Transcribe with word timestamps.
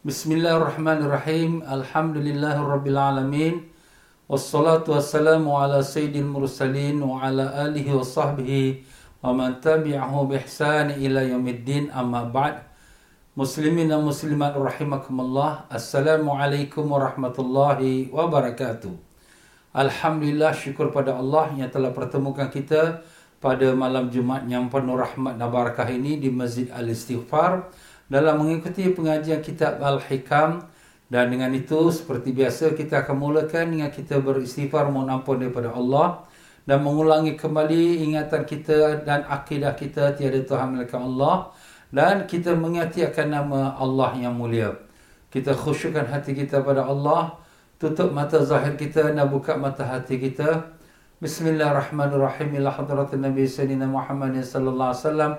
Bismillahirrahmanirrahim. 0.00 1.60
Alhamdulillahirrabbilalamin. 1.60 3.68
Wassalatu 4.32 4.96
wassalamu 4.96 5.60
ala 5.60 5.84
sayyidil 5.84 6.24
mursalin 6.24 7.04
wa 7.04 7.20
ala 7.20 7.68
alihi 7.68 7.92
wa 7.92 8.00
sahbihi 8.00 8.80
wa 9.20 9.36
man 9.36 9.60
tabi'ahu 9.60 10.32
bi 10.32 10.40
ihsan 10.40 10.96
ila 10.96 11.20
yaumiddin 11.20 11.92
amma 11.92 12.24
ba'd. 12.24 12.64
Muslimin 13.36 13.92
dan 13.92 14.00
muslimat 14.00 14.56
rahimakumullah. 14.56 15.68
Assalamualaikum 15.68 16.88
warahmatullahi 16.88 18.08
wabarakatuh. 18.08 18.96
Alhamdulillah 19.76 20.56
syukur 20.56 20.96
pada 20.96 21.20
Allah 21.20 21.52
yang 21.60 21.68
telah 21.68 21.92
pertemukan 21.92 22.48
kita 22.48 23.04
pada 23.36 23.68
malam 23.76 24.08
Jumaat 24.08 24.48
yang 24.48 24.72
penuh 24.72 24.96
rahmat 24.96 25.36
dan 25.36 25.52
barakah 25.52 25.92
ini 25.92 26.16
di 26.16 26.32
Masjid 26.32 26.72
Al-Istighfar 26.72 27.68
dalam 28.10 28.42
mengikuti 28.42 28.90
pengajian 28.90 29.38
kitab 29.40 29.78
Al-Hikam 29.78 30.66
dan 31.06 31.30
dengan 31.30 31.54
itu 31.54 31.94
seperti 31.94 32.34
biasa 32.34 32.74
kita 32.74 33.06
akan 33.06 33.16
mulakan 33.16 33.70
dengan 33.70 33.90
kita 33.94 34.18
beristighfar 34.18 34.90
mohon 34.90 35.08
ampun 35.08 35.38
daripada 35.38 35.70
Allah 35.70 36.26
dan 36.66 36.82
mengulangi 36.82 37.38
kembali 37.38 38.02
ingatan 38.04 38.42
kita 38.42 39.06
dan 39.06 39.22
akidah 39.30 39.78
kita 39.78 40.18
tiada 40.18 40.42
Tuhan 40.42 40.74
melainkan 40.74 41.06
Allah 41.06 41.54
dan 41.90 42.26
kita 42.26 42.54
mengingati 42.54 43.02
akan 43.06 43.26
nama 43.30 43.60
Allah 43.78 44.14
yang 44.18 44.34
mulia. 44.38 44.74
Kita 45.30 45.54
khusyukkan 45.54 46.06
hati 46.10 46.34
kita 46.34 46.62
pada 46.62 46.86
Allah, 46.86 47.38
tutup 47.78 48.10
mata 48.10 48.42
zahir 48.42 48.74
kita 48.74 49.14
dan 49.14 49.26
buka 49.30 49.54
mata 49.58 49.86
hati 49.86 50.18
kita. 50.18 50.74
Bismillahirrahmanirrahim. 51.22 52.58
Ila 52.58 52.70
hadratin 52.74 53.22
Nabi 53.22 53.46
Sayyidina 53.46 53.86
Muhammad 53.86 54.38
sallallahu 54.38 54.90
alaihi 54.90 55.02
wasallam. 55.06 55.32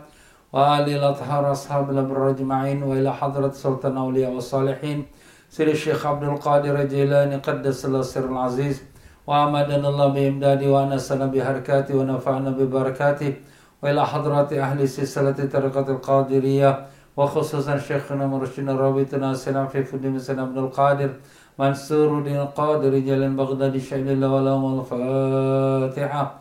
وآل 0.54 0.90
الأطهار 0.90 1.52
أصحاب 1.52 1.90
الأبرار 1.90 2.30
أجمعين 2.30 2.84
وإلى 2.84 3.14
حضرة 3.14 3.52
سلطان 3.52 3.98
أولياء 3.98 4.32
والصالحين. 4.32 5.06
سيد 5.50 5.68
الشيخ 5.68 6.06
عبد 6.06 6.24
القادر 6.24 6.82
الجيلاني 6.82 7.36
قدس 7.36 7.86
الله 7.86 8.00
السر 8.00 8.26
العزيز 8.26 8.84
وأمدنا 9.28 9.90
الله 9.90 10.08
بإمداده 10.08 10.68
وأنسنا 10.72 11.26
بحركاته 11.26 11.96
ونفعنا 11.96 12.50
ببركاته. 12.50 13.34
وإلى 13.84 14.06
حضرة 14.06 14.50
أهل 14.52 14.90
سلسلة 14.90 15.40
طريقة 15.54 15.88
القادرية 15.92 16.86
وخصوصا 17.18 17.78
شيخنا 17.78 18.28
مرشدنا 18.28 18.74
رابطنا 18.76 19.32
السلام 19.32 19.68
في 19.68 19.84
فدم 19.84 20.18
سلام 20.18 20.46
عبد 20.46 20.58
القادر 20.58 21.10
منصور 21.60 22.18
الدين 22.18 22.40
القادر 22.40 23.00
جل 23.00 23.30
بغداد 23.30 23.78
شهد 23.78 24.08
الله 24.08 24.30
ولهم 24.34 24.80
الفاتحة. 24.80 26.41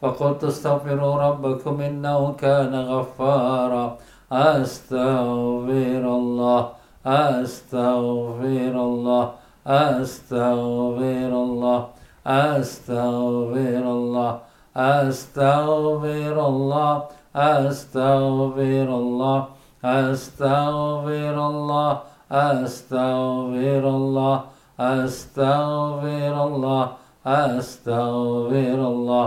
فقلت 0.00 0.44
استغفروا 0.44 1.14
ربكم 1.26 1.80
إنه 1.80 2.32
كان 2.32 2.74
غفارا. 2.74 3.96
أستغفر 4.32 6.04
الله 6.20 6.68
أستغفر 7.06 8.74
الله 8.88 9.30
أستغفر 9.66 11.32
الله 11.46 11.78
أستغفر 12.26 13.82
الله 13.96 14.38
أستغفر 14.76 16.36
الله 16.46 17.02
أستغفر 17.36 18.88
الله 19.02 19.46
أستغفر 19.84 21.36
الله 21.52 21.92
أستغفر 22.32 23.84
الله 23.88 24.40
أستغفر 24.80 26.34
الله 26.46 26.84
أستغفر 27.26 28.78
الله. 28.92 29.26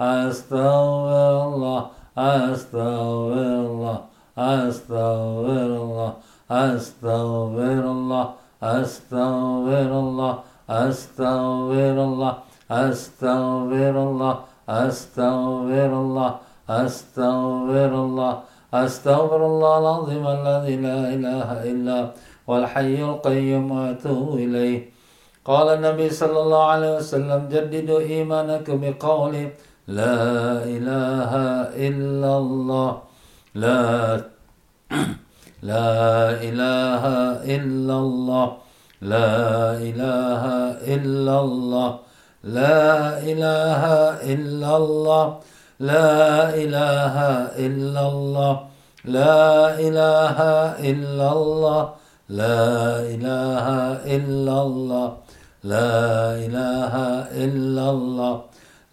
أستغفر 0.00 1.44
الله 1.46 1.86
أستغفر 2.18 3.54
الله 3.66 3.98
أستغفر 4.38 5.70
الله 5.82 6.12
أستغفر 6.50 7.82
الله 7.94 8.26
أستغفر 8.62 9.90
الله 10.04 10.38
أستغفر 10.70 11.96
الله 12.04 12.34
أستغفر 12.70 13.96
الله 14.02 14.34
أستغفر 14.68 15.92
الله 16.02 16.30
أستغفر 16.70 17.92
الله 18.04 18.34
أستغفر 18.74 19.46
الله 19.46 19.78
العظيم 19.78 20.24
الذي 20.26 20.76
لا 20.76 21.00
إله 21.14 21.48
إلا 21.70 21.98
هو 22.48 22.52
الحي 22.58 22.98
القيوم 23.02 23.70
وأتوب 23.70 24.34
إليه. 24.34 24.90
قال 25.44 25.66
النبي 25.76 26.10
صلى 26.10 26.38
الله 26.40 26.64
عليه 26.64 26.92
وسلم 26.96 27.40
جددوا 27.52 28.00
إيمانكم 28.00 28.80
بقوله 28.80 29.50
لا 29.88 30.64
إله 30.64 31.32
إلا 31.76 32.38
الله. 32.38 33.02
لا 33.54 34.20
لا 35.62 36.30
إله 36.40 37.04
إلا 37.44 37.96
الله. 37.98 38.56
لا 39.02 39.76
إله 39.76 40.42
إلا 40.94 41.40
الله. 41.40 41.98
لا 42.44 43.18
إله 43.20 43.82
إلا 44.32 44.76
الله. 44.76 45.26
لا 45.80 46.54
إله 46.54 47.16
إلا 47.66 48.02
الله. 48.08 48.54
لا 49.04 49.76
إله 49.76 50.38
إلا 50.80 51.32
الله. 51.32 51.82
لا 52.28 52.64
إله 53.04 53.66
إلا 54.16 54.56
الله. 54.62 55.08
لا 55.64 55.92
إله 56.40 56.94
إلا 57.44 57.90
الله. 57.90 58.53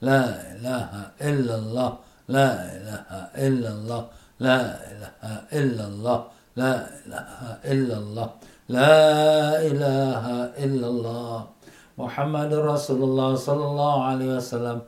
لا 0.00 0.56
إله 0.56 1.12
إلا 1.20 1.60
الله. 1.60 1.92
لا 2.28 2.50
إله 2.72 3.04
إلا 3.36 3.68
الله. 3.68 4.02
لا 4.40 4.60
إله 4.88 5.12
إلا 5.52 5.84
الله. 5.92 6.18
لا 6.56 6.88
إله 6.88 7.60
إلا 7.72 7.96
الله. 8.00 8.28
لا 8.72 9.60
إله 9.60 10.24
إلا 10.56 10.86
الله. 10.88 11.36
محمد 12.00 12.52
رسول 12.72 13.00
الله 13.04 13.30
صلى 13.36 13.64
الله 13.70 13.94
عليه 14.04 14.28
وسلم. 14.40 14.78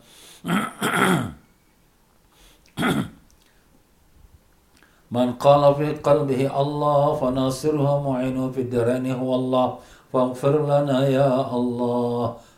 من 5.12 5.28
قال 5.36 5.62
في 5.76 5.92
قلبه 6.00 6.48
الله 6.48 7.02
فناصره 7.20 7.90
معينه 8.08 8.48
في 8.56 8.60
الدرين 8.64 9.12
هو 9.12 9.28
الله. 9.34 9.68
فاغفر 10.12 10.54
لنا 10.72 11.08
يا 11.08 11.52
الله. 11.52 12.36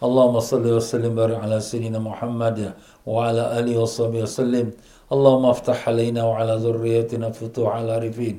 اللهم 0.00 0.40
صل 0.40 0.64
وسلم 0.64 1.12
وبارك 1.12 1.44
على 1.44 1.60
سيدنا 1.60 2.00
محمد 2.00 2.72
وعلى 3.06 3.42
آله 3.58 3.74
وصحبه 3.84 4.24
وسلم. 4.24 4.72
اللهم 5.12 5.44
افتح 5.46 5.88
علينا 5.88 6.24
وعلى 6.24 6.54
ذريتنا 6.64 7.36
فتوح 7.36 7.68
على 7.68 8.08
رفين 8.08 8.36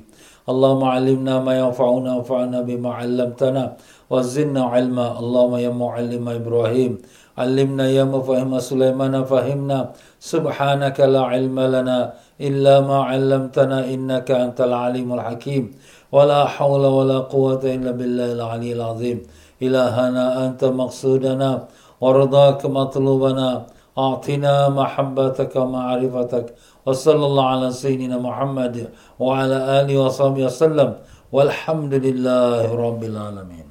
اللهم 0.50 0.84
علمنا 0.84 1.34
ما 1.46 1.54
ينفعنا 1.62 2.10
وانفعنا 2.18 2.62
بما 2.66 2.90
علمتنا. 2.94 3.63
وزدنا 4.10 4.63
علما. 4.74 5.08
اللهم 5.22 5.56
يا 5.56 5.69
معلم 5.69 6.25
إبراهيم. 6.30 6.92
علمنا 7.38 7.86
يا 7.98 8.04
مفهم 8.04 8.52
سليمان 8.60 9.24
فهمنا. 9.24 9.80
سبحانك 10.19 10.98
لا 11.13 11.22
علم 11.22 11.58
لنا 11.60 12.00
إلا 12.42 12.75
ما 12.90 12.98
علمتنا 13.06 13.78
إنك 13.94 14.31
أنت 14.31 14.60
العليم 14.62 15.13
الحكيم. 15.13 15.63
ولا 16.12 16.42
حول 16.46 16.84
ولا 16.98 17.19
قوة 17.34 17.63
إلا 17.63 17.92
بالله 17.94 18.30
العلي 18.38 18.74
العظيم. 18.74 19.18
إلهنا 19.62 20.46
أنت 20.46 20.66
مقصودنا 20.66 21.68
ورضاك 22.02 22.66
مطلوبنا. 22.66 23.66
أعطنا 23.98 24.69
محبتك 24.69 25.56
ومعرفتك 25.56 26.56
وصلى 26.86 27.25
الله 27.25 27.46
على 27.48 27.72
سيدنا 27.72 28.18
محمد 28.18 28.90
وعلى 29.19 29.58
آله 29.81 29.96
وصحبه 30.00 30.46
وسلم. 30.46 30.90
والحمد 31.31 31.94
لله 31.94 32.75
رب 32.75 33.04
العالمين. 33.04 33.68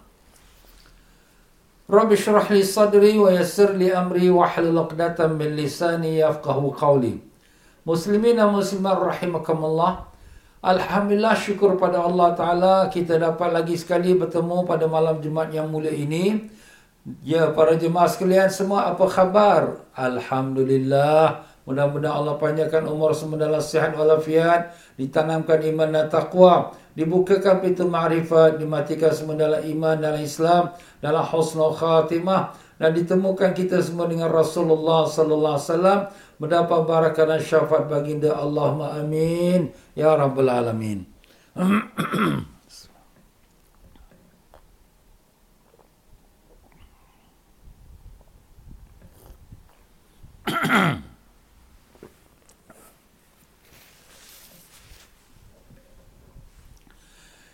رب 1.91 2.13
اشرح 2.13 2.53
لي 2.53 2.63
صدري 2.63 3.19
ويسر 3.19 3.71
لي 3.73 3.97
أمري 3.97 4.31
واحلل 4.31 4.79
عقدة 4.79 5.27
من 5.27 5.57
لساني 5.57 6.19
يفقه 6.19 6.75
قولي. 6.79 7.19
مسلمين 7.87 8.41
ومسلمات 8.41 8.99
رحمكم 8.99 9.59
الله. 9.65 10.10
Alhamdulillah 10.61 11.41
syukur 11.41 11.81
pada 11.81 12.05
Allah 12.05 12.37
Ta'ala 12.37 12.75
kita 12.93 13.17
dapat 13.17 13.49
lagi 13.49 13.81
sekali 13.81 14.13
bertemu 14.13 14.69
pada 14.69 14.85
malam 14.85 15.17
Jumat 15.25 15.49
yang 15.57 15.73
mulia 15.73 15.89
ini. 15.89 16.53
Ya 17.25 17.49
para 17.49 17.81
jemaah 17.81 18.05
sekalian 18.05 18.53
semua 18.53 18.93
apa 18.93 19.09
khabar? 19.09 19.89
Alhamdulillah. 19.97 21.49
Mudah-mudahan 21.65 22.13
Allah 22.13 22.37
panjangkan 22.37 22.85
umur 22.93 23.17
semua 23.17 23.41
dalam 23.41 23.65
sihat 23.65 23.97
walafiat. 23.97 24.77
Ditanamkan 25.01 25.65
iman 25.65 25.97
dan 25.97 26.13
taqwa. 26.13 26.77
Dibukakan 26.93 27.65
pintu 27.65 27.89
ma'rifat. 27.89 28.61
Dimatikan 28.61 29.17
semua 29.17 29.41
dalam 29.41 29.65
iman 29.65 29.97
dalam 29.97 30.21
Islam. 30.21 30.77
Dalam 31.01 31.25
husnul 31.25 31.73
khatimah. 31.73 32.53
Dan 32.77 32.93
ditemukan 33.01 33.57
kita 33.57 33.81
semua 33.81 34.09
dengan 34.13 34.29
Rasulullah 34.29 35.09
Sallallahu 35.09 35.57
Alaihi 35.57 35.69
Wasallam 35.73 36.01
mendapat 36.41 36.81
barakah 36.89 37.29
dan 37.29 37.41
syafaat 37.45 37.85
baginda 37.87 38.33
Allahumma 38.33 38.97
amin. 38.97 39.69
Ya 39.93 40.17
rabbal 40.17 40.49
alamin. 40.49 41.05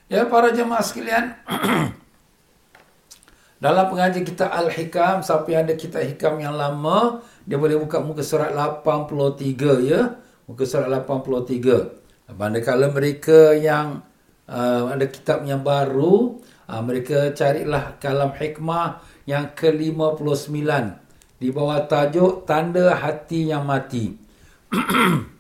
Ya 0.07 0.23
para 0.31 0.55
jemaah 0.55 0.87
sekalian 0.87 1.35
Dalam 3.65 3.91
pengajian 3.91 4.23
kita 4.23 4.47
Al-Hikam 4.47 5.27
yang 5.51 5.67
ada 5.67 5.75
kita 5.75 5.99
Hikam 5.99 6.39
yang 6.39 6.55
lama 6.55 7.25
Dia 7.47 7.57
boleh 7.57 7.79
buka 7.79 8.03
muka 8.03 8.27
surat 8.27 8.51
83 8.51 9.87
ya. 9.87 10.19
Muka 10.51 10.67
surat 10.67 10.91
83 10.91 12.35
Manakala 12.35 12.91
mereka 12.91 13.55
yang 13.55 14.03
uh, 14.51 14.91
Ada 14.91 15.07
kitab 15.11 15.43
yang 15.47 15.63
baru 15.67 16.43
uh, 16.67 16.83
Mereka 16.83 17.35
carilah 17.35 17.99
kalam 17.99 18.31
hikmah 18.35 19.03
Yang 19.27 19.59
ke-59 19.59 20.71
Di 21.39 21.49
bawah 21.51 21.83
tajuk 21.87 22.47
Tanda 22.47 22.95
hati 22.95 23.51
yang 23.51 23.67
mati. 23.67 24.15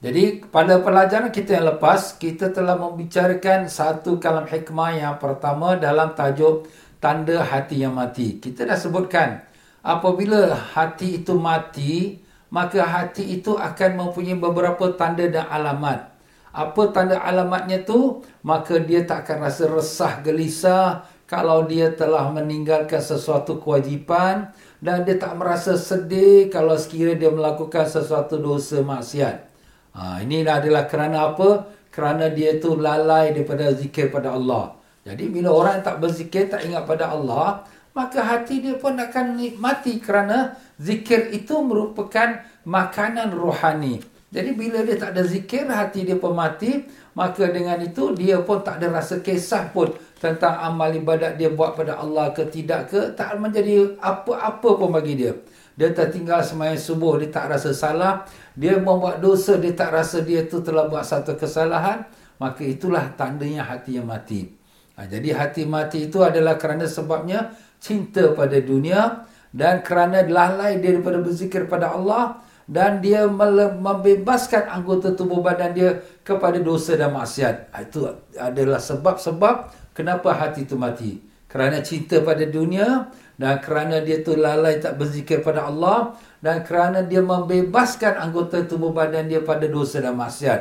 Jadi 0.00 0.40
pada 0.48 0.80
pelajaran 0.80 1.28
kita 1.28 1.60
yang 1.60 1.76
lepas 1.76 2.16
kita 2.16 2.48
telah 2.48 2.72
membicarakan 2.80 3.68
satu 3.68 4.16
kalam 4.16 4.48
hikmah 4.48 4.96
yang 4.96 5.14
pertama 5.20 5.76
dalam 5.76 6.16
tajuk 6.16 6.64
tanda 7.04 7.44
hati 7.44 7.84
yang 7.84 7.92
mati. 7.92 8.40
Kita 8.40 8.64
dah 8.64 8.80
sebutkan 8.80 9.44
apabila 9.80 10.52
hati 10.52 11.20
itu 11.20 11.36
mati 11.36 12.20
maka 12.50 12.82
hati 12.82 13.38
itu 13.38 13.54
akan 13.54 13.90
mempunyai 13.96 14.36
beberapa 14.36 14.90
tanda 14.98 15.24
dan 15.30 15.46
alamat. 15.46 16.10
Apa 16.50 16.90
tanda 16.90 17.22
alamatnya 17.22 17.86
tu? 17.86 18.26
Maka 18.42 18.82
dia 18.82 19.06
tak 19.06 19.22
akan 19.22 19.46
rasa 19.46 19.70
resah 19.70 20.18
gelisah 20.18 21.06
kalau 21.30 21.62
dia 21.62 21.94
telah 21.94 22.26
meninggalkan 22.34 22.98
sesuatu 22.98 23.62
kewajipan 23.62 24.50
dan 24.82 25.06
dia 25.06 25.14
tak 25.14 25.38
merasa 25.38 25.78
sedih 25.78 26.50
kalau 26.50 26.74
sekiranya 26.74 27.22
dia 27.22 27.30
melakukan 27.30 27.86
sesuatu 27.86 28.42
dosa 28.42 28.82
maksiat. 28.82 29.46
Ha, 29.94 30.18
ini 30.26 30.42
adalah 30.42 30.90
kerana 30.90 31.30
apa? 31.30 31.70
Kerana 31.94 32.34
dia 32.34 32.58
tu 32.58 32.74
lalai 32.74 33.30
daripada 33.30 33.70
zikir 33.70 34.10
pada 34.10 34.34
Allah. 34.34 34.74
Jadi 35.06 35.30
bila 35.30 35.54
orang 35.54 35.86
tak 35.86 36.02
berzikir, 36.02 36.50
tak 36.50 36.66
ingat 36.66 36.84
pada 36.84 37.14
Allah, 37.14 37.64
maka 37.96 38.22
hati 38.22 38.62
dia 38.62 38.78
pun 38.78 38.94
akan 38.94 39.38
mati 39.58 39.98
kerana 39.98 40.54
zikir 40.78 41.34
itu 41.34 41.58
merupakan 41.62 42.42
makanan 42.62 43.34
rohani. 43.34 43.98
Jadi 44.30 44.54
bila 44.54 44.86
dia 44.86 44.94
tak 44.94 45.18
ada 45.18 45.26
zikir, 45.26 45.66
hati 45.66 46.06
dia 46.06 46.14
pun 46.14 46.30
mati, 46.38 46.86
maka 47.18 47.50
dengan 47.50 47.82
itu 47.82 48.14
dia 48.14 48.38
pun 48.38 48.62
tak 48.62 48.78
ada 48.78 49.02
rasa 49.02 49.18
kisah 49.18 49.74
pun 49.74 49.90
tentang 50.22 50.54
amal 50.62 50.86
ibadat 50.94 51.34
dia 51.34 51.50
buat 51.50 51.74
pada 51.74 51.98
Allah 51.98 52.30
ke 52.30 52.46
tidak 52.46 52.94
ke, 52.94 53.10
tak 53.18 53.34
menjadi 53.42 53.98
apa-apa 53.98 54.78
pun 54.78 54.94
bagi 54.94 55.18
dia. 55.18 55.34
Dia 55.74 55.90
tertinggal 55.90 56.46
semayang 56.46 56.78
subuh, 56.78 57.18
dia 57.18 57.32
tak 57.32 57.50
rasa 57.50 57.74
salah. 57.74 58.22
Dia 58.54 58.78
membuat 58.78 59.18
dosa, 59.18 59.58
dia 59.58 59.74
tak 59.74 59.96
rasa 59.96 60.22
dia 60.22 60.46
tu 60.46 60.62
telah 60.62 60.86
buat 60.86 61.02
satu 61.02 61.34
kesalahan. 61.34 62.06
Maka 62.36 62.62
itulah 62.62 63.16
tandanya 63.18 63.66
hati 63.66 63.98
yang 63.98 64.06
mati. 64.06 64.60
Ha, 65.00 65.08
jadi 65.08 65.32
hati 65.32 65.64
mati 65.64 66.12
itu 66.12 66.20
adalah 66.20 66.60
kerana 66.60 66.84
sebabnya 66.84 67.56
cinta 67.80 68.30
pada 68.36 68.60
dunia. 68.60 69.26
Dan 69.50 69.82
kerana 69.82 70.22
lalai 70.22 70.78
daripada 70.78 71.18
berzikir 71.18 71.66
pada 71.66 71.96
Allah. 71.96 72.38
Dan 72.70 73.02
dia 73.02 73.26
membebaskan 73.26 74.70
anggota 74.70 75.10
tubuh 75.18 75.42
badan 75.42 75.74
dia 75.74 75.98
kepada 76.22 76.62
dosa 76.62 76.94
dan 76.94 77.10
maksiat. 77.10 77.74
Ha, 77.74 77.82
itu 77.82 78.06
adalah 78.38 78.78
sebab-sebab 78.78 79.74
kenapa 79.90 80.30
hati 80.38 80.62
itu 80.62 80.78
mati. 80.78 81.18
Kerana 81.50 81.82
cinta 81.82 82.22
pada 82.22 82.46
dunia 82.46 83.10
dan 83.40 83.58
kerana 83.58 84.04
dia 84.04 84.22
tu 84.22 84.36
lalai 84.36 84.78
tak 84.78 85.00
berzikir 85.00 85.42
pada 85.42 85.66
Allah 85.66 86.14
dan 86.38 86.60
kerana 86.60 87.00
dia 87.02 87.24
membebaskan 87.24 88.20
anggota 88.20 88.62
tubuh 88.68 88.92
badan 88.92 89.26
dia 89.26 89.40
pada 89.40 89.64
dosa 89.64 89.98
dan 89.98 90.14
maksiat. 90.14 90.60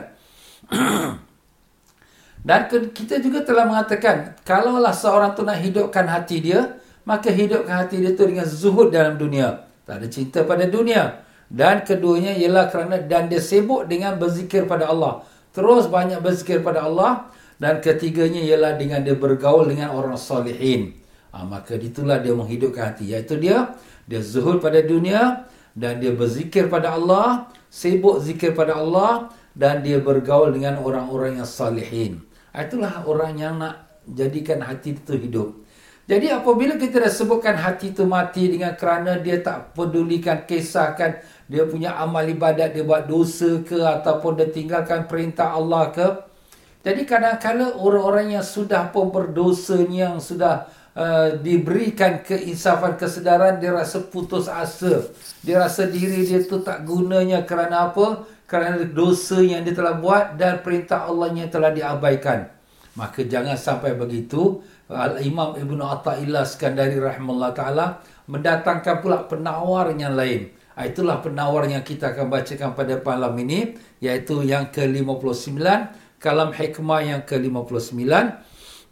dan 2.47 2.59
kita 2.71 3.19
juga 3.19 3.43
telah 3.43 3.67
mengatakan 3.67 4.33
kalaulah 4.47 4.95
seorang 4.95 5.37
tu 5.37 5.43
nak 5.43 5.59
hidupkan 5.59 6.07
hati 6.07 6.39
dia, 6.39 6.79
maka 7.09 7.33
hidupkan 7.33 7.81
hati 7.81 8.05
dia 8.05 8.13
tu 8.13 8.29
dengan 8.29 8.45
zuhud 8.45 8.93
dalam 8.93 9.17
dunia. 9.17 9.65
Tak 9.89 9.97
ada 9.97 10.07
cinta 10.13 10.45
pada 10.45 10.69
dunia. 10.69 11.25
Dan 11.49 11.81
keduanya 11.81 12.37
ialah 12.37 12.69
kerana 12.69 13.01
dan 13.01 13.25
dia 13.25 13.41
sibuk 13.41 13.89
dengan 13.89 14.21
berzikir 14.21 14.69
pada 14.69 14.85
Allah. 14.93 15.25
Terus 15.49 15.89
banyak 15.89 16.21
berzikir 16.21 16.61
pada 16.61 16.85
Allah 16.85 17.33
dan 17.59 17.83
ketiganya 17.83 18.39
ialah 18.39 18.79
dengan 18.79 19.03
dia 19.03 19.13
bergaul 19.13 19.67
dengan 19.67 19.91
orang 19.91 20.15
salihin 20.15 20.95
ha, 21.35 21.43
maka 21.43 21.75
itulah 21.75 22.17
dia 22.23 22.33
menghidupkan 22.33 22.95
hati 22.95 23.11
iaitu 23.11 23.35
dia 23.37 23.75
dia 24.07 24.23
zuhud 24.23 24.63
pada 24.63 24.79
dunia 24.81 25.45
dan 25.75 25.99
dia 25.99 26.15
berzikir 26.15 26.71
pada 26.71 26.95
Allah 26.95 27.51
sibuk 27.69 28.23
zikir 28.23 28.55
pada 28.55 28.79
Allah 28.79 29.29
dan 29.53 29.83
dia 29.83 29.99
bergaul 29.99 30.55
dengan 30.55 30.79
orang-orang 30.81 31.37
yang 31.43 31.45
salihin 31.45 32.23
itulah 32.55 33.03
orang 33.05 33.35
yang 33.37 33.59
nak 33.59 33.85
jadikan 34.09 34.63
hati 34.63 34.95
itu 34.95 35.13
hidup 35.19 35.49
jadi 36.09 36.41
apabila 36.41 36.73
kita 36.81 37.05
dah 37.05 37.13
sebutkan 37.13 37.53
hati 37.53 37.93
itu 37.93 38.01
mati 38.09 38.49
dengan 38.49 38.73
kerana 38.73 39.21
dia 39.21 39.37
tak 39.45 39.77
pedulikan 39.77 40.41
kisahkan 40.49 41.21
dia 41.45 41.69
punya 41.69 41.93
amal 42.01 42.25
ibadat 42.25 42.73
dia 42.73 42.81
buat 42.81 43.05
dosa 43.05 43.61
ke 43.61 43.77
ataupun 43.77 44.41
dia 44.41 44.49
tinggalkan 44.49 45.05
perintah 45.05 45.53
Allah 45.53 45.93
ke 45.93 46.07
jadi 46.79 47.03
kadang-kadang 47.03 47.75
orang-orang 47.75 48.39
yang 48.39 48.45
sudah 48.45 48.87
pun 48.87 49.11
berdosa 49.11 49.83
yang 49.83 50.15
sudah 50.23 50.63
uh, 50.95 51.35
diberikan 51.35 52.23
keinsafan 52.23 52.95
kesedaran 52.95 53.59
dia 53.59 53.75
rasa 53.75 53.99
putus 54.07 54.47
asa. 54.47 55.11
Dia 55.43 55.59
rasa 55.59 55.91
diri 55.91 56.23
dia 56.23 56.39
tu 56.39 56.63
tak 56.63 56.87
gunanya 56.87 57.43
kerana 57.43 57.91
apa? 57.91 58.23
Kerana 58.47 58.79
dosa 58.87 59.43
yang 59.43 59.67
dia 59.67 59.75
telah 59.75 59.99
buat 59.99 60.39
dan 60.39 60.63
perintah 60.63 61.03
Allah 61.03 61.35
yang 61.35 61.51
telah 61.51 61.75
diabaikan. 61.75 62.47
Maka 62.95 63.27
jangan 63.27 63.59
sampai 63.59 63.93
begitu 63.93 64.63
Al-Imam 64.89 65.53
Ibn 65.53 65.79
Atta'illah 65.85 66.49
Skandari 66.49 66.97
rahimahullah 66.97 67.53
ta'ala 67.53 68.01
mendatangkan 68.25 69.05
pula 69.05 69.29
penawar 69.29 69.93
yang 69.93 70.17
lain. 70.17 70.49
Ah, 70.73 70.89
itulah 70.89 71.21
penawar 71.21 71.69
yang 71.69 71.85
kita 71.85 72.15
akan 72.15 72.31
bacakan 72.31 72.73
pada 72.73 72.97
malam 73.03 73.35
ini 73.37 73.77
iaitu 74.01 74.41
yang 74.47 74.73
ke-59 74.73 75.59
kalam 76.17 76.49
hikmah 76.55 76.99
yang 77.03 77.21
ke-59 77.27 77.99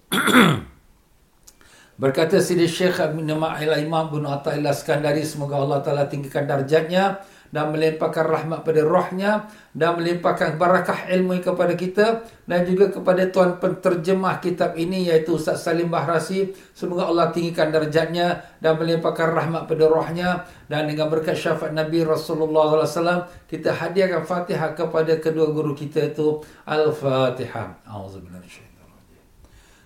berkata 2.01 2.43
Sidi 2.43 2.67
Syekh 2.67 2.99
Imam 3.01 4.05
Ibn 4.11 4.25
Atta'illah 4.37 4.75
Skandari 4.75 5.23
semoga 5.23 5.63
Allah 5.63 5.79
Ta'ala 5.79 6.03
tinggikan 6.11 6.43
darjatnya 6.43 7.23
dan 7.51 7.71
melimpahkan 7.71 8.25
rahmat 8.27 8.63
pada 8.63 8.81
rohnya 8.83 9.47
dan 9.71 9.95
melimpahkan 9.95 10.59
barakah 10.59 11.07
ilmu 11.11 11.39
kepada 11.39 11.73
kita 11.77 12.25
dan 12.43 12.65
juga 12.67 12.91
kepada 12.91 13.27
tuan 13.29 13.61
penterjemah 13.61 14.39
kitab 14.43 14.75
ini 14.75 15.07
iaitu 15.07 15.35
Ustaz 15.37 15.63
Salim 15.63 15.87
Bahrasi. 15.87 16.51
Semoga 16.75 17.07
Allah 17.07 17.31
tinggikan 17.31 17.71
darjatnya 17.71 18.43
dan 18.59 18.75
melimpahkan 18.79 19.31
rahmat 19.31 19.69
pada 19.69 19.85
rohnya. 19.87 20.43
Dan 20.67 20.91
dengan 20.91 21.07
berkat 21.07 21.39
syafaat 21.39 21.71
Nabi 21.71 22.03
Rasulullah 22.03 22.83
SAW 22.83 23.27
kita 23.47 23.71
hadiahkan 23.71 24.27
Fatihah 24.27 24.75
kepada 24.75 25.15
kedua 25.19 25.51
guru 25.51 25.71
kita 25.71 26.11
itu 26.11 26.43
Al-Fatihah. 26.67 27.87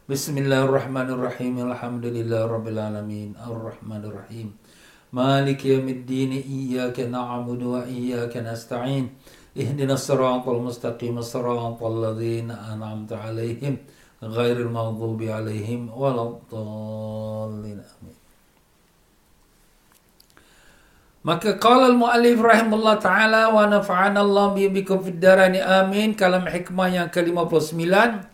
Bismillahirrahmanirrahim. 0.09 1.71
Alhamdulillah 1.71 2.49
Rabbil 2.49 2.79
Alamin. 2.81 3.31
Ar-Rahmanirrahim 3.37 4.60
مالك 5.11 5.59
يوم 5.65 5.87
الدين 5.89 6.31
إياك 6.39 6.99
نعبد 7.11 7.61
وإياك 7.63 8.37
نستعين. 8.37 9.05
اهدنا 9.51 9.93
الصراط 9.99 10.47
المستقيم 10.47 11.17
الصراط 11.17 11.83
الذين 11.83 12.51
أنعمت 12.51 13.11
عليهم 13.13 13.73
غير 14.23 14.57
المغضوب 14.63 15.19
عليهم 15.23 15.91
ولا 15.91 16.23
الضالين. 16.31 17.79
آمين. 17.83 18.17
Maka 21.21 21.59
qala 21.61 21.91
al-muallif 21.93 22.41
rahimahullah 22.41 22.97
taala 22.97 23.53
wa 23.53 23.69
nafa'ana 23.69 24.25
Allah 24.25 24.57
bikum 24.57 25.05
fid 25.05 25.21
darani 25.21 25.61
amin. 25.61 26.17
Kalam 26.17 26.49
hikmah 26.49 26.89
yang 26.89 27.09
ke-59 27.13 28.30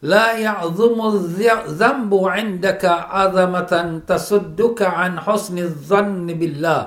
لا 0.00 0.32
يعظم 0.32 0.98
الذنب 1.14 2.12
عندك 2.14 2.84
عظمة 2.84 3.72
تصدك 4.08 4.80
عن 4.82 5.20
حسن 5.20 5.56
الظن 5.58 6.26
بالله 6.26 6.80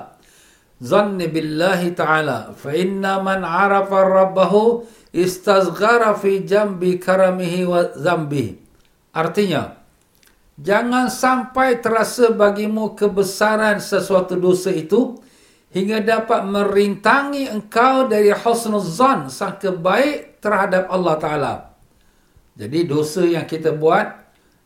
ظن 0.82 1.18
بالله 1.18 1.80
تعالى 1.94 2.38
فإن 2.58 3.04
من 3.24 3.40
عرف 3.46 3.90
ربه 3.92 4.54
استصغر 5.14 6.02
في 6.14 6.42
جنب 6.42 6.82
كرمه 6.98 7.54
وذنبه 7.70 8.48
Artinya, 9.14 9.78
jangan 10.58 11.06
sampai 11.06 11.78
terasa 11.78 12.34
bagimu 12.34 12.98
kebesaran 12.98 13.78
sesuatu 13.78 14.34
dosa 14.34 14.74
itu 14.74 15.22
hingga 15.70 16.02
dapat 16.02 16.42
merintangi 16.42 17.46
engkau 17.46 18.10
dari 18.10 18.34
husnul 18.34 18.82
zan 18.82 19.30
sangka 19.30 19.70
baik 19.70 20.42
terhadap 20.42 20.90
Allah 20.90 21.14
Ta'ala. 21.14 21.54
Jadi 22.54 22.86
dosa 22.86 23.22
yang 23.26 23.46
kita 23.46 23.74
buat 23.74 24.06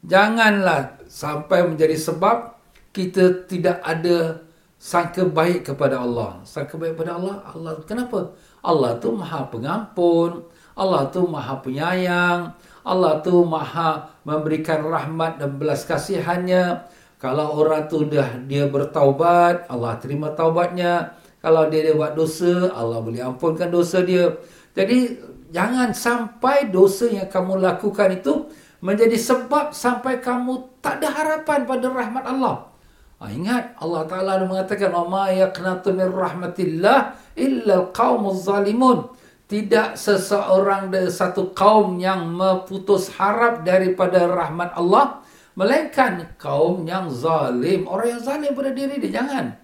janganlah 0.04 1.00
sampai 1.08 1.64
menjadi 1.64 1.96
sebab 1.96 2.54
kita 2.92 3.48
tidak 3.48 3.80
ada 3.80 4.44
sangka 4.78 5.26
baik 5.26 5.72
kepada 5.72 6.04
Allah. 6.04 6.40
Sangka 6.44 6.78
baik 6.78 6.94
kepada 6.96 7.18
Allah, 7.18 7.42
Allah 7.50 7.72
kenapa? 7.84 8.32
Allah 8.62 8.96
tu 9.00 9.12
Maha 9.16 9.48
Pengampun, 9.48 10.44
Allah 10.78 11.08
tu 11.10 11.26
Maha 11.26 11.58
Penyayang, 11.64 12.54
Allah 12.86 13.18
tu 13.24 13.42
Maha 13.42 14.12
memberikan 14.22 14.86
rahmat 14.86 15.42
dan 15.42 15.58
belas 15.58 15.82
kasihannya. 15.84 16.86
Kalau 17.18 17.58
orang 17.58 17.90
tu 17.90 18.06
dah 18.06 18.38
dia 18.46 18.70
bertaubat, 18.70 19.66
Allah 19.66 19.98
terima 19.98 20.30
taubatnya. 20.38 21.18
Kalau 21.42 21.66
dia 21.66 21.90
dia 21.90 21.94
buat 21.94 22.14
dosa, 22.14 22.70
Allah 22.74 23.02
boleh 23.02 23.22
ampunkan 23.22 23.70
dosa 23.70 24.02
dia. 24.06 24.38
Jadi 24.74 25.18
Jangan 25.48 25.96
sampai 25.96 26.68
dosa 26.68 27.08
yang 27.08 27.28
kamu 27.28 27.56
lakukan 27.56 28.20
itu 28.20 28.48
menjadi 28.84 29.16
sebab 29.16 29.72
sampai 29.72 30.20
kamu 30.20 30.80
tak 30.84 31.00
ada 31.02 31.08
harapan 31.10 31.64
pada 31.64 31.86
rahmat 31.88 32.24
Allah. 32.28 32.56
Ha, 33.18 33.26
ingat 33.34 33.74
Allah 33.82 34.06
Taala 34.06 34.46
mengatakan 34.46 34.94
ma 35.10 35.26
yaqnatu 35.32 35.90
min 35.90 36.06
rahmatillah 36.06 36.98
illa 37.34 37.74
alqaumuz 37.82 38.46
zalimun. 38.46 39.10
Tidak 39.48 39.96
seseorang 39.96 40.92
dari 40.92 41.08
satu 41.08 41.56
kaum 41.56 41.96
yang 41.96 42.28
memutus 42.28 43.08
harap 43.16 43.64
daripada 43.64 44.28
rahmat 44.28 44.76
Allah 44.76 45.24
melainkan 45.56 46.36
kaum 46.36 46.84
yang 46.84 47.08
zalim. 47.08 47.88
Orang 47.88 48.20
yang 48.20 48.22
zalim 48.22 48.52
pada 48.52 48.70
diri 48.76 49.00
dia 49.00 49.24
jangan. 49.24 49.56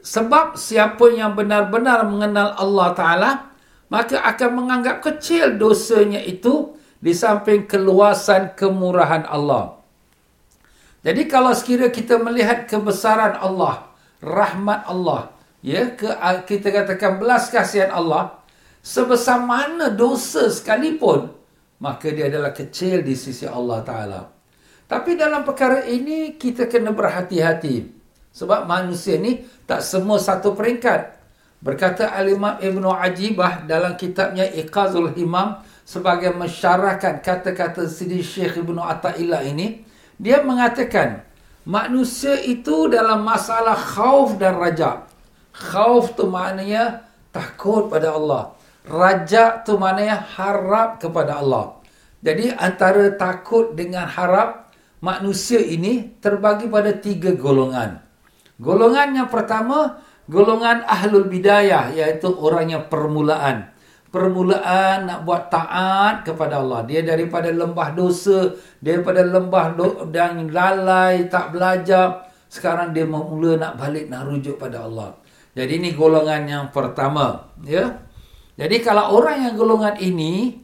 Sebab 0.00 0.54
siapa 0.54 1.10
yang 1.10 1.34
benar-benar 1.34 2.06
mengenal 2.06 2.54
Allah 2.54 2.88
Taala 2.94 3.30
maka 3.90 4.22
akan 4.22 4.50
menganggap 4.54 5.02
kecil 5.02 5.58
dosanya 5.58 6.22
itu 6.22 6.78
di 7.02 7.10
samping 7.10 7.66
keluasan 7.66 8.54
kemurahan 8.54 9.26
Allah. 9.26 9.82
Jadi 11.00 11.26
kalau 11.26 11.50
sekiranya 11.50 11.90
kita 11.90 12.20
melihat 12.20 12.68
kebesaran 12.68 13.40
Allah, 13.40 13.88
rahmat 14.20 14.84
Allah, 14.84 15.32
ya, 15.64 15.90
ke, 15.96 16.06
kita 16.44 16.68
katakan 16.70 17.16
belas 17.16 17.48
kasihan 17.48 17.90
Allah, 17.90 18.36
sebesar 18.84 19.40
mana 19.40 19.88
dosa 19.88 20.46
sekalipun, 20.52 21.32
maka 21.80 22.12
dia 22.12 22.28
adalah 22.28 22.52
kecil 22.52 23.00
di 23.00 23.16
sisi 23.16 23.48
Allah 23.48 23.80
Ta'ala. 23.80 24.22
Tapi 24.84 25.16
dalam 25.16 25.40
perkara 25.40 25.88
ini, 25.88 26.36
kita 26.36 26.68
kena 26.68 26.92
berhati-hati. 26.92 27.96
Sebab 28.30 28.68
manusia 28.68 29.18
ni 29.18 29.42
tak 29.64 29.82
semua 29.82 30.20
satu 30.20 30.52
peringkat. 30.54 31.19
Berkata 31.60 32.16
Al-Imam 32.16 32.56
Ibn 32.56 32.84
Ajibah 32.96 33.68
dalam 33.68 33.92
kitabnya 34.00 34.48
Iqazul 34.48 35.12
Himam 35.12 35.60
sebagai 35.84 36.32
mensyarahkan 36.32 37.20
kata-kata 37.20 37.84
Sidi 37.84 38.24
Syekh 38.24 38.64
Ibn 38.64 38.80
Atta'illah 38.80 39.44
ini, 39.44 39.84
dia 40.16 40.40
mengatakan 40.40 41.20
manusia 41.68 42.40
itu 42.40 42.88
dalam 42.88 43.20
masalah 43.28 43.76
khauf 43.76 44.40
dan 44.40 44.56
raja. 44.56 45.04
Khauf 45.52 46.16
tu 46.16 46.32
maknanya 46.32 47.04
takut 47.28 47.92
pada 47.92 48.16
Allah. 48.16 48.56
Raja 48.88 49.60
tu 49.60 49.76
maknanya 49.76 50.16
harap 50.40 50.96
kepada 50.96 51.44
Allah. 51.44 51.76
Jadi 52.24 52.52
antara 52.56 53.12
takut 53.16 53.76
dengan 53.76 54.08
harap, 54.08 54.72
manusia 55.04 55.60
ini 55.60 56.16
terbagi 56.20 56.68
pada 56.68 56.92
tiga 56.96 57.36
golongan. 57.36 58.00
Golongan 58.60 59.24
yang 59.24 59.28
pertama, 59.32 60.00
golongan 60.30 60.86
ahlul 60.86 61.26
bidayah 61.26 61.90
iaitu 61.90 62.30
orang 62.38 62.70
yang 62.70 62.84
permulaan. 62.86 63.66
Permulaan 64.10 65.06
nak 65.06 65.22
buat 65.26 65.50
taat 65.50 66.26
kepada 66.26 66.62
Allah. 66.62 66.82
Dia 66.86 67.02
daripada 67.02 67.50
lembah 67.50 67.94
dosa 67.94 68.54
daripada 68.78 69.22
lembah 69.22 69.66
do 69.74 69.88
dan 70.10 70.50
lalai 70.50 71.30
tak 71.30 71.54
belajar 71.54 72.26
sekarang 72.50 72.90
dia 72.90 73.06
mula 73.06 73.54
nak 73.58 73.78
balik 73.78 74.10
nak 74.10 74.26
rujuk 74.26 74.58
pada 74.58 74.86
Allah. 74.86 75.14
Jadi 75.54 75.82
ini 75.82 75.90
golongan 75.94 76.42
yang 76.46 76.64
pertama 76.74 77.54
ya. 77.62 78.02
Jadi 78.58 78.82
kalau 78.82 79.18
orang 79.18 79.46
yang 79.50 79.54
golongan 79.54 79.94
ini 80.02 80.58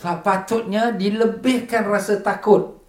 patutnya 0.00 0.92
dilebihkan 0.92 1.88
rasa 1.88 2.20
takut. 2.20 2.80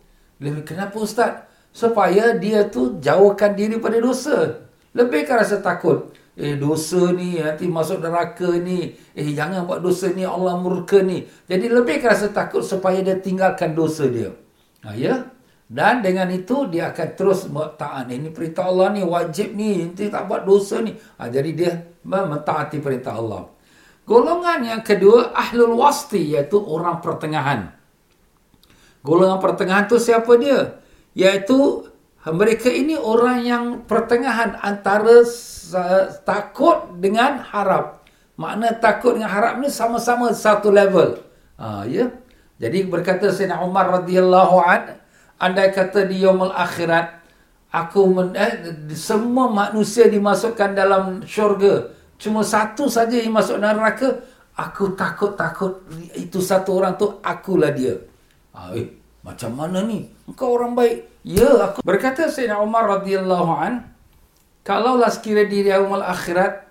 Lebih 0.44 0.76
kenapa 0.76 0.96
ustaz? 1.00 1.48
Supaya 1.72 2.36
dia 2.36 2.68
tu 2.68 3.00
jauhkan 3.00 3.56
diri 3.56 3.80
pada 3.80 3.96
dosa. 4.04 4.68
Lebihkan 4.92 5.40
rasa 5.40 5.64
takut 5.64 6.12
Eh 6.32 6.56
dosa 6.56 7.12
ni 7.12 7.36
nanti 7.44 7.68
masuk 7.68 8.00
neraka 8.00 8.48
ni. 8.56 8.96
Eh 9.12 9.36
jangan 9.36 9.68
buat 9.68 9.84
dosa 9.84 10.16
ni 10.16 10.24
Allah 10.24 10.56
murka 10.56 11.04
ni. 11.04 11.28
Jadi 11.28 11.68
lebih 11.68 12.00
rasa 12.00 12.32
takut 12.32 12.64
supaya 12.64 13.04
dia 13.04 13.20
tinggalkan 13.20 13.76
dosa 13.76 14.08
dia. 14.08 14.32
Ha, 14.88 14.96
ya? 14.96 15.28
Dan 15.68 16.00
dengan 16.00 16.32
itu 16.32 16.72
dia 16.72 16.96
akan 16.96 17.10
terus 17.20 17.48
taat. 17.76 18.08
Ini 18.08 18.32
perintah 18.32 18.72
Allah 18.72 18.96
ni 18.96 19.04
wajib 19.04 19.56
ni. 19.60 19.84
Nanti 19.84 20.08
tak 20.08 20.32
buat 20.32 20.48
dosa 20.48 20.80
ni. 20.80 20.96
Ha, 21.20 21.28
jadi 21.28 21.52
dia 21.52 21.72
mentaati 22.08 22.80
perintah 22.80 23.20
Allah. 23.20 23.52
Golongan 24.08 24.64
yang 24.66 24.82
kedua 24.82 25.36
ahlul 25.36 25.78
wasti 25.78 26.32
iaitu 26.32 26.58
orang 26.60 27.04
pertengahan. 27.04 27.76
Golongan 29.04 29.40
pertengahan 29.40 29.86
tu 29.88 30.00
siapa 30.00 30.32
dia? 30.40 30.80
Iaitu 31.12 31.91
Mereka 32.22 32.70
ini 32.70 32.94
orang 32.94 33.42
yang 33.42 33.64
pertengahan 33.90 34.54
antara 34.62 35.26
takut 36.22 36.94
dengan 37.02 37.42
harap. 37.42 38.06
Makna 38.38 38.78
takut 38.78 39.18
dengan 39.18 39.34
harap 39.34 39.58
ni 39.58 39.70
sama-sama 39.74 40.30
satu 40.30 40.70
level. 40.70 41.18
Ha, 41.58 41.86
ya. 41.90 42.14
Jadi 42.62 42.86
berkata 42.86 43.34
Sayyidina 43.34 43.66
Umar 43.66 43.90
radhiyallahu 43.90 44.58
an, 44.62 45.02
andai 45.42 45.74
kata 45.74 46.06
di 46.06 46.22
yaumul 46.22 46.54
akhirat 46.54 47.22
aku 47.72 48.00
men, 48.12 48.36
eh, 48.36 48.54
semua 48.94 49.48
manusia 49.48 50.12
dimasukkan 50.12 50.76
dalam 50.76 51.04
syurga, 51.24 51.96
cuma 52.20 52.44
satu 52.44 52.92
saja 52.92 53.16
yang 53.16 53.32
masuk 53.32 53.58
neraka, 53.58 54.22
aku 54.54 54.94
takut-takut 54.94 55.82
itu 56.14 56.44
satu 56.44 56.78
orang 56.78 57.00
tu 57.00 57.08
akulah 57.24 57.72
dia. 57.72 57.96
Ha, 58.52 58.76
eh, 58.76 58.92
macam 59.22 59.54
mana 59.54 59.86
ni? 59.86 60.10
Engkau 60.26 60.58
orang 60.58 60.74
baik. 60.74 61.06
Ya, 61.22 61.70
aku 61.70 61.86
berkata 61.86 62.26
Sayyidina 62.26 62.58
Umar 62.58 62.90
radhiyallahu 62.90 63.52
an, 63.54 63.86
kalaulah 64.66 65.14
sekiranya 65.14 65.50
di 65.50 65.70
yaumul 65.70 66.02
akhirat 66.02 66.66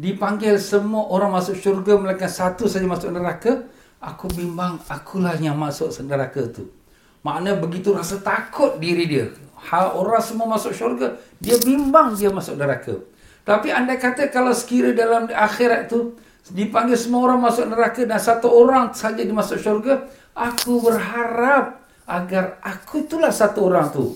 dipanggil 0.00 0.56
semua 0.56 1.08
orang 1.12 1.32
masuk 1.32 1.56
syurga 1.56 1.96
melainkan 2.00 2.28
satu 2.28 2.68
saja 2.68 2.88
masuk 2.88 3.12
neraka, 3.12 3.68
aku 4.00 4.28
bimbang 4.32 4.80
akulah 4.88 5.36
yang 5.36 5.56
masuk 5.56 5.92
neraka 6.04 6.48
tu. 6.48 6.72
Makna 7.20 7.56
begitu 7.58 7.92
rasa 7.92 8.20
takut 8.20 8.80
diri 8.80 9.04
dia. 9.04 9.26
Ha, 9.72 9.92
orang 9.96 10.22
semua 10.22 10.46
masuk 10.56 10.72
syurga, 10.72 11.16
dia 11.40 11.60
bimbang 11.60 12.16
dia 12.16 12.32
masuk 12.32 12.56
neraka. 12.56 13.02
Tapi 13.44 13.68
anda 13.72 14.00
kata 14.00 14.32
kalau 14.32 14.56
sekiranya 14.56 15.04
dalam 15.04 15.22
akhirat 15.28 15.92
tu 15.92 16.16
dipanggil 16.52 16.94
semua 16.94 17.26
orang 17.26 17.44
masuk 17.44 17.66
neraka 17.66 18.06
dan 18.06 18.20
satu 18.20 18.46
orang 18.48 18.94
saja 18.94 19.20
dimasuk 19.20 19.58
syurga, 19.58 20.06
aku 20.36 20.84
berharap 20.84 21.80
agar 22.04 22.60
aku 22.60 23.08
itulah 23.08 23.32
satu 23.32 23.72
orang 23.72 23.88
tu. 23.88 24.12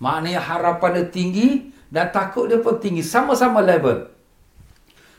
Maknanya 0.00 0.40
harapan 0.40 1.04
dia 1.04 1.06
tinggi 1.12 1.48
dan 1.92 2.08
takut 2.08 2.48
dia 2.48 2.58
pun 2.58 2.80
tinggi. 2.80 3.04
Sama-sama 3.04 3.60
level. 3.60 4.08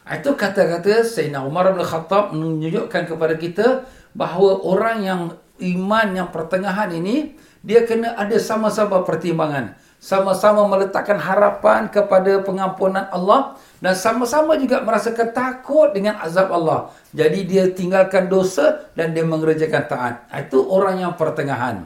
Itu 0.09 0.33
kata-kata 0.33 1.05
Sayyidina 1.05 1.45
Umar 1.45 1.69
bin 1.69 1.85
Khattab 1.85 2.33
menunjukkan 2.33 3.05
kepada 3.05 3.37
kita 3.37 3.85
bahawa 4.17 4.57
orang 4.65 4.97
yang 5.05 5.21
iman 5.61 6.07
yang 6.17 6.33
pertengahan 6.33 6.89
ini, 6.89 7.37
dia 7.61 7.85
kena 7.85 8.17
ada 8.17 8.33
sama-sama 8.41 9.05
pertimbangan. 9.05 9.77
Sama-sama 9.99 10.63
meletakkan 10.63 11.19
harapan 11.19 11.91
kepada 11.91 12.39
pengampunan 12.39 13.11
Allah 13.11 13.59
dan 13.83 13.91
sama-sama 13.91 14.55
juga 14.55 14.79
merasakan 14.79 15.35
takut 15.35 15.91
dengan 15.91 16.15
azab 16.23 16.55
Allah. 16.55 16.95
Jadi 17.11 17.43
dia 17.43 17.67
tinggalkan 17.67 18.31
dosa 18.31 18.87
dan 18.95 19.11
dia 19.11 19.27
mengerjakan 19.27 19.83
taat. 19.91 20.15
Itu 20.31 20.63
orang 20.71 21.03
yang 21.03 21.13
pertengahan. 21.19 21.83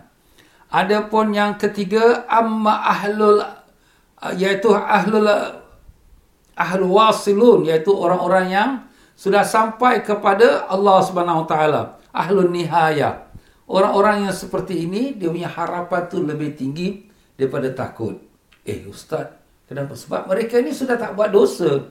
Adapun 0.70 1.34
yang 1.34 1.58
ketiga 1.58 2.25
amma 2.29 2.86
ahlul 2.86 3.41
iaitu 4.38 4.70
ahlul 4.74 5.29
ahlul 6.58 6.93
wasilun 6.93 7.65
iaitu 7.65 7.89
orang-orang 7.93 8.46
yang 8.50 8.70
sudah 9.17 9.46
sampai 9.46 10.01
kepada 10.01 10.65
Allah 10.70 10.98
Subhanahu 11.05 11.46
taala 11.46 12.01
ahlul 12.10 12.50
nihaya 12.50 13.29
orang-orang 13.70 14.29
yang 14.29 14.34
seperti 14.34 14.86
ini 14.88 15.13
dia 15.13 15.29
punya 15.29 15.50
harapan 15.50 16.01
tu 16.10 16.22
lebih 16.25 16.58
tinggi 16.58 17.12
daripada 17.36 17.70
takut 17.74 18.18
eh 18.63 18.86
ustaz 18.88 19.34
kenapa? 19.68 19.94
Sebab 19.98 20.30
mereka 20.30 20.60
ini 20.60 20.72
sudah 20.72 20.96
tak 20.96 21.18
buat 21.18 21.34
dosa. 21.34 21.84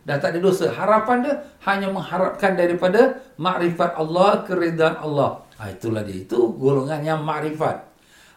Dah 0.00 0.16
tak 0.16 0.36
ada 0.36 0.40
dosa. 0.40 0.72
Harapan 0.72 1.16
dia 1.24 1.34
hanya 1.68 1.92
mengharapkan 1.92 2.56
daripada 2.56 3.20
makrifat 3.36 4.00
Allah 4.00 4.40
keridaan 4.48 4.96
Allah. 4.96 5.44
Ha, 5.60 5.76
itulah 5.76 6.00
dia. 6.00 6.24
Itu 6.24 6.56
golongan 6.56 7.04
yang 7.04 7.20
makrifat. 7.20 7.84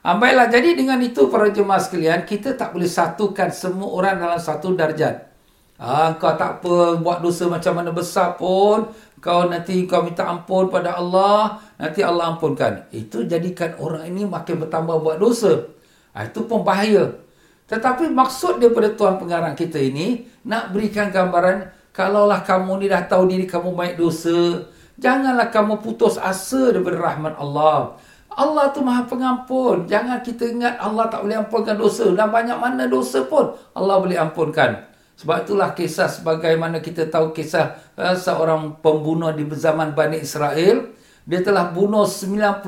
Ha, 0.04 0.20
baiklah, 0.20 0.52
jadi 0.52 0.76
dengan 0.76 1.00
itu 1.00 1.32
para 1.32 1.48
jemaah 1.48 1.80
sekalian, 1.80 2.28
kita 2.28 2.60
tak 2.60 2.76
boleh 2.76 2.92
satukan 2.92 3.48
semua 3.56 3.88
orang 3.96 4.20
dalam 4.20 4.36
satu 4.36 4.76
darjat. 4.76 5.32
Ha, 5.80 6.20
kau 6.20 6.36
tak 6.36 6.60
apa, 6.60 7.00
buat 7.00 7.24
dosa 7.24 7.48
macam 7.48 7.80
mana 7.80 7.96
besar 7.96 8.36
pun, 8.36 8.92
kau 9.24 9.48
nanti 9.48 9.88
kau 9.88 10.04
minta 10.04 10.28
ampun 10.28 10.68
pada 10.68 11.00
Allah, 11.00 11.64
nanti 11.80 12.04
Allah 12.04 12.36
ampunkan. 12.36 12.92
Itu 12.92 13.24
jadikan 13.24 13.80
orang 13.80 14.12
ini 14.12 14.28
makin 14.28 14.68
bertambah 14.68 15.00
buat 15.00 15.18
dosa. 15.24 15.72
Ha, 16.14 16.30
itu 16.30 16.46
pun 16.46 16.62
bahaya. 16.62 17.18
Tetapi 17.66 18.10
maksud 18.14 18.62
daripada 18.62 18.94
Tuhan 18.94 19.18
pengarang 19.18 19.58
kita 19.58 19.82
ini, 19.82 20.30
nak 20.46 20.70
berikan 20.70 21.10
gambaran, 21.10 21.74
kalaulah 21.90 22.46
kamu 22.46 22.86
ni 22.86 22.88
dah 22.90 23.04
tahu 23.10 23.26
diri 23.30 23.50
kamu 23.50 23.74
baik 23.74 23.96
dosa, 23.98 24.70
janganlah 25.02 25.50
kamu 25.50 25.82
putus 25.82 26.22
asa 26.22 26.70
daripada 26.70 27.02
rahmat 27.02 27.34
Allah. 27.40 27.98
Allah 28.34 28.74
tu 28.74 28.82
maha 28.82 29.06
pengampun. 29.06 29.86
Jangan 29.86 30.26
kita 30.26 30.50
ingat 30.50 30.82
Allah 30.82 31.06
tak 31.06 31.22
boleh 31.22 31.38
ampunkan 31.38 31.78
dosa. 31.78 32.10
Dan 32.10 32.34
banyak 32.34 32.58
mana 32.58 32.90
dosa 32.90 33.22
pun 33.30 33.54
Allah 33.78 34.02
boleh 34.02 34.18
ampunkan. 34.18 34.90
Sebab 35.14 35.46
itulah 35.46 35.78
kisah 35.78 36.10
sebagaimana 36.10 36.82
kita 36.82 37.06
tahu 37.06 37.30
kisah 37.38 37.78
uh, 37.94 38.18
seorang 38.18 38.82
pembunuh 38.82 39.30
di 39.30 39.46
zaman 39.54 39.94
Bani 39.94 40.18
Israel. 40.18 40.90
Dia 41.24 41.40
telah 41.46 41.70
bunuh 41.72 42.10
99 42.10 42.66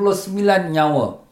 nyawa. 0.69 1.24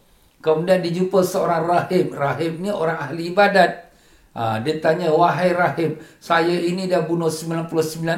Kemudian 0.44 0.84
dijumpa 0.84 1.24
seorang 1.24 1.64
rahim. 1.64 2.12
Rahim 2.12 2.60
ni 2.60 2.70
orang 2.70 3.00
ahli 3.00 3.32
ibadat. 3.32 3.96
Ha, 4.34 4.60
dia 4.60 4.82
tanya, 4.82 5.14
wahai 5.14 5.54
rahim, 5.54 6.02
saya 6.18 6.58
ini 6.58 6.90
dah 6.90 7.06
bunuh 7.06 7.30
99 7.30 7.70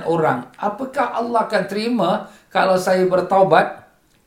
orang. 0.07 0.47
Apakah 0.55 1.11
Allah 1.11 1.43
akan 1.43 1.63
terima 1.67 2.31
kalau 2.47 2.79
saya 2.79 3.03
bertaubat? 3.03 3.85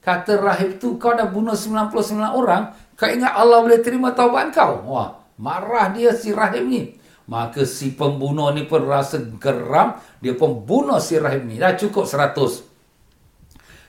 kata 0.09 0.41
rahib 0.41 0.81
tu 0.81 0.97
kau 0.97 1.13
dah 1.13 1.29
bunuh 1.29 1.53
99 1.53 2.17
orang, 2.33 2.73
kau 2.97 3.05
ingat 3.05 3.37
Allah 3.37 3.61
boleh 3.61 3.81
terima 3.85 4.17
taubat 4.17 4.57
kau? 4.57 4.89
Wah, 4.89 5.21
marah 5.37 5.93
dia 5.93 6.17
si 6.17 6.33
rahib 6.33 6.65
ni. 6.65 6.97
Maka 7.29 7.69
si 7.69 7.93
pembunuh 7.93 8.49
ni 8.57 8.65
pun 8.65 8.89
rasa 8.89 9.21
geram, 9.37 10.01
dia 10.25 10.33
pun 10.33 10.65
bunuh 10.65 10.97
si 10.97 11.21
rahib 11.21 11.45
ni. 11.45 11.61
Dah 11.61 11.77
cukup 11.77 12.09
100. 12.09 12.65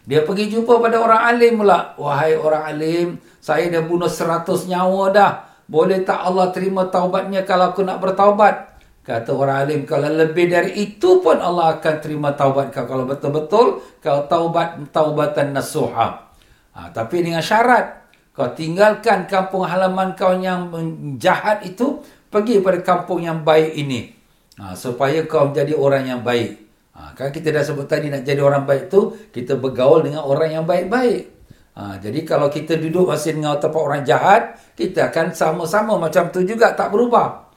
Dia 0.10 0.26
pergi 0.26 0.50
jumpa 0.50 0.82
pada 0.82 0.98
orang 0.98 1.22
alim 1.22 1.62
pula. 1.62 1.93
Wahai 2.02 2.34
orang 2.34 2.65
alim, 2.65 3.08
saya 3.38 3.69
dah 3.69 3.86
bunuh 3.86 4.10
100 4.10 4.65
nyawa 4.65 5.13
dah. 5.13 5.32
Boleh 5.69 6.02
tak 6.02 6.26
Allah 6.26 6.50
terima 6.50 6.89
taubatnya 6.89 7.45
kalau 7.45 7.69
aku 7.69 7.86
nak 7.86 8.02
bertaubat? 8.02 8.74
Kata 9.06 9.30
orang 9.38 9.69
alim, 9.69 9.82
kalau 9.86 10.10
lebih 10.10 10.50
dari 10.50 10.82
itu 10.82 11.22
pun 11.22 11.38
Allah 11.38 11.78
akan 11.78 11.95
terima 12.02 12.34
taubat 12.34 12.74
kau. 12.74 12.89
Kalau 12.89 13.06
betul-betul 13.06 13.86
kau 14.02 14.19
taubat 14.26 14.82
taubatan 14.89 15.54
nasuha. 15.54 16.34
Ha, 16.74 16.89
tapi 16.89 17.22
dengan 17.22 17.45
syarat, 17.45 18.10
kau 18.34 18.50
tinggalkan 18.50 19.30
kampung 19.30 19.69
halaman 19.69 20.17
kau 20.17 20.34
yang 20.34 20.74
jahat 21.22 21.62
itu, 21.69 22.02
pergi 22.34 22.65
pada 22.65 22.82
kampung 22.82 23.22
yang 23.22 23.45
baik 23.45 23.78
ini. 23.78 24.10
Ha, 24.58 24.74
supaya 24.74 25.22
kau 25.30 25.54
menjadi 25.54 25.78
orang 25.78 26.04
yang 26.10 26.22
baik. 26.26 26.68
Ha, 27.00 27.16
kan 27.16 27.32
kita 27.32 27.56
dah 27.56 27.64
sebut 27.64 27.88
tadi 27.88 28.12
nak 28.12 28.28
jadi 28.28 28.44
orang 28.44 28.68
baik 28.68 28.92
tu, 28.92 29.16
kita 29.32 29.56
bergaul 29.56 30.04
dengan 30.04 30.28
orang 30.28 30.60
yang 30.60 30.66
baik-baik. 30.68 31.32
Ha, 31.80 31.96
jadi 31.96 32.28
kalau 32.28 32.52
kita 32.52 32.76
duduk 32.76 33.08
masih 33.08 33.40
dengan 33.40 33.56
tempat 33.56 33.80
orang 33.80 34.04
jahat, 34.04 34.60
kita 34.76 35.08
akan 35.08 35.32
sama-sama 35.32 35.96
macam 35.96 36.28
tu 36.28 36.44
juga, 36.44 36.76
tak 36.76 36.92
berubah. 36.92 37.48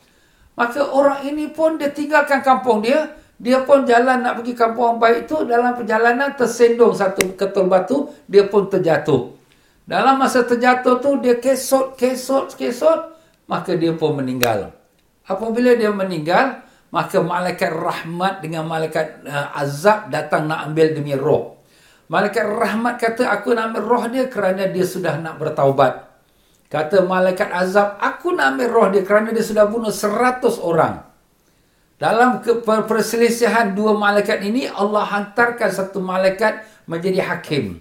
Maka 0.54 0.84
orang 0.94 1.24
ini 1.26 1.48
pun 1.50 1.80
dia 1.80 1.90
tinggalkan 1.90 2.44
kampung 2.44 2.84
dia. 2.84 3.18
Dia 3.42 3.66
pun 3.66 3.82
jalan 3.82 4.22
nak 4.22 4.38
pergi 4.38 4.54
kampung 4.54 4.94
yang 4.94 5.00
baik 5.00 5.18
itu. 5.26 5.36
Dalam 5.48 5.74
perjalanan 5.74 6.36
tersendung 6.38 6.94
satu 6.94 7.34
ketul 7.34 7.66
batu. 7.66 8.12
Dia 8.28 8.46
pun 8.46 8.68
terjatuh. 8.68 9.34
Dalam 9.82 10.20
masa 10.20 10.46
terjatuh 10.46 11.02
tu 11.02 11.18
dia 11.18 11.40
kesot, 11.42 11.98
kesot, 11.98 12.54
kesot. 12.54 13.18
Maka 13.50 13.74
dia 13.74 13.90
pun 13.96 14.14
meninggal. 14.14 14.70
Apabila 15.26 15.74
dia 15.74 15.90
meninggal. 15.90 16.62
Maka 16.92 17.24
malaikat 17.24 17.72
rahmat 17.72 18.44
dengan 18.44 18.68
malaikat 18.68 19.24
uh, 19.24 19.56
azab 19.56 20.12
datang 20.12 20.44
nak 20.44 20.68
ambil 20.68 20.92
demi 20.92 21.16
roh. 21.16 21.56
Malaikat 22.12 22.44
rahmat 22.44 23.00
kata 23.00 23.32
aku 23.32 23.56
nak 23.56 23.72
ambil 23.72 23.84
roh 23.88 24.04
dia 24.12 24.28
kerana 24.28 24.68
dia 24.68 24.84
sudah 24.84 25.16
nak 25.16 25.40
bertaubat. 25.40 26.12
Kata 26.72 27.04
malaikat 27.04 27.52
azab, 27.52 28.00
aku 28.00 28.32
nak 28.32 28.56
ambil 28.56 28.68
roh 28.72 28.86
dia 28.88 29.04
kerana 29.04 29.28
dia 29.28 29.44
sudah 29.44 29.68
bunuh 29.68 29.92
seratus 29.92 30.56
orang. 30.56 31.04
Dalam 32.00 32.40
perselisihan 32.64 33.76
dua 33.76 33.92
malaikat 33.92 34.40
ini, 34.40 34.72
Allah 34.72 35.04
hantarkan 35.04 35.68
satu 35.68 36.00
malaikat 36.00 36.64
menjadi 36.88 37.28
hakim. 37.28 37.76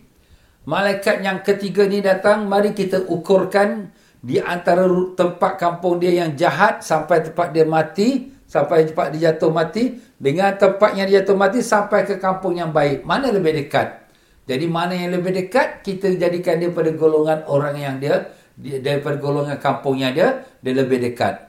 Malaikat 0.67 1.23
yang 1.23 1.39
ketiga 1.39 1.87
ni 1.87 2.03
datang, 2.03 2.51
mari 2.51 2.75
kita 2.75 3.07
ukurkan 3.07 3.95
di 4.19 4.43
antara 4.43 4.85
tempat 5.15 5.55
kampung 5.55 5.97
dia 5.97 6.21
yang 6.27 6.35
jahat 6.35 6.83
sampai 6.83 7.31
tempat 7.31 7.55
dia 7.55 7.63
mati, 7.63 8.27
sampai 8.51 8.83
tempat 8.83 9.15
dia 9.15 9.31
jatuh 9.31 9.47
mati, 9.47 9.95
dengan 10.19 10.51
tempat 10.59 10.91
yang 10.99 11.07
dia 11.07 11.23
jatuh 11.23 11.39
mati 11.39 11.63
sampai 11.63 12.03
ke 12.03 12.19
kampung 12.19 12.59
yang 12.59 12.75
baik. 12.75 13.07
Mana 13.07 13.31
lebih 13.31 13.55
dekat? 13.55 14.03
Jadi 14.43 14.67
mana 14.67 14.91
yang 14.91 15.15
lebih 15.15 15.31
dekat, 15.31 15.87
kita 15.87 16.11
jadikan 16.19 16.59
dia 16.59 16.67
pada 16.67 16.91
golongan 16.91 17.47
orang 17.47 17.79
yang 17.79 17.95
dia 18.03 18.27
daripada 18.59 19.15
golongan 19.15 19.55
kampungnya 19.55 20.11
dia, 20.11 20.27
dia 20.59 20.73
lebih 20.75 20.99
dekat. 20.99 21.47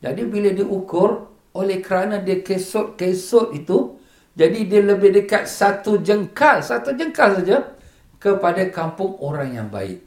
Jadi 0.00 0.24
bila 0.24 0.48
diukur, 0.56 1.28
oleh 1.52 1.84
kerana 1.84 2.16
dia 2.24 2.40
kesot-kesot 2.40 3.52
itu, 3.52 4.00
jadi 4.32 4.58
dia 4.64 4.80
lebih 4.80 5.12
dekat 5.12 5.44
satu 5.44 6.00
jengkal, 6.00 6.64
satu 6.64 6.96
jengkal 6.96 7.44
saja 7.44 7.76
kepada 8.16 8.64
kampung 8.72 9.20
orang 9.20 9.52
yang 9.52 9.68
baik. 9.68 10.00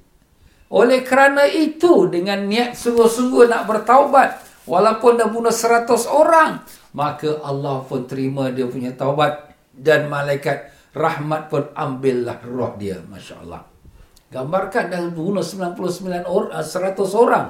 Oleh 0.72 1.04
kerana 1.04 1.46
itu 1.46 2.08
dengan 2.08 2.48
niat 2.48 2.80
sungguh-sungguh 2.80 3.52
nak 3.52 3.68
bertaubat 3.68 4.51
walaupun 4.70 5.18
dah 5.18 5.30
bunuh 5.30 5.54
seratus 5.54 6.06
orang 6.10 6.62
maka 6.92 7.40
Allah 7.42 7.82
pun 7.88 8.04
terima 8.06 8.52
dia 8.52 8.68
punya 8.68 8.92
taubat 8.92 9.56
dan 9.72 10.12
malaikat 10.12 10.72
rahmat 10.92 11.48
pun 11.48 11.72
ambillah 11.72 12.44
roh 12.44 12.76
dia 12.76 13.00
masya-Allah. 13.08 13.64
Gambarkan 14.32 14.92
dah 14.92 15.02
bunuh 15.12 15.44
99 15.44 16.24
orang 16.24 16.64
100 16.64 16.96
orang. 17.20 17.48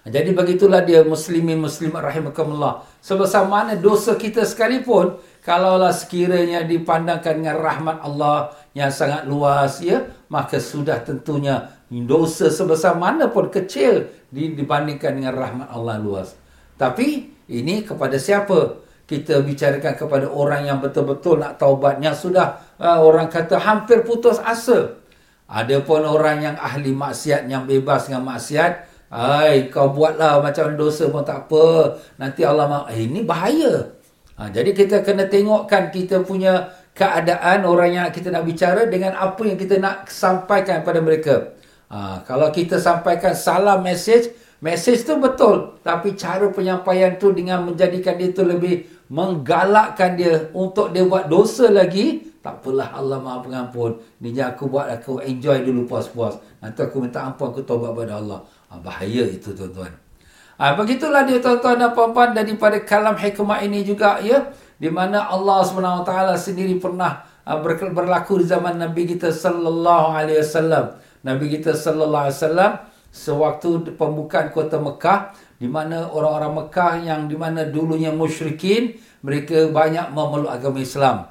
Jadi 0.00 0.32
begitulah 0.32 0.80
dia 0.80 1.04
muslimin 1.04 1.60
muslimat 1.60 2.00
rahimakumullah. 2.00 2.86
Sebesar 3.04 3.44
mana 3.44 3.76
dosa 3.76 4.16
kita 4.16 4.48
sekalipun 4.48 5.20
kalaulah 5.44 5.92
sekiranya 5.92 6.64
dipandangkan 6.64 7.36
dengan 7.36 7.56
rahmat 7.60 8.00
Allah 8.00 8.54
yang 8.72 8.88
sangat 8.88 9.26
luas 9.26 9.82
ya 9.84 10.08
maka 10.30 10.56
sudah 10.62 11.02
tentunya 11.04 11.68
dosa 11.90 12.46
sebesar 12.46 12.94
mana 12.94 13.26
pun 13.26 13.50
kecil 13.50 14.06
dibandingkan 14.30 15.18
dengan 15.18 15.34
rahmat 15.34 15.68
Allah 15.74 15.98
luas. 15.98 16.38
Tapi 16.78 17.34
ini 17.50 17.82
kepada 17.82 18.14
siapa? 18.14 18.86
Kita 19.10 19.42
bicarakan 19.42 19.98
kepada 19.98 20.30
orang 20.30 20.70
yang 20.70 20.78
betul-betul 20.78 21.42
nak 21.42 21.58
taubat 21.58 21.98
yang 21.98 22.14
sudah 22.14 22.62
uh, 22.78 23.02
orang 23.02 23.26
kata 23.26 23.58
hampir 23.58 24.06
putus 24.06 24.38
asa. 24.38 25.02
Ada 25.50 25.82
pun 25.82 26.06
orang 26.06 26.46
yang 26.46 26.54
ahli 26.54 26.94
maksiat 26.94 27.50
yang 27.50 27.66
bebas 27.66 28.06
dengan 28.06 28.22
maksiat, 28.22 28.86
ai 29.10 29.66
kau 29.66 29.90
buatlah 29.90 30.38
macam 30.38 30.78
dosa 30.78 31.10
pun 31.10 31.26
tak 31.26 31.50
apa. 31.50 31.98
Nanti 32.22 32.46
Allah 32.46 32.70
maaf. 32.70 32.94
Eh, 32.94 33.10
ini 33.10 33.26
bahaya. 33.26 33.98
Ha, 34.38 34.46
jadi 34.54 34.70
kita 34.70 35.02
kena 35.02 35.26
tengokkan 35.26 35.90
kita 35.90 36.22
punya 36.22 36.70
keadaan 36.94 37.66
orang 37.66 37.90
yang 37.90 38.06
kita 38.14 38.30
nak 38.30 38.46
bicara 38.46 38.86
dengan 38.86 39.18
apa 39.18 39.42
yang 39.42 39.58
kita 39.58 39.82
nak 39.82 40.06
sampaikan 40.06 40.86
kepada 40.86 41.02
mereka. 41.02 41.59
Ha, 41.90 42.22
kalau 42.22 42.54
kita 42.54 42.78
sampaikan 42.78 43.34
salah 43.34 43.82
message, 43.82 44.30
message 44.62 45.02
tu 45.02 45.18
betul. 45.18 45.74
Tapi 45.82 46.14
cara 46.14 46.46
penyampaian 46.54 47.18
tu 47.18 47.34
dengan 47.34 47.66
menjadikan 47.66 48.14
dia 48.14 48.30
tu 48.30 48.46
lebih 48.46 48.86
menggalakkan 49.10 50.14
dia 50.14 50.54
untuk 50.54 50.94
dia 50.94 51.02
buat 51.02 51.26
dosa 51.26 51.66
lagi, 51.66 52.30
tak 52.38 52.62
apalah 52.62 52.94
Allah 52.94 53.18
maha 53.18 53.42
pengampun. 53.42 53.98
Je 54.22 54.38
aku 54.38 54.70
buat 54.70 54.86
aku 54.86 55.18
enjoy 55.18 55.66
dulu 55.66 55.90
puas-puas. 55.90 56.38
Nanti 56.62 56.78
aku 56.78 57.02
minta 57.02 57.26
ampun 57.26 57.50
aku 57.50 57.66
taubat 57.66 57.90
pada 57.90 58.22
Allah. 58.22 58.38
Ha, 58.70 58.78
bahaya 58.78 59.26
itu 59.26 59.50
tuan-tuan. 59.50 59.90
Ha, 60.62 60.78
begitulah 60.78 61.26
dia 61.26 61.42
tuan-tuan 61.42 61.74
dan 61.74 61.90
puan-puan 61.90 62.30
daripada 62.30 62.78
kalam 62.86 63.18
hikmah 63.18 63.66
ini 63.66 63.82
juga 63.82 64.22
ya. 64.22 64.46
Di 64.78 64.88
mana 64.88 65.26
Allah 65.26 65.60
SWT 65.66 66.12
sendiri 66.38 66.78
pernah 66.78 67.26
ha, 67.44 67.58
berlaku 67.92 68.40
di 68.40 68.46
zaman 68.46 68.78
Nabi 68.78 69.10
kita 69.10 69.34
sallallahu 69.34 70.14
alaihi 70.14 70.38
wasallam. 70.38 70.96
Nabi 71.20 71.52
kita 71.52 71.76
sallallahu 71.76 72.28
alaihi 72.28 72.38
wasallam 72.40 72.72
sewaktu 73.10 73.68
pembukaan 73.98 74.48
kota 74.54 74.80
Mekah 74.80 75.34
di 75.60 75.68
mana 75.68 76.08
orang-orang 76.08 76.64
Mekah 76.64 76.92
yang 77.04 77.20
di 77.28 77.36
mana 77.36 77.68
dulunya 77.68 78.14
musyrikin 78.14 78.96
mereka 79.20 79.68
banyak 79.68 80.08
memeluk 80.14 80.48
agama 80.48 80.80
Islam. 80.80 81.28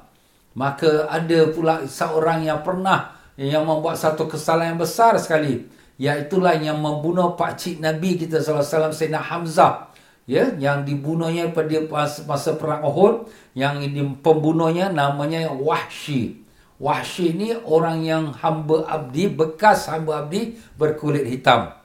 Maka 0.54 1.10
ada 1.10 1.50
pula 1.50 1.86
seorang 1.86 2.46
yang 2.46 2.62
pernah 2.62 3.18
yang 3.38 3.64
membuat 3.64 3.96
satu 3.96 4.28
kesalahan 4.28 4.76
yang 4.76 4.80
besar 4.82 5.16
sekali 5.16 5.64
iaitulah 6.00 6.56
yang 6.56 6.80
membunuh 6.80 7.36
pak 7.36 7.60
cik 7.60 7.84
Nabi 7.84 8.16
kita 8.16 8.40
sallallahu 8.40 8.64
alaihi 8.64 8.72
wasallam 8.72 8.94
Sayyidina 8.96 9.20
Hamzah 9.20 9.72
ya 10.24 10.44
yang 10.56 10.88
dibunuhnya 10.88 11.52
pada 11.52 11.76
masa 12.24 12.56
perang 12.56 12.80
Uhud 12.84 13.28
yang 13.52 13.84
ini 13.84 14.16
pembunuhnya 14.24 14.88
namanya 14.88 15.52
Wahsy 15.52 16.39
Wahsy 16.80 17.36
ni 17.36 17.52
orang 17.52 18.00
yang 18.00 18.32
hamba 18.40 18.88
abdi, 18.88 19.28
bekas 19.28 19.92
hamba 19.92 20.24
abdi 20.24 20.56
berkulit 20.80 21.28
hitam. 21.28 21.76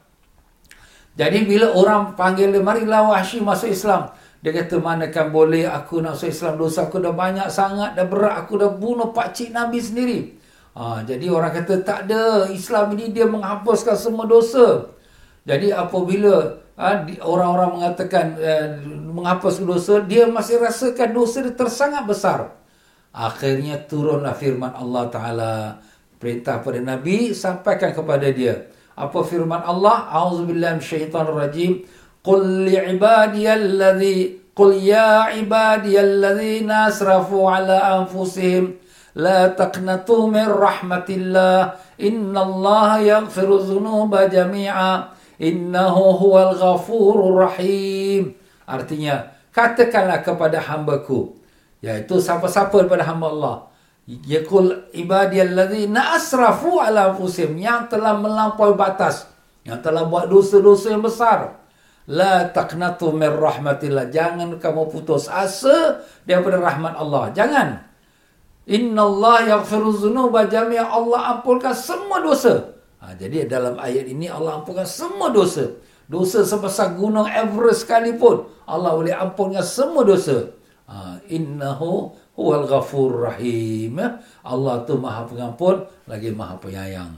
Jadi 1.19 1.43
bila 1.43 1.75
orang 1.75 2.15
panggil 2.15 2.55
dia, 2.55 2.63
marilah 2.63 3.11
Wahsy 3.11 3.43
masuk 3.43 3.75
Islam. 3.75 4.15
Dia 4.39 4.55
kata, 4.55 4.79
mana 4.79 5.11
kan 5.11 5.35
boleh 5.35 5.67
aku 5.67 5.99
nak 5.99 6.15
masuk 6.15 6.31
Islam. 6.31 6.55
Dosa 6.55 6.87
aku 6.87 7.03
dah 7.03 7.11
banyak 7.11 7.51
sangat, 7.51 7.99
dah 7.99 8.07
berat. 8.07 8.47
Aku 8.47 8.55
dah 8.55 8.71
bunuh 8.71 9.11
pakcik 9.11 9.51
Nabi 9.51 9.83
sendiri. 9.83 10.19
Ha, 10.75 11.03
jadi 11.03 11.27
orang 11.27 11.51
kata, 11.55 11.83
tak 11.83 12.07
ada. 12.07 12.47
Islam 12.51 12.95
ini 12.95 13.11
dia 13.11 13.27
menghapuskan 13.27 13.95
semua 13.99 14.23
dosa. 14.27 14.95
Jadi 15.43 15.75
apabila 15.75 16.55
ha, 16.79 17.03
orang-orang 17.23 17.79
mengatakan 17.79 18.35
eh, 18.39 18.79
menghapus 19.11 19.59
dosa, 19.63 20.03
dia 20.03 20.27
masih 20.27 20.59
rasakan 20.59 21.09
dosa 21.15 21.43
dia 21.43 21.55
tersangat 21.55 22.03
besar. 22.07 22.64
Akhirnya 23.15 23.79
turunlah 23.87 24.35
firman 24.35 24.75
Allah 24.75 25.07
Ta'ala. 25.07 25.55
Perintah 26.19 26.59
pada 26.59 26.83
Nabi, 26.83 27.31
sampaikan 27.31 27.95
kepada 27.95 28.27
dia. 28.27 28.67
Apa 28.99 29.23
firman 29.23 29.63
Allah? 29.63 30.11
A'udzubillah 30.11 30.75
syaitan 30.83 31.23
rajim. 31.31 31.87
Qul 32.19 32.67
li'ibadiyalladhi 32.67 34.43
Qul 34.55 34.79
ya 34.83 35.35
ibadiyalladhina 35.35 36.91
asrafu 36.91 37.43
ala 37.47 37.99
anfusihim. 37.99 38.79
La 39.15 39.51
taqnatu 39.51 40.31
min 40.31 40.47
rahmatillah. 40.47 41.75
Inna 41.99 42.39
Allah 42.43 42.89
yaghfiru 42.99 43.63
dhunuba 43.63 44.31
jami'a. 44.31 45.11
Innahu 45.39 46.19
huwal 46.19 46.55
ghafurur 46.55 47.47
rahim. 47.47 48.31
Artinya, 48.63 49.27
katakanlah 49.51 50.23
kepada 50.23 50.63
hambaku 50.63 51.44
iaitu 51.85 52.17
siapa-siapa 52.17 52.73
daripada 52.81 53.05
hamba 53.05 53.29
Allah. 53.29 53.55
Yaqul 54.09 54.89
ibadiyallazina 54.93 56.17
asrafu 56.17 56.81
ala 56.81 57.13
anfusihim. 57.13 57.61
Yang 57.61 57.93
telah 57.93 58.17
melampaui 58.17 58.73
batas. 58.73 59.29
Yang 59.61 59.85
telah 59.85 60.09
buat 60.09 60.25
dosa-dosa 60.25 60.97
yang 60.97 61.05
besar. 61.05 61.61
La 62.09 62.49
taqnatu 62.49 63.13
min 63.13 63.29
rahmatillah. 63.29 64.09
Jangan 64.09 64.57
kamu 64.57 64.89
putus 64.89 65.29
asa 65.29 66.01
daripada 66.25 66.57
rahmat 66.57 66.93
Allah. 66.97 67.29
Jangan. 67.37 67.85
Innallaha 68.65 69.45
yaghfiru 69.57 69.93
dzunuba 69.93 70.49
jami'a 70.49 70.89
Allah 70.89 71.37
ampunkan 71.37 71.73
semua 71.73 72.17
dosa. 72.17 72.73
Ha, 72.97 73.13
jadi 73.13 73.45
dalam 73.45 73.77
ayat 73.77 74.09
ini 74.09 74.25
Allah 74.25 74.57
ampunkan 74.61 74.89
semua 74.89 75.29
dosa. 75.29 75.77
Dosa 76.09 76.45
sebesar 76.45 76.97
gunung 76.97 77.29
Everest 77.29 77.85
sekalipun. 77.85 78.49
Allah 78.69 78.93
boleh 78.93 79.13
ampunkan 79.13 79.61
semua 79.65 80.01
dosa 80.01 80.49
innahu 81.29 82.13
huwal 82.35 82.65
ghafur 82.67 83.31
rahim. 83.31 83.97
Allah 84.45 84.75
tu 84.85 84.99
maha 84.99 85.25
pengampun 85.25 85.87
lagi 86.05 86.29
maha 86.31 86.55
penyayang. 86.59 87.13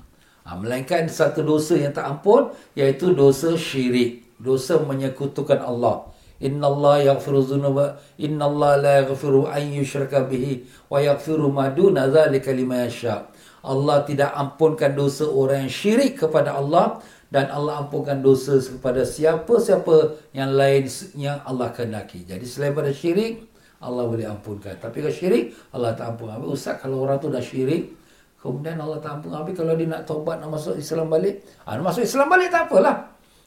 Ha, 0.48 0.56
melainkan 0.56 1.12
satu 1.12 1.44
dosa 1.44 1.76
yang 1.76 1.92
tak 1.92 2.08
ampun 2.08 2.54
iaitu 2.78 3.12
dosa 3.12 3.54
syirik. 3.60 4.24
Dosa 4.38 4.78
menyekutukan 4.80 5.60
Allah. 5.60 6.08
Inna 6.38 6.70
Allah 6.70 7.14
yaghfiru 7.14 7.42
dhunuba 7.42 7.98
Inna 8.22 8.46
Allah 8.46 8.72
la 8.78 8.94
yaghfiru 9.02 9.50
an 9.50 9.74
yushraka 9.74 10.30
bihi 10.30 10.62
wa 10.86 11.02
yaghfiru 11.02 11.50
ma 11.50 11.74
duna 11.74 12.06
dhalika 12.06 12.54
liman 12.54 12.86
yasha. 12.86 13.26
Allah 13.66 14.06
tidak 14.06 14.32
ampunkan 14.38 14.94
dosa 14.94 15.26
orang 15.26 15.66
yang 15.66 15.74
syirik 15.74 16.22
kepada 16.22 16.54
Allah 16.56 17.02
dan 17.28 17.52
Allah 17.52 17.84
ampunkan 17.84 18.24
dosa 18.24 18.56
kepada 18.62 19.04
siapa-siapa 19.04 20.16
yang 20.32 20.56
lain 20.56 20.88
yang 21.20 21.44
Allah 21.44 21.74
kehendaki. 21.76 22.24
Jadi 22.24 22.46
selain 22.48 22.72
pada 22.72 22.94
syirik, 22.96 23.44
Allah 23.78 24.04
boleh 24.10 24.26
ampunkan. 24.26 24.74
Tapi 24.82 25.06
kalau 25.06 25.14
syirik, 25.14 25.54
Allah 25.74 25.94
tak 25.94 26.16
ampun. 26.16 26.34
Habis 26.34 26.50
Ustaz, 26.50 26.82
kalau 26.82 27.06
orang 27.06 27.18
tu 27.22 27.30
dah 27.30 27.42
syirik, 27.42 27.94
kemudian 28.42 28.78
Allah 28.82 28.98
tak 28.98 29.22
ampun. 29.22 29.34
Habis 29.34 29.54
kalau 29.54 29.74
dia 29.78 29.88
nak 29.90 30.02
taubat, 30.06 30.42
nak 30.42 30.50
masuk 30.54 30.78
Islam 30.78 31.10
balik, 31.10 31.46
ha, 31.66 31.78
nak 31.78 31.86
masuk 31.94 32.04
Islam 32.06 32.26
balik 32.30 32.50
tak 32.50 32.64
apalah. 32.70 32.96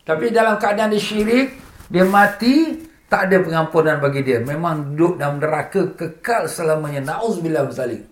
Tapi 0.06 0.24
dalam 0.30 0.54
keadaan 0.58 0.90
dia 0.94 1.02
syirik, 1.02 1.48
dia 1.90 2.04
mati, 2.06 2.86
tak 3.10 3.26
ada 3.26 3.42
pengampunan 3.42 3.98
bagi 3.98 4.22
dia. 4.22 4.38
Memang 4.38 4.94
duduk 4.94 5.18
dalam 5.18 5.42
neraka 5.42 5.94
kekal 5.98 6.46
selamanya. 6.46 7.02
Na'udzubillah 7.02 7.66
bersalik. 7.66 8.09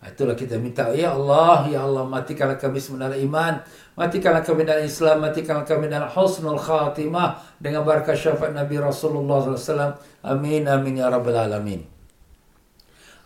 Ha, 0.00 0.08
itulah 0.08 0.32
kita 0.32 0.56
minta, 0.56 0.88
Ya 0.96 1.12
Allah, 1.12 1.68
Ya 1.68 1.84
Allah, 1.84 2.08
matikanlah 2.08 2.56
kami 2.56 2.80
sebenarnya 2.80 3.20
iman. 3.20 3.60
Matikanlah 4.00 4.40
kami 4.40 4.64
dalam 4.64 4.88
Islam, 4.88 5.20
matikanlah 5.20 5.68
kami 5.68 5.92
dalam 5.92 6.08
husnul 6.08 6.56
khatimah 6.56 7.36
dengan 7.60 7.84
barakah 7.84 8.16
syafaat 8.16 8.56
Nabi 8.56 8.80
Rasulullah 8.80 9.44
SAW. 9.44 10.00
Amin, 10.24 10.64
amin, 10.64 11.04
ya 11.04 11.12
Rabbal 11.12 11.36
Alamin. 11.36 11.84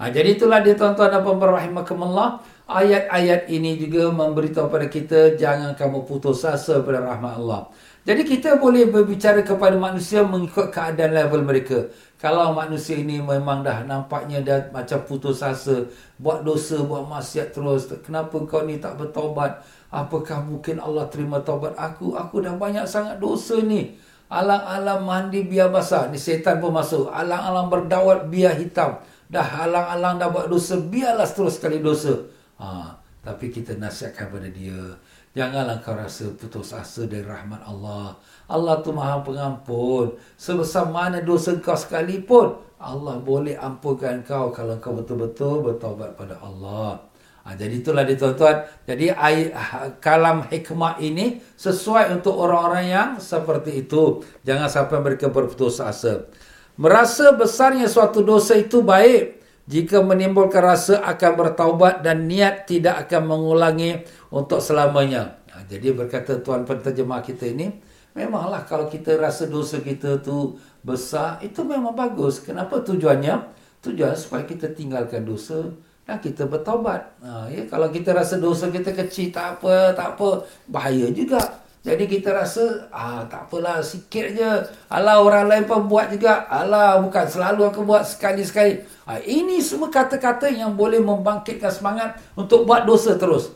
Ha, 0.02 0.10
jadi 0.10 0.34
itulah 0.34 0.58
dia 0.66 0.74
tuan-tuan 0.74 1.14
dan 1.14 1.22
puan-puan 1.22 1.54
rahimakumullah. 1.54 2.42
Ayat-ayat 2.66 3.46
ini 3.54 3.78
juga 3.78 4.10
memberitahu 4.10 4.66
kepada 4.66 4.87
kita 4.90 5.20
jangan 5.38 5.78
kamu 5.78 6.02
putus 6.02 6.42
asa 6.42 6.82
pada 6.82 7.06
rahmat 7.06 7.38
Allah. 7.38 7.70
Jadi 8.04 8.26
kita 8.26 8.60
boleh 8.60 8.90
berbicara 8.90 9.40
kepada 9.40 9.78
manusia 9.80 10.20
mengikut 10.26 10.74
keadaan 10.74 11.14
level 11.14 11.40
mereka. 11.40 11.88
Kalau 12.24 12.56
manusia 12.56 12.96
ini 12.96 13.20
memang 13.20 13.60
dah 13.60 13.84
nampaknya 13.84 14.40
dah 14.40 14.72
macam 14.72 14.96
putus 15.04 15.44
asa, 15.44 15.84
buat 16.16 16.40
dosa, 16.40 16.80
buat 16.80 17.04
maksiat 17.04 17.52
terus, 17.52 17.92
kenapa 18.00 18.32
kau 18.48 18.64
ni 18.64 18.80
tak 18.80 18.96
bertaubat? 18.96 19.60
Apakah 19.92 20.40
mungkin 20.40 20.80
Allah 20.80 21.04
terima 21.12 21.44
taubat 21.44 21.76
aku? 21.76 22.16
Aku 22.16 22.40
dah 22.40 22.56
banyak 22.56 22.88
sangat 22.88 23.20
dosa 23.20 23.60
ni. 23.60 24.00
Alang-alang 24.32 25.04
mandi 25.04 25.44
biar 25.44 25.68
basah. 25.68 26.08
Ni 26.08 26.16
setan 26.16 26.64
pun 26.64 26.72
masuk. 26.72 27.12
Alang-alang 27.12 27.68
berdawat 27.68 28.32
biar 28.32 28.56
hitam. 28.56 29.04
Dah 29.28 29.68
alang-alang 29.68 30.16
dah 30.16 30.32
buat 30.32 30.48
dosa. 30.48 30.80
Biarlah 30.80 31.28
terus 31.28 31.60
sekali 31.60 31.84
dosa. 31.84 32.24
Ha, 32.56 32.96
tapi 33.20 33.52
kita 33.52 33.76
nasihatkan 33.76 34.32
pada 34.32 34.48
dia. 34.48 34.96
Janganlah 35.35 35.83
kau 35.83 35.99
rasa 35.99 36.31
putus 36.38 36.70
asa 36.70 37.11
dari 37.11 37.27
rahmat 37.27 37.66
Allah. 37.66 38.14
Allah 38.47 38.79
tu 38.87 38.94
maha 38.94 39.18
pengampun. 39.18 40.14
Sebesar 40.38 40.87
mana 40.87 41.18
dosa 41.18 41.59
kau 41.59 41.75
sekalipun, 41.75 42.55
Allah 42.79 43.18
boleh 43.18 43.59
ampunkan 43.59 44.23
kau 44.23 44.55
kalau 44.55 44.79
kau 44.79 44.94
betul-betul 44.94 45.66
bertaubat 45.66 46.14
pada 46.14 46.38
Allah. 46.38 47.03
Ha, 47.42 47.59
jadi 47.59 47.83
itulah 47.83 48.07
dia 48.07 48.14
tuan-tuan. 48.14 48.62
Jadi 48.87 49.11
ayat, 49.11 49.53
kalam 49.99 50.47
hikmah 50.47 51.03
ini 51.03 51.42
sesuai 51.59 52.14
untuk 52.14 52.38
orang-orang 52.38 52.87
yang 52.88 53.09
seperti 53.18 53.85
itu. 53.85 54.23
Jangan 54.47 54.70
sampai 54.70 55.03
mereka 55.03 55.35
berputus 55.35 55.83
asa. 55.83 56.31
Merasa 56.79 57.35
besarnya 57.35 57.90
suatu 57.90 58.23
dosa 58.23 58.55
itu 58.55 58.87
baik 58.87 59.43
jika 59.64 60.05
menimbulkan 60.05 60.61
rasa 60.61 61.00
akan 61.00 61.33
bertaubat 61.40 62.05
dan 62.05 62.29
niat 62.29 62.68
tidak 62.68 63.09
akan 63.09 63.22
mengulangi 63.24 64.05
untuk 64.29 64.61
selamanya. 64.61 65.40
Ha, 65.57 65.64
jadi 65.64 65.96
berkata 65.96 66.37
tuan 66.44 66.68
penterjemah 66.68 67.24
kita 67.24 67.48
ini, 67.48 67.72
memanglah 68.12 68.68
kalau 68.68 68.92
kita 68.92 69.16
rasa 69.16 69.48
dosa 69.48 69.81
kita 69.81 70.20
tu 70.20 70.61
besar, 70.85 71.40
itu 71.40 71.64
memang 71.64 71.96
bagus. 71.96 72.44
Kenapa 72.44 72.85
tujuannya? 72.85 73.40
Tujuan 73.81 74.12
supaya 74.16 74.44
kita 74.44 74.72
tinggalkan 74.72 75.24
dosa 75.24 75.64
dan 76.05 76.20
kita 76.20 76.44
bertaubat. 76.44 77.16
Ha, 77.24 77.48
ya, 77.48 77.64
kalau 77.64 77.88
kita 77.88 78.12
rasa 78.12 78.37
dosa 78.37 78.68
kita 78.68 78.92
kecil, 78.92 79.33
tak 79.33 79.61
apa, 79.61 79.96
tak 79.96 80.20
apa, 80.20 80.44
bahaya 80.68 81.09
juga. 81.09 81.63
Jadi 81.85 82.09
kita 82.09 82.33
rasa, 82.33 82.88
ah 82.88 83.29
tak 83.29 83.53
apalah, 83.53 83.85
sikit 83.85 84.33
je. 84.33 84.53
Alah 84.88 85.20
orang 85.20 85.53
lain 85.53 85.64
pun 85.68 85.85
buat 85.85 86.09
juga. 86.09 86.49
Alah 86.49 86.97
bukan 87.05 87.29
selalu 87.29 87.68
aku 87.68 87.85
buat 87.85 88.09
sekali-sekali. 88.09 88.81
Ah, 89.05 89.20
ini 89.20 89.61
semua 89.61 89.92
kata-kata 89.92 90.49
yang 90.49 90.73
boleh 90.73 90.97
membangkitkan 91.05 91.68
semangat 91.68 92.16
untuk 92.40 92.64
buat 92.64 92.88
dosa 92.88 93.20
terus. 93.20 93.53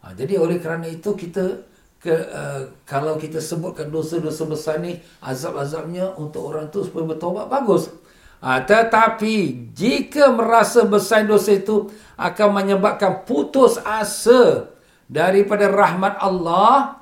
Ah, 0.00 0.16
jadi 0.16 0.40
oleh 0.40 0.56
kerana 0.56 0.88
itu 0.88 1.12
kita, 1.12 1.68
ke, 2.00 2.16
uh, 2.16 2.80
kalau 2.88 3.20
kita 3.20 3.44
sebutkan 3.44 3.92
dosa-dosa 3.92 4.48
besar 4.48 4.80
ni, 4.80 4.96
azab-azabnya 5.20 6.16
untuk 6.16 6.48
orang 6.48 6.72
tu 6.72 6.80
supaya 6.80 7.12
bertobat, 7.12 7.44
bagus. 7.52 7.92
Ah, 8.40 8.64
tetapi 8.64 9.68
jika 9.76 10.32
merasa 10.32 10.88
besar 10.88 11.28
dosa 11.28 11.52
itu 11.52 11.92
akan 12.16 12.48
menyebabkan 12.56 13.20
putus 13.28 13.76
asa 13.84 14.72
daripada 15.12 15.68
rahmat 15.68 16.16
Allah, 16.24 16.95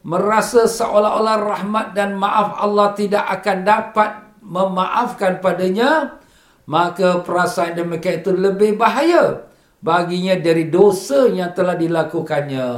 merasa 0.00 0.64
seolah-olah 0.64 1.36
rahmat 1.44 1.92
dan 1.92 2.16
maaf 2.16 2.56
Allah 2.56 2.96
tidak 2.96 3.24
akan 3.40 3.58
dapat 3.64 4.10
memaafkan 4.40 5.38
padanya, 5.44 6.20
maka 6.64 7.20
perasaan 7.20 7.76
demikian 7.76 8.24
itu 8.24 8.32
lebih 8.32 8.80
bahaya 8.80 9.44
baginya 9.84 10.36
dari 10.40 10.72
dosa 10.72 11.28
yang 11.28 11.52
telah 11.52 11.76
dilakukannya. 11.76 12.68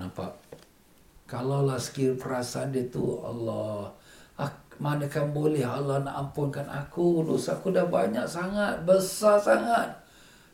Nampak? 0.00 0.32
Kalaulah 1.28 1.78
skill 1.78 2.18
perasaan 2.18 2.74
dia 2.74 2.90
tu 2.90 3.22
Allah, 3.22 3.94
ah, 4.40 4.50
manakah 4.82 5.30
boleh 5.30 5.62
Allah 5.62 6.02
nak 6.02 6.16
ampunkan 6.16 6.66
aku? 6.66 7.22
Dosa 7.22 7.60
aku 7.60 7.70
dah 7.70 7.86
banyak 7.86 8.26
sangat, 8.26 8.82
besar 8.82 9.38
sangat. 9.38 10.00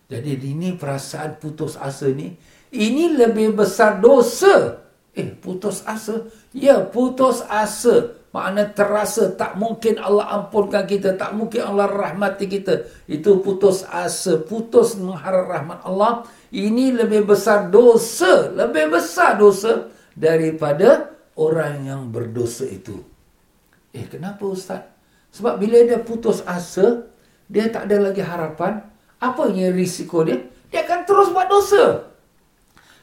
Jadi 0.06 0.38
ini 0.38 0.76
perasaan 0.76 1.40
putus 1.42 1.74
asa 1.80 2.06
ni, 2.12 2.36
ini 2.70 3.16
lebih 3.16 3.56
besar 3.58 3.98
dosa 3.98 4.85
Eh, 5.16 5.32
putus 5.32 5.80
asa? 5.88 6.28
Ya, 6.52 6.84
putus 6.84 7.40
asa. 7.48 8.20
Makna 8.36 8.68
terasa 8.68 9.32
tak 9.32 9.56
mungkin 9.56 9.96
Allah 9.96 10.28
ampunkan 10.28 10.84
kita. 10.84 11.16
Tak 11.16 11.32
mungkin 11.32 11.64
Allah 11.64 11.88
rahmati 11.88 12.44
kita. 12.44 12.84
Itu 13.08 13.40
putus 13.40 13.88
asa. 13.88 14.36
Putus 14.36 14.92
mengharap 15.00 15.48
rahmat 15.48 15.78
Allah. 15.88 16.28
Ini 16.52 16.92
lebih 16.92 17.24
besar 17.24 17.72
dosa. 17.72 18.52
Lebih 18.52 18.92
besar 18.92 19.40
dosa 19.40 19.88
daripada 20.12 21.16
orang 21.32 21.88
yang 21.88 22.02
berdosa 22.12 22.68
itu. 22.68 23.00
Eh, 23.96 24.04
kenapa 24.04 24.44
Ustaz? 24.44 24.84
Sebab 25.32 25.56
bila 25.56 25.80
dia 25.80 25.96
putus 25.96 26.44
asa, 26.44 27.08
dia 27.48 27.72
tak 27.72 27.88
ada 27.88 28.12
lagi 28.12 28.20
harapan. 28.20 28.84
Apa 29.16 29.48
yang 29.48 29.72
risiko 29.72 30.20
dia? 30.28 30.44
Dia 30.68 30.84
akan 30.84 31.00
terus 31.08 31.32
buat 31.32 31.48
dosa. 31.48 32.12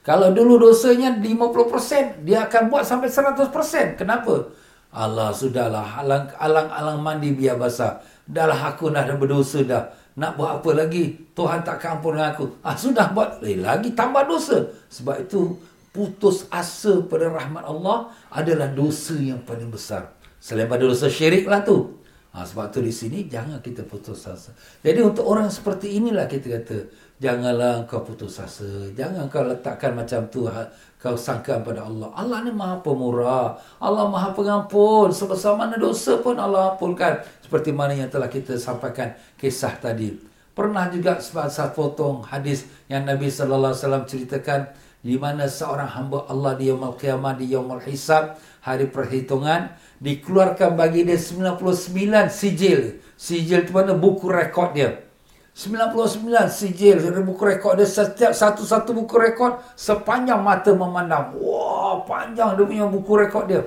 Kalau 0.04 0.36
dulu 0.36 0.60
dosanya 0.60 1.16
50%, 1.16 2.28
dia 2.28 2.44
akan 2.44 2.68
buat 2.68 2.84
sampai 2.84 3.08
100%. 3.08 3.96
Kenapa? 3.96 4.52
Allah 4.92 5.32
sudahlah, 5.32 6.04
alang-alang 6.38 7.00
mandi 7.00 7.32
biar 7.32 7.56
basah. 7.56 8.04
Dahlah 8.28 8.76
aku 8.76 8.92
dah 8.92 9.08
berdosa 9.16 9.63
dah. 9.63 9.89
Nak 10.13 10.38
buat 10.38 10.62
apa 10.62 10.70
lagi? 10.78 11.18
Tuhan 11.34 11.66
tak 11.66 11.82
akan 11.82 11.89
ampun 11.98 12.13
dengan 12.13 12.30
aku. 12.36 12.46
Ah, 12.62 12.78
sudah 12.78 13.10
buat 13.16 13.42
eh, 13.42 13.58
lagi 13.58 13.98
tambah 13.98 14.30
dosa. 14.30 14.70
Sebab 14.94 15.26
itu 15.26 15.58
putus 15.89 16.46
asa 16.54 17.02
pada 17.10 17.34
rahmat 17.34 17.66
Allah 17.66 18.13
adalah 18.30 18.70
dosa 18.70 19.18
yang 19.18 19.42
paling 19.42 19.74
besar. 19.74 20.13
Selain 20.38 20.70
pada 20.70 20.86
dosa 20.86 21.10
syirik 21.10 21.50
lah 21.50 21.66
tu. 21.66 21.98
Ha, 22.34 22.46
sebab 22.50 22.74
tu 22.74 22.82
di 22.82 22.89
sini 22.89 23.30
jangan 23.30 23.62
kita 23.62 23.86
putus 23.86 24.26
asa. 24.26 24.54
Jadi 24.82 25.02
untuk 25.02 25.26
orang 25.26 25.50
seperti 25.50 25.98
inilah 25.98 26.26
kita 26.30 26.62
kata 26.62 26.78
Janganlah 27.23 27.88
kau 27.88 28.03
putus 28.03 28.36
asa. 28.43 28.67
Jangan 28.91 29.31
kau 29.31 29.47
letakkan 29.47 29.95
macam 29.95 30.27
tu 30.27 30.43
ha, 30.43 30.67
kau 30.99 31.15
sangka 31.15 31.63
pada 31.63 31.88
Allah. 31.88 32.12
Allah 32.19 32.43
ni 32.43 32.51
maha 32.51 32.83
pemurah. 32.83 33.55
Allah 33.79 34.12
maha 34.12 34.36
pengampun. 34.36 35.07
Sebesar 35.07 35.55
mana 35.55 35.79
dosa 35.79 36.19
pun 36.19 36.36
Allah 36.36 36.75
ampunkan. 36.75 37.23
Seperti 37.39 37.71
mana 37.71 37.95
yang 37.95 38.12
telah 38.12 38.27
kita 38.27 38.59
sampaikan 38.59 39.15
kisah 39.39 39.71
tadi. 39.79 40.19
Pernah 40.51 40.91
juga 40.91 41.15
satu 41.23 41.71
potong 41.71 42.27
hadis 42.27 42.67
yang 42.91 43.07
Nabi 43.07 43.31
Wasallam 43.31 44.03
ceritakan 44.03 44.67
di 44.99 45.15
mana 45.15 45.47
seorang 45.47 45.88
hamba 45.95 46.27
Allah 46.27 46.59
di 46.59 46.67
Yaumul 46.67 46.99
Qiyamah, 46.99 47.39
di 47.39 47.55
Yaumul 47.55 47.88
Hisab, 47.88 48.36
hari 48.59 48.91
perhitungan, 48.91 49.71
dikeluarkan 50.03 50.75
bagi 50.75 51.07
dia 51.07 51.15
99 51.15 52.27
sijil. 52.27 52.99
Sijil 53.15 53.63
itu 53.63 53.71
mana 53.71 53.95
buku 53.95 54.27
rekod 54.27 54.75
dia. 54.75 55.12
99 55.54 56.34
sijil 56.50 56.98
buku 57.22 57.46
rekod 57.46 57.78
dia 57.78 57.86
setiap 57.86 58.34
satu-satu 58.34 58.89
buku 58.98 59.16
rekod 59.22 59.62
sepanjang 59.78 60.42
mata 60.42 60.74
memandang. 60.74 61.38
Wah, 61.38 62.02
panjang 62.10 62.58
dia 62.58 62.66
punya 62.66 62.86
buku 62.89 63.13
rekod 63.13 63.46
dia. 63.46 63.62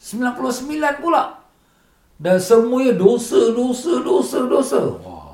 99 0.00 1.04
pula. 1.04 1.44
Dan 2.16 2.40
semuanya 2.40 2.96
dosa, 2.96 3.52
dosa, 3.52 4.00
dosa, 4.00 4.38
dosa. 4.48 4.80
Wah. 5.04 5.24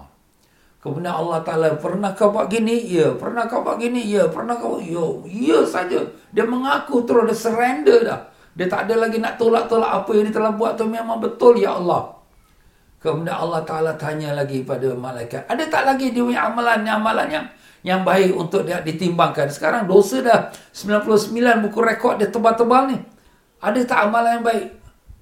Kemudian 0.80 1.12
Allah 1.12 1.44
Ta'ala, 1.44 1.76
pernah 1.76 2.16
kau 2.16 2.32
buat 2.32 2.48
gini? 2.48 2.88
Ya. 2.88 3.12
Pernah 3.12 3.44
kau 3.46 3.60
buat 3.60 3.76
gini? 3.76 4.00
Ya. 4.08 4.26
Pernah 4.32 4.56
kau? 4.56 4.80
Ya. 4.80 5.04
Ya 5.28 5.60
saja. 5.68 6.08
Dia 6.32 6.48
mengaku 6.48 7.04
terus, 7.04 7.28
dia 7.28 7.36
surrender 7.36 7.98
dah. 8.00 8.20
Dia 8.56 8.66
tak 8.66 8.88
ada 8.88 9.06
lagi 9.06 9.20
nak 9.20 9.36
tolak-tolak 9.36 10.02
apa 10.02 10.10
yang 10.16 10.32
dia 10.32 10.34
telah 10.40 10.56
buat 10.56 10.80
tu 10.80 10.88
memang 10.88 11.20
betul, 11.20 11.60
Ya 11.60 11.76
Allah. 11.76 12.19
Kemudian 13.00 13.32
Allah 13.32 13.64
Ta'ala 13.64 13.96
tanya 13.96 14.36
lagi 14.36 14.60
pada 14.60 14.92
malaikat. 14.92 15.48
Ada 15.48 15.72
tak 15.72 15.88
lagi 15.88 16.12
dia 16.12 16.20
punya 16.20 16.52
amalan-amalan 16.52 17.28
yang 17.32 17.46
yang 17.80 18.04
baik 18.04 18.36
untuk 18.36 18.68
dia 18.68 18.84
ditimbangkan. 18.84 19.48
Sekarang 19.48 19.88
dosa 19.88 20.20
dah 20.20 20.52
99 20.76 21.64
buku 21.64 21.80
rekod 21.80 22.20
dia 22.20 22.28
tebal-tebal 22.28 22.92
ni. 22.92 23.00
Ada 23.64 23.80
tak 23.88 24.00
amalan 24.12 24.40
yang 24.40 24.44
baik? 24.44 24.66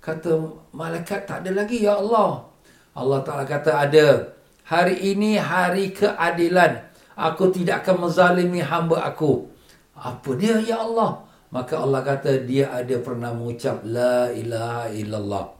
Kata 0.02 0.30
malaikat 0.74 1.22
tak 1.30 1.46
ada 1.46 1.54
lagi 1.54 1.86
ya 1.86 2.02
Allah. 2.02 2.50
Allah 2.98 3.22
Ta'ala 3.22 3.46
kata 3.46 3.70
ada. 3.78 4.34
Hari 4.66 5.14
ini 5.14 5.38
hari 5.38 5.94
keadilan. 5.94 6.82
Aku 7.14 7.54
tidak 7.54 7.86
akan 7.86 8.10
menzalimi 8.10 8.58
hamba 8.58 9.06
aku. 9.06 9.46
Apa 9.94 10.34
dia 10.34 10.58
ya 10.58 10.82
Allah? 10.82 11.22
Maka 11.54 11.78
Allah 11.78 12.02
kata 12.02 12.42
dia 12.42 12.74
ada 12.74 12.94
pernah 12.98 13.30
mengucap 13.30 13.86
La 13.86 14.30
ilaha 14.34 14.90
illallah. 14.90 15.57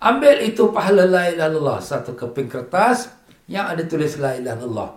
Ambil 0.00 0.48
itu 0.48 0.72
pahala 0.72 1.04
la 1.04 1.28
ilaha 1.28 1.48
illallah. 1.52 1.78
Satu 1.84 2.16
keping 2.16 2.48
kertas 2.48 3.12
yang 3.44 3.68
ada 3.68 3.84
tulis 3.84 4.16
la 4.16 4.32
ilaha 4.32 4.56
illallah. 4.56 4.90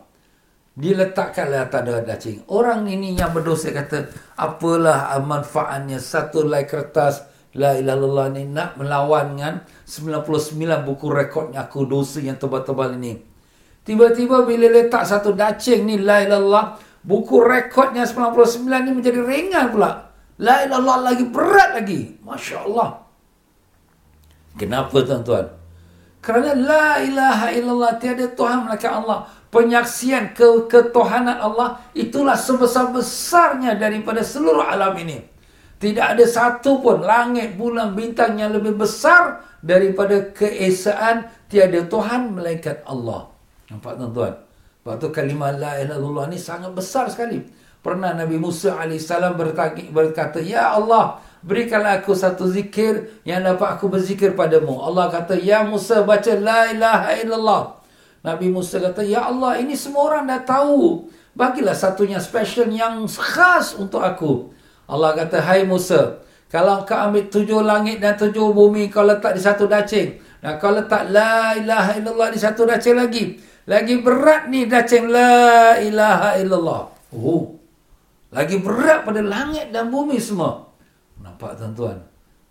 Diletakkanlah 0.74 1.70
atas 1.70 1.82
daun 1.84 2.08
dacing. 2.08 2.40
Orang 2.50 2.88
ini 2.88 3.14
yang 3.14 3.36
berdosa 3.36 3.70
kata, 3.76 4.10
apalah 4.40 5.12
manfaatnya 5.22 6.00
satu 6.00 6.48
lai 6.48 6.64
kertas 6.64 7.28
la 7.60 7.76
ilaha 7.76 8.00
illallah 8.00 8.28
ni 8.32 8.48
nak 8.48 8.80
melawan 8.80 9.38
dengan 9.38 9.62
99 9.86 10.88
buku 10.88 11.06
rekodnya 11.12 11.68
aku 11.68 11.84
dosa 11.86 12.24
yang 12.24 12.40
tebal-tebal 12.40 12.96
ini. 12.96 13.20
Tiba-tiba 13.84 14.48
bila 14.48 14.72
letak 14.72 15.04
satu 15.04 15.36
dacing 15.36 15.84
ni 15.84 16.00
la 16.00 16.24
ilaha 16.24 16.80
buku 17.04 17.44
rekodnya 17.44 18.08
99 18.08 18.64
ni 18.88 18.92
menjadi 18.96 19.20
ringan 19.20 19.68
pula. 19.68 20.16
La 20.40 20.64
ilaha 20.64 21.12
lagi 21.12 21.28
berat 21.28 21.76
lagi. 21.76 22.24
Masya 22.24 22.66
Allah. 22.72 23.03
Kenapa 24.58 25.02
tuan-tuan? 25.02 25.50
Kerana 26.24 26.56
la 26.56 27.04
ilaha 27.04 27.48
illallah 27.52 28.00
tiada 28.00 28.32
Tuhan 28.32 28.64
melainkan 28.64 29.04
Allah. 29.04 29.28
Penyaksian 29.54 30.34
ke 30.34 30.66
ketuhanan 30.66 31.38
Allah 31.38 31.78
itulah 31.94 32.34
sebesar-besarnya 32.34 33.78
daripada 33.78 34.26
seluruh 34.26 34.66
alam 34.66 34.98
ini. 34.98 35.22
Tidak 35.78 36.16
ada 36.16 36.24
satu 36.24 36.80
pun 36.80 37.04
langit, 37.04 37.60
bulan, 37.60 37.92
bintang 37.94 38.40
yang 38.40 38.56
lebih 38.56 38.80
besar 38.80 39.44
daripada 39.60 40.32
keesaan 40.32 41.28
tiada 41.52 41.84
Tuhan 41.86 42.34
melainkan 42.34 42.82
Allah. 42.88 43.30
Nampak 43.68 44.00
tuan-tuan? 44.00 44.34
Waktu 44.88 45.08
kalimah 45.12 45.52
la 45.60 45.80
ilaha 45.84 46.00
illallah 46.00 46.26
ni 46.32 46.40
sangat 46.40 46.72
besar 46.72 47.12
sekali. 47.12 47.44
Pernah 47.84 48.16
Nabi 48.16 48.40
Musa 48.40 48.80
AS 48.80 49.12
berkata, 49.92 50.40
Ya 50.40 50.72
Allah, 50.72 51.20
berikanlah 51.44 52.00
aku 52.00 52.16
satu 52.16 52.48
zikir 52.48 53.22
yang 53.28 53.44
dapat 53.44 53.76
aku 53.78 53.92
berzikir 53.92 54.34
padamu. 54.34 54.80
Allah 54.80 55.12
kata, 55.12 55.36
Ya 55.38 55.62
Musa, 55.68 56.02
baca 56.08 56.32
La 56.40 56.72
ilaha 56.72 57.12
illallah. 57.20 57.64
Nabi 58.24 58.48
Musa 58.48 58.80
kata, 58.80 59.04
Ya 59.04 59.28
Allah, 59.28 59.60
ini 59.60 59.76
semua 59.76 60.10
orang 60.10 60.32
dah 60.32 60.42
tahu. 60.42 61.12
Bagilah 61.36 61.76
satunya 61.76 62.18
special 62.24 62.72
yang 62.72 63.04
khas 63.06 63.76
untuk 63.76 64.00
aku. 64.00 64.56
Allah 64.88 65.14
kata, 65.20 65.44
Hai 65.44 65.68
Musa, 65.68 66.24
kalau 66.48 66.86
kau 66.88 66.96
ambil 66.96 67.28
tujuh 67.34 67.66
langit 67.66 67.98
dan 68.00 68.14
tujuh 68.14 68.54
bumi, 68.54 68.88
kau 68.88 69.04
letak 69.04 69.36
di 69.36 69.42
satu 69.42 69.68
dacing. 69.68 70.22
Dan 70.38 70.62
kau 70.62 70.70
letak 70.70 71.10
La 71.10 71.58
ilaha 71.58 71.98
illallah 71.98 72.30
di 72.30 72.40
satu 72.40 72.64
dacing 72.70 72.98
lagi. 73.00 73.42
Lagi 73.66 74.00
berat 74.00 74.52
ni 74.54 74.70
dacing 74.70 75.10
La 75.10 75.76
ilaha 75.82 76.38
illallah. 76.38 76.82
Oh, 77.16 77.58
lagi 78.30 78.58
berat 78.62 79.02
pada 79.06 79.22
langit 79.26 79.70
dan 79.74 79.90
bumi 79.90 80.22
semua. 80.22 80.73
Nampak 81.44 81.60
tuan-tuan? 81.60 82.00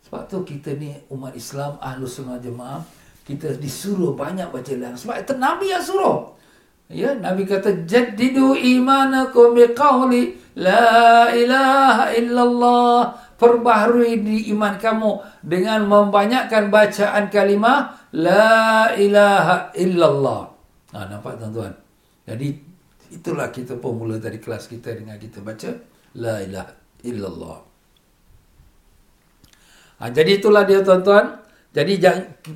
Sebab 0.04 0.22
tu 0.28 0.44
kita 0.44 0.76
ni 0.76 0.92
umat 1.08 1.32
Islam, 1.32 1.80
ahlu 1.80 2.04
sunnah 2.04 2.36
jemaah, 2.36 2.84
kita 3.24 3.56
disuruh 3.56 4.12
banyak 4.12 4.52
baca 4.52 4.68
la 4.76 4.92
Sebab 4.92 5.16
itu 5.16 5.32
Nabi 5.40 5.72
yang 5.72 5.80
suruh. 5.80 6.36
Ya, 6.92 7.16
Nabi 7.16 7.48
kata, 7.48 7.88
Jaddidu 7.88 8.52
imanakum 8.52 9.56
biqawli 9.56 10.36
la 10.60 11.32
ilaha 11.32 12.12
illallah. 12.12 13.16
Perbaharui 13.40 14.20
di 14.20 14.52
iman 14.52 14.76
kamu 14.76 15.40
dengan 15.40 15.88
membanyakkan 15.88 16.68
bacaan 16.68 17.32
kalimah 17.32 17.96
la 18.12 18.92
ilaha 18.92 19.72
illallah. 19.72 20.52
Ha, 20.92 21.08
nampak 21.08 21.40
tuan-tuan? 21.40 21.72
Jadi 22.28 22.72
Itulah 23.12 23.52
kita 23.52 23.76
pun 23.76 24.00
mula 24.00 24.16
dari 24.16 24.40
kelas 24.40 24.72
kita 24.72 24.96
dengan 24.96 25.20
kita 25.20 25.44
baca 25.44 25.68
La 26.16 26.40
ilaha 26.40 26.72
illallah. 27.04 27.71
Ha, 30.02 30.10
jadi 30.10 30.42
itulah 30.42 30.66
dia 30.66 30.82
tuan-tuan. 30.82 31.38
Jadi 31.70 32.04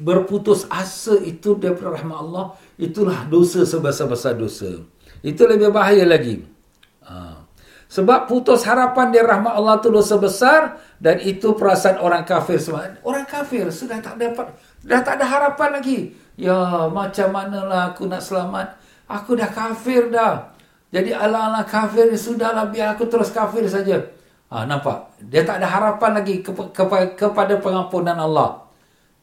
berputus 0.02 0.66
asa 0.66 1.14
itu 1.22 1.54
daripada 1.54 1.94
rahmat 1.94 2.18
Allah. 2.18 2.44
Itulah 2.74 3.30
dosa 3.30 3.62
sebesar-besar 3.62 4.34
dosa. 4.34 4.82
Itu 5.22 5.46
lebih 5.46 5.70
bahaya 5.70 6.02
lagi. 6.02 6.42
Ha. 7.06 7.46
Sebab 7.86 8.26
putus 8.26 8.66
harapan 8.66 9.14
dari 9.14 9.22
rahmat 9.22 9.54
Allah 9.54 9.78
itu 9.78 9.88
dosa 9.94 10.18
besar. 10.18 10.82
Dan 10.98 11.22
itu 11.22 11.54
perasaan 11.54 12.02
orang 12.02 12.26
kafir 12.26 12.58
semua. 12.58 12.98
Orang 13.06 13.24
kafir 13.30 13.70
sudah 13.70 14.02
tak 14.02 14.18
dapat. 14.18 14.50
Dah 14.82 15.00
tak 15.06 15.22
ada 15.22 15.26
harapan 15.30 15.78
lagi. 15.78 16.18
Ya 16.34 16.90
macam 16.90 17.30
manalah 17.30 17.94
aku 17.94 18.10
nak 18.10 18.26
selamat. 18.26 18.74
Aku 19.06 19.38
dah 19.38 19.48
kafir 19.48 20.10
dah. 20.10 20.50
Jadi 20.90 21.14
ala-ala 21.14 21.62
kafir 21.62 22.10
sudahlah 22.18 22.68
biar 22.74 22.98
aku 22.98 23.06
terus 23.06 23.30
kafir 23.30 23.64
saja. 23.70 24.02
Ha, 24.46 24.62
nampak? 24.62 25.18
Dia 25.26 25.42
tak 25.42 25.58
ada 25.58 25.66
harapan 25.66 26.22
lagi 26.22 26.38
kepa- 26.38 26.70
kepa- 26.70 27.18
kepada 27.18 27.58
pengampunan 27.58 28.14
Allah. 28.14 28.62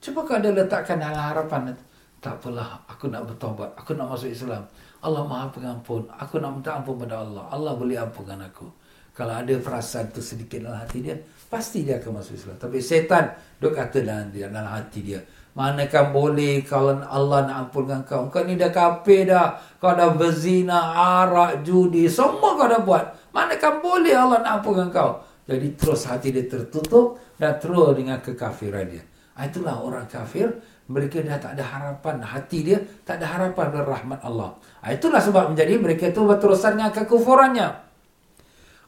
Cuba 0.04 0.28
kau 0.28 0.36
ada 0.36 0.52
letakkan 0.52 1.00
dalam 1.00 1.16
harapan. 1.16 1.72
Tak 2.20 2.40
apalah, 2.40 2.84
aku 2.88 3.08
nak 3.08 3.24
bertobat. 3.28 3.72
Aku 3.80 3.96
nak 3.96 4.12
masuk 4.12 4.32
Islam. 4.32 4.68
Allah 5.04 5.24
maha 5.24 5.48
pengampun. 5.52 6.08
Aku 6.12 6.40
nak 6.44 6.60
minta 6.60 6.76
ampun 6.76 6.96
pada 7.00 7.24
Allah. 7.24 7.48
Allah 7.52 7.72
boleh 7.76 8.00
ampunkan 8.00 8.40
aku. 8.40 8.68
Kalau 9.16 9.36
ada 9.36 9.54
perasaan 9.60 10.12
tu 10.12 10.20
sedikit 10.20 10.64
dalam 10.64 10.80
hati 10.80 11.04
dia, 11.04 11.16
pasti 11.48 11.88
dia 11.88 12.00
akan 12.00 12.20
masuk 12.20 12.34
Islam. 12.36 12.56
Tapi 12.60 12.78
setan, 12.84 13.32
dia 13.60 13.70
kata 13.72 13.98
dalam, 14.04 14.28
dalam 14.32 14.72
hati 14.72 15.00
dia, 15.04 15.20
Manakah 15.54 16.10
boleh 16.10 16.66
kalau 16.66 16.98
Allah 17.06 17.46
nak 17.46 17.70
ampunkan 17.70 18.02
kau? 18.10 18.26
Kau 18.34 18.42
ni 18.42 18.58
dah 18.58 18.74
kafir 18.74 19.30
dah. 19.30 19.54
Kau 19.78 19.94
dah 19.94 20.10
berzina, 20.18 20.98
arak, 21.22 21.62
judi. 21.62 22.10
Semua 22.10 22.58
kau 22.58 22.66
dah 22.66 22.82
buat. 22.82 23.23
Manakah 23.34 23.82
boleh 23.82 24.14
Allah 24.14 24.46
nak 24.46 24.62
ampunkan 24.62 24.94
kau? 24.94 25.26
Jadi 25.44 25.76
terus 25.76 26.08
hati 26.08 26.32
dia 26.32 26.46
tertutup 26.48 27.20
dan 27.36 27.60
terus 27.60 27.98
dengan 27.98 28.22
kekafiran 28.22 28.88
dia. 28.88 29.04
Ah, 29.34 29.50
itulah 29.50 29.82
orang 29.82 30.06
kafir. 30.06 30.54
Mereka 30.86 31.26
dah 31.26 31.42
tak 31.42 31.58
ada 31.58 31.66
harapan. 31.66 32.22
Hati 32.22 32.60
dia 32.62 32.78
tak 33.02 33.18
ada 33.20 33.28
harapan 33.28 33.74
dari 33.74 33.88
rahmat 33.90 34.20
Allah. 34.22 34.56
Ah, 34.80 34.94
itulah 34.94 35.20
sebab 35.20 35.52
menjadi 35.52 35.82
mereka 35.82 36.14
itu 36.14 36.22
berterusan 36.22 36.78
dengan 36.78 36.94
kekufurannya. 36.94 37.68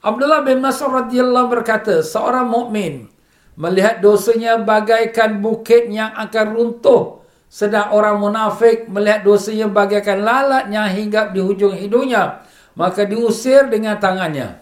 Abdullah 0.05 0.45
bin 0.45 0.62
Mas'ud 0.62 0.93
radhiyallahu 0.93 1.49
berkata, 1.49 2.05
seorang 2.05 2.45
mukmin 2.45 3.10
melihat 3.58 4.05
dosanya 4.05 4.62
bagaikan 4.62 5.41
bukit 5.41 5.89
yang 5.89 6.13
akan 6.13 6.53
runtuh 6.53 7.25
sedang 7.49 7.89
orang 7.89 8.19
munafik 8.19 8.86
melihat 8.91 9.25
dosanya 9.25 9.65
bagaikan 9.71 10.21
lalatnya 10.21 10.91
hingga 10.91 11.31
di 11.31 11.39
hujung 11.39 11.73
hidungnya 11.73 12.45
maka 12.75 13.07
diusir 13.07 13.67
dengan 13.71 13.97
tangannya. 13.97 14.61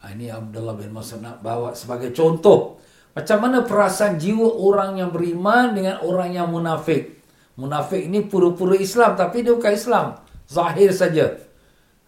Ha, 0.00 0.16
ini 0.16 0.32
Abdullah 0.32 0.74
bin 0.74 0.90
Mas'ud 0.94 1.20
nak 1.20 1.44
bawa 1.44 1.76
sebagai 1.76 2.14
contoh. 2.16 2.80
Macam 3.12 3.42
mana 3.42 3.66
perasaan 3.66 4.16
jiwa 4.16 4.48
orang 4.56 5.02
yang 5.02 5.10
beriman 5.10 5.74
dengan 5.74 6.00
orang 6.00 6.30
yang 6.30 6.48
munafik? 6.48 7.20
Munafik 7.58 8.06
ini 8.06 8.24
pura-pura 8.24 8.78
Islam 8.78 9.18
tapi 9.18 9.44
dia 9.44 9.52
bukan 9.52 9.74
Islam. 9.74 10.06
Zahir 10.48 10.90
saja. 10.94 11.36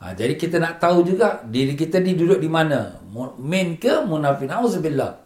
Ha, 0.00 0.16
jadi 0.16 0.34
kita 0.34 0.56
nak 0.62 0.80
tahu 0.80 1.04
juga 1.04 1.44
diri 1.44 1.76
kita 1.76 2.00
ni 2.00 2.16
duduk 2.16 2.40
di 2.40 2.48
mana? 2.48 2.96
Mukmin 3.12 3.76
ke 3.76 4.02
munafik? 4.02 4.48
Auzubillah 4.48 5.22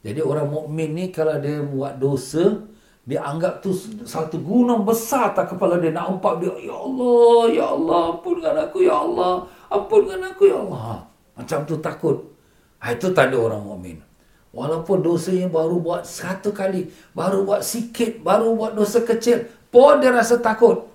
jadi 0.00 0.24
orang 0.24 0.48
mukmin 0.48 0.96
ni 0.96 1.04
kalau 1.12 1.36
dia 1.36 1.60
buat 1.60 2.00
dosa, 2.00 2.64
dia 3.08 3.20
anggap 3.24 3.64
tu 3.64 3.72
satu 4.04 4.36
gunung 4.44 4.84
besar 4.84 5.32
tak 5.32 5.56
kepala 5.56 5.80
dia 5.80 5.90
nak 5.90 6.20
umpat 6.20 6.40
dia, 6.40 6.52
Ya 6.60 6.76
Allah, 6.76 7.40
Ya 7.48 7.66
Allah, 7.72 8.00
ampunkan 8.16 8.54
aku, 8.56 8.78
Ya 8.84 8.96
Allah, 8.96 9.32
ampunkan 9.72 10.20
aku, 10.20 10.42
Ya 10.46 10.58
Allah. 10.60 11.08
Macam 11.36 11.58
tu 11.64 11.80
takut. 11.80 12.16
Ha, 12.80 12.96
itu 12.96 13.12
tanda 13.12 13.36
orang 13.36 13.60
mukmin. 13.60 14.00
Walaupun 14.50 15.04
dosanya 15.04 15.46
baru 15.46 15.78
buat 15.78 16.02
satu 16.02 16.50
kali, 16.50 16.90
baru 17.14 17.46
buat 17.46 17.62
sikit, 17.62 18.24
baru 18.24 18.56
buat 18.56 18.72
dosa 18.74 19.04
kecil, 19.04 19.46
pun 19.70 20.02
dia 20.02 20.10
rasa 20.10 20.40
takut. 20.42 20.90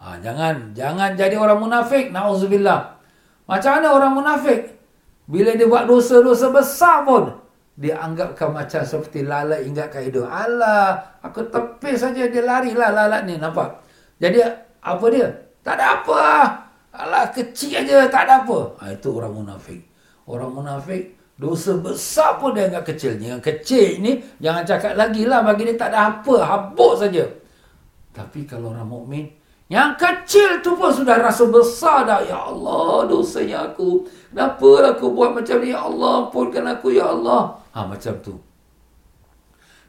Ha, 0.00 0.20
jangan, 0.24 0.72
jangan 0.72 1.12
jadi 1.16 1.36
orang 1.36 1.60
munafik. 1.60 2.08
Nauzubillah. 2.08 2.96
Macam 3.44 3.70
mana 3.76 3.88
orang 3.92 4.12
munafik? 4.14 4.78
Bila 5.26 5.52
dia 5.58 5.66
buat 5.66 5.84
dosa-dosa 5.84 6.54
besar 6.54 7.02
pun, 7.02 7.39
dia 7.80 7.96
anggapkan 7.96 8.52
macam 8.52 8.84
seperti 8.84 9.24
lalat 9.24 9.64
ingat 9.64 9.88
kat 9.88 10.12
hidung. 10.12 10.28
Alah, 10.28 11.16
aku 11.24 11.48
tepis 11.48 12.04
saja 12.04 12.28
dia 12.28 12.44
larilah 12.44 12.92
lalat 12.92 13.24
ni, 13.24 13.40
nampak? 13.40 13.80
Jadi 14.20 14.44
apa 14.84 15.04
dia? 15.08 15.32
Tak 15.64 15.80
ada 15.80 15.86
apa. 16.04 16.22
Alah, 16.92 17.32
kecil 17.32 17.80
aja, 17.80 18.04
tak 18.12 18.28
ada 18.28 18.44
apa. 18.44 18.76
Ha, 18.84 18.92
itu 18.92 19.08
orang 19.16 19.32
munafik. 19.32 19.80
Orang 20.28 20.52
munafik 20.52 21.16
dosa 21.40 21.80
besar 21.80 22.36
pun 22.36 22.52
dia 22.52 22.68
anggap 22.68 22.84
kecil. 22.92 23.16
Yang 23.16 23.48
kecil 23.48 24.04
ni 24.04 24.20
jangan 24.36 24.60
cakap 24.68 24.92
lagi 25.00 25.24
lah 25.24 25.40
bagi 25.40 25.72
dia 25.72 25.80
tak 25.80 25.96
ada 25.96 26.20
apa, 26.20 26.36
habuk 26.44 27.00
saja. 27.00 27.24
Tapi 28.12 28.44
kalau 28.44 28.76
orang 28.76 28.92
mukmin 28.92 29.24
yang 29.70 29.94
kecil 29.94 30.60
tu 30.60 30.74
pun 30.76 30.92
sudah 30.92 31.16
rasa 31.16 31.48
besar 31.48 32.04
dah. 32.04 32.20
Ya 32.26 32.36
Allah, 32.36 33.08
dosanya 33.08 33.72
aku. 33.72 34.04
Kenapa 34.28 34.92
aku 34.92 35.14
buat 35.16 35.32
macam 35.32 35.64
ni? 35.64 35.72
Ya 35.72 35.80
Allah, 35.80 36.28
ampunkan 36.28 36.66
aku, 36.68 36.92
Ya 36.92 37.08
Allah. 37.08 37.59
Ha, 37.70 37.86
macam 37.86 38.14
tu. 38.22 38.34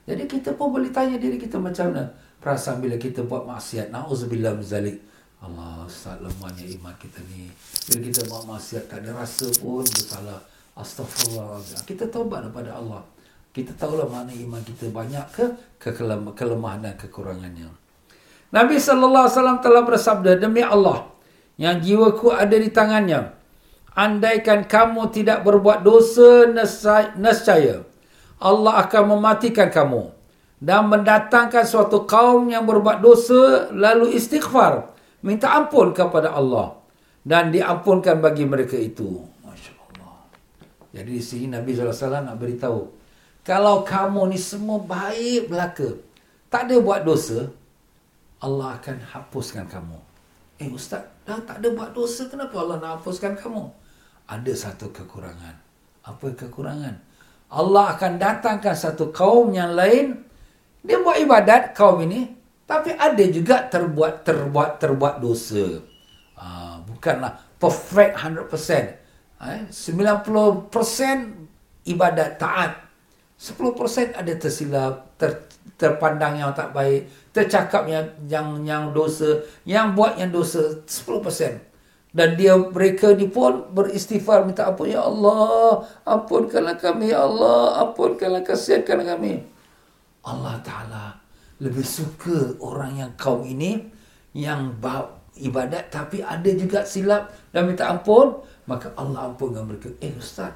Jadi 0.06 0.26
kita 0.26 0.58
pun 0.58 0.74
boleh 0.74 0.90
tanya 0.90 1.18
diri 1.18 1.38
kita 1.38 1.62
macam 1.62 1.94
mana 1.94 2.10
perasaan 2.42 2.82
bila 2.82 2.98
kita 2.98 3.22
buat 3.26 3.46
maksiat. 3.46 3.94
Na'udzubillah 3.94 4.58
mizalik. 4.58 4.98
Allah, 5.42 5.90
saat 5.90 6.22
lemahnya 6.22 6.70
iman 6.78 6.94
kita 7.02 7.18
ni. 7.34 7.50
Bila 7.90 7.98
kita 8.06 8.22
buat 8.30 8.46
maksiat, 8.46 8.84
tak 8.86 9.02
ada 9.02 9.18
rasa 9.18 9.50
pun 9.58 9.82
bersalah. 9.82 10.42
Astaghfirullah. 10.78 11.82
Kita 11.86 12.06
taubat 12.10 12.50
kepada 12.50 12.78
Allah. 12.78 13.02
Kita 13.52 13.76
tahulah 13.76 14.08
mana 14.08 14.32
iman 14.32 14.62
kita 14.64 14.88
banyak 14.88 15.26
ke 15.82 15.90
kelemahan 16.38 16.80
dan 16.88 16.96
kekurangannya. 16.96 17.68
Nabi 18.52 18.80
SAW 18.80 19.60
telah 19.60 19.84
bersabda, 19.84 20.40
Demi 20.40 20.64
Allah, 20.64 21.12
yang 21.60 21.84
jiwaku 21.84 22.32
ada 22.32 22.56
di 22.56 22.72
tangannya, 22.72 23.41
andaikan 23.96 24.64
kamu 24.64 25.12
tidak 25.12 25.44
berbuat 25.44 25.84
dosa 25.84 26.48
nescaya 27.20 27.84
Allah 28.42 28.74
akan 28.88 29.04
mematikan 29.18 29.68
kamu 29.70 30.10
dan 30.62 30.88
mendatangkan 30.88 31.66
suatu 31.66 32.06
kaum 32.08 32.48
yang 32.48 32.64
berbuat 32.64 33.04
dosa 33.04 33.70
lalu 33.74 34.16
istighfar 34.16 34.94
minta 35.26 35.52
ampun 35.54 35.92
kepada 35.92 36.32
Allah 36.34 36.80
dan 37.22 37.54
diampunkan 37.54 38.18
bagi 38.18 38.50
mereka 38.50 38.78
itu 38.80 39.22
Masya-Allah. 39.46 40.26
Jadi 40.90 41.12
di 41.18 41.24
sini 41.24 41.46
Nabi 41.54 41.76
SAW 41.78 42.26
nak 42.26 42.38
beritahu 42.40 42.90
kalau 43.42 43.82
kamu 43.86 44.34
ni 44.34 44.40
semua 44.40 44.80
baik 44.82 45.52
belaka 45.52 45.98
tak 46.48 46.70
ada 46.70 46.76
buat 46.80 47.04
dosa 47.04 47.50
Allah 48.42 48.74
akan 48.82 48.98
hapuskan 49.14 49.70
kamu. 49.70 49.98
Eh 50.58 50.70
ustaz, 50.74 51.06
dah 51.26 51.38
tak 51.46 51.62
ada 51.62 51.70
buat 51.78 51.94
dosa 51.94 52.26
kenapa 52.26 52.58
Allah 52.58 52.78
nak 52.82 52.92
hapuskan 53.02 53.38
kamu? 53.38 53.81
Ada 54.32 54.54
satu 54.56 54.96
kekurangan. 54.96 55.60
Apa 56.08 56.32
kekurangan? 56.32 56.96
Allah 57.52 58.00
akan 58.00 58.16
datangkan 58.16 58.72
satu 58.72 59.12
kaum 59.12 59.52
yang 59.52 59.76
lain. 59.76 60.24
Dia 60.80 61.04
buat 61.04 61.20
ibadat 61.20 61.76
kaum 61.76 62.00
ini. 62.08 62.32
Tapi 62.64 62.96
ada 62.96 63.24
juga 63.28 63.68
terbuat 63.68 64.24
terbuat 64.24 64.80
terbuat 64.80 65.20
dosa. 65.20 65.84
Ha, 66.40 66.80
bukanlah 66.88 67.36
perfect 67.60 68.16
100%. 68.16 69.04
Eh, 69.42 69.68
90% 69.68 70.72
ibadat 71.92 72.40
taat. 72.40 72.88
10% 73.36 74.16
ada 74.16 74.34
tersilap, 74.38 75.18
ter, 75.18 75.50
terpandang 75.76 76.38
yang 76.38 76.54
tak 76.54 76.72
baik, 76.78 77.10
tercakap 77.34 77.90
yang 77.90 78.06
yang 78.30 78.48
yang 78.62 78.84
dosa, 78.94 79.42
yang 79.66 79.98
buat 79.98 80.16
yang 80.16 80.30
dosa 80.30 80.80
10%. 80.86 81.71
Dan 82.12 82.36
dia 82.36 82.60
mereka 82.60 83.16
ni 83.16 83.32
pun 83.32 83.72
beristighfar 83.72 84.44
minta 84.44 84.68
ampun 84.68 84.92
ya 84.92 85.08
Allah, 85.08 85.88
ampunkanlah 86.04 86.76
kami 86.76 87.16
ya 87.16 87.24
Allah, 87.24 87.88
ampunkanlah 87.88 88.44
kasihankanlah 88.44 89.16
kami. 89.16 89.48
Allah 90.28 90.60
Taala 90.60 91.16
lebih 91.64 91.88
suka 91.88 92.60
orang 92.60 93.00
yang 93.00 93.12
kaum 93.16 93.48
ini 93.48 93.80
yang 94.36 94.76
ibadat 95.40 95.88
tapi 95.88 96.20
ada 96.20 96.52
juga 96.52 96.84
silap 96.84 97.32
dan 97.56 97.72
minta 97.72 97.88
ampun, 97.88 98.44
maka 98.68 98.92
Allah 99.00 99.32
ampunkan 99.32 99.64
mereka. 99.64 99.88
Eh 100.04 100.12
ustaz, 100.20 100.52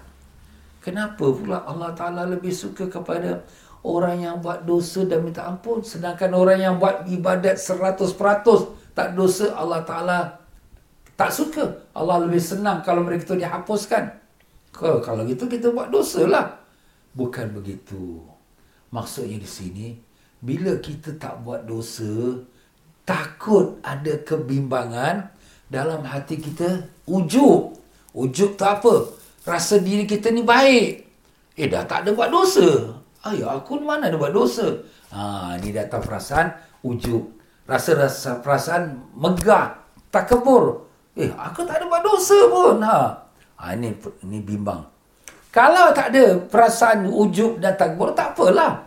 kenapa 0.84 1.24
pula 1.24 1.64
Allah 1.64 1.96
Taala 1.96 2.28
lebih 2.28 2.52
suka 2.52 2.92
kepada 2.92 3.48
orang 3.86 4.28
yang 4.28 4.36
buat 4.42 4.66
dosa 4.66 5.06
dan 5.06 5.22
minta 5.22 5.46
ampun 5.46 5.86
sedangkan 5.86 6.34
orang 6.34 6.58
yang 6.58 6.76
buat 6.82 7.06
ibadat 7.06 7.62
100% 7.62 8.02
tak 8.98 9.14
dosa 9.14 9.54
Allah 9.54 9.86
Taala 9.86 10.20
tak 11.16 11.32
suka. 11.32 11.88
Allah 11.96 12.28
lebih 12.28 12.44
senang 12.44 12.84
kalau 12.84 13.04
mereka 13.04 13.34
itu 13.34 13.40
dihapuskan. 13.40 14.12
Kalau 14.76 15.24
gitu 15.24 15.48
kita 15.48 15.72
buat 15.72 15.88
dosa 15.88 16.28
lah. 16.28 16.60
Bukan 17.16 17.56
begitu. 17.56 18.20
Maksudnya 18.92 19.40
di 19.40 19.48
sini, 19.48 19.88
bila 20.44 20.76
kita 20.84 21.16
tak 21.16 21.40
buat 21.48 21.64
dosa, 21.64 22.44
takut 23.08 23.80
ada 23.80 24.20
kebimbangan 24.20 25.32
dalam 25.72 26.04
hati 26.04 26.36
kita, 26.36 26.92
ujuk. 27.08 27.80
Ujuk 28.12 28.60
tu 28.60 28.64
apa? 28.68 29.12
Rasa 29.48 29.80
diri 29.80 30.04
kita 30.04 30.32
ni 30.32 30.44
baik. 30.44 31.08
Eh 31.56 31.68
dah 31.72 31.88
tak 31.88 32.04
ada 32.04 32.12
buat 32.12 32.28
dosa. 32.28 33.00
Ayah 33.24 33.58
aku 33.58 33.80
mana 33.80 34.12
ada 34.12 34.20
buat 34.20 34.36
dosa? 34.36 34.76
Ha, 35.16 35.56
ni 35.64 35.72
datang 35.72 36.04
perasaan 36.04 36.52
ujuk. 36.84 37.32
Rasa-rasa 37.66 38.44
perasaan 38.44 39.16
megah, 39.16 39.80
takabur. 40.12 40.86
Eh, 41.16 41.32
aku 41.32 41.64
tak 41.64 41.80
ada 41.80 41.86
buat 41.88 42.04
dosa 42.04 42.40
pun. 42.52 42.84
Ha. 42.84 43.00
ha 43.56 43.64
ini, 43.72 43.96
ini 44.28 44.44
bimbang. 44.44 44.84
Kalau 45.56 45.96
tak 45.96 46.12
ada 46.12 46.36
perasaan 46.52 47.08
ujub 47.08 47.64
dan 47.64 47.80
takbur, 47.80 48.12
tak 48.12 48.36
apalah. 48.36 48.84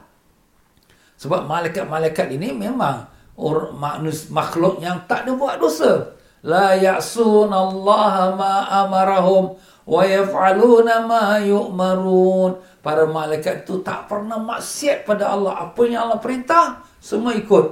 Sebab 1.16 1.48
malaikat-malaikat 1.48 2.28
ini 2.36 2.52
memang 2.52 3.08
or, 3.40 3.72
manus, 3.72 4.28
makhluk 4.28 4.76
yang 4.84 5.08
tak 5.08 5.24
ada 5.24 5.32
buat 5.32 5.56
dosa. 5.56 6.12
La 6.44 6.76
ya'sun 6.76 7.50
Allah 7.50 8.36
ma 8.36 8.54
amarahum 8.84 9.58
wa 9.88 10.02
yaf'aluna 10.04 11.08
ma 11.08 11.40
yu'marun. 11.40 12.60
Para 12.84 13.08
malaikat 13.08 13.64
itu 13.64 13.80
tak 13.80 14.06
pernah 14.06 14.36
maksiat 14.36 15.08
pada 15.08 15.32
Allah. 15.32 15.72
Apa 15.72 15.88
yang 15.88 16.06
Allah 16.06 16.20
perintah, 16.20 16.84
semua 17.00 17.32
ikut. 17.32 17.66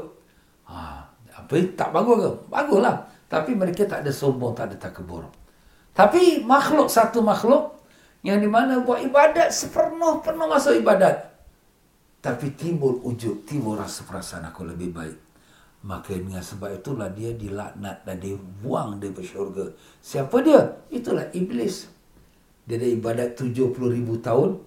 Ha, 0.66 1.06
apa 1.44 1.54
tak 1.76 1.92
bagus 1.92 2.16
ke? 2.24 2.30
Baguslah. 2.48 2.96
Tapi 3.26 3.58
mereka 3.58 3.82
tak 3.86 4.06
ada 4.06 4.12
sombong, 4.14 4.54
tak 4.54 4.70
ada 4.70 4.76
takabur. 4.88 5.26
Tapi 5.96 6.44
makhluk, 6.44 6.86
satu 6.86 7.24
makhluk 7.24 7.74
yang 8.22 8.38
di 8.38 8.50
mana 8.50 8.82
buat 8.82 9.02
ibadat 9.02 9.50
sepenuh-penuh 9.50 10.46
masuk 10.46 10.78
ibadat. 10.78 11.34
Tapi 12.22 12.54
timbul 12.58 13.02
ujub, 13.06 13.46
timbul 13.46 13.78
rasa 13.78 14.02
perasaan 14.02 14.50
aku 14.50 14.66
lebih 14.66 14.90
baik. 14.90 15.18
Maka 15.86 16.18
dengan 16.18 16.42
sebab 16.42 16.82
itulah 16.82 17.06
dia 17.14 17.30
dilaknat 17.30 18.02
dan 18.02 18.18
dibuang 18.18 18.98
dari 18.98 19.14
syurga. 19.22 19.70
Siapa 20.02 20.42
dia? 20.42 20.82
Itulah 20.90 21.30
iblis. 21.30 21.86
Dia 22.66 22.82
dah 22.82 22.90
ibadat 22.90 23.38
70 23.38 23.70
ribu 23.94 24.18
tahun. 24.18 24.58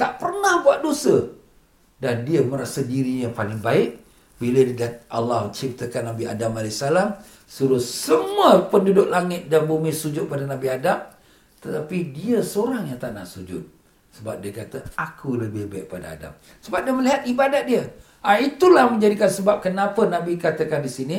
Tak 0.00 0.16
pernah 0.16 0.64
buat 0.64 0.80
dosa. 0.80 1.28
Dan 2.00 2.24
dia 2.24 2.40
merasa 2.40 2.80
dirinya 2.80 3.28
paling 3.28 3.60
baik. 3.60 4.01
Bila 4.42 4.58
Allah 5.06 5.46
ciptakan 5.54 6.10
Nabi 6.10 6.26
Adam 6.26 6.58
AS 6.58 6.82
suruh 7.46 7.78
semua 7.78 8.66
penduduk 8.66 9.06
langit 9.06 9.46
dan 9.46 9.70
bumi 9.70 9.94
sujud 9.94 10.26
pada 10.26 10.42
Nabi 10.42 10.66
Adam 10.66 10.98
tetapi 11.62 12.10
dia 12.10 12.42
seorang 12.42 12.90
yang 12.90 12.98
tak 12.98 13.14
nak 13.14 13.30
sujud. 13.30 13.62
Sebab 14.12 14.42
dia 14.42 14.50
kata 14.50 14.82
aku 14.98 15.38
lebih 15.38 15.70
baik 15.70 15.86
pada 15.86 16.18
Adam. 16.18 16.32
Sebab 16.58 16.82
dia 16.82 16.92
melihat 16.92 17.20
ibadat 17.22 17.64
dia. 17.64 17.86
Ha, 18.26 18.42
itulah 18.42 18.90
menjadikan 18.90 19.30
sebab 19.30 19.62
kenapa 19.62 20.04
Nabi 20.10 20.36
katakan 20.36 20.82
di 20.82 20.90
sini 20.90 21.18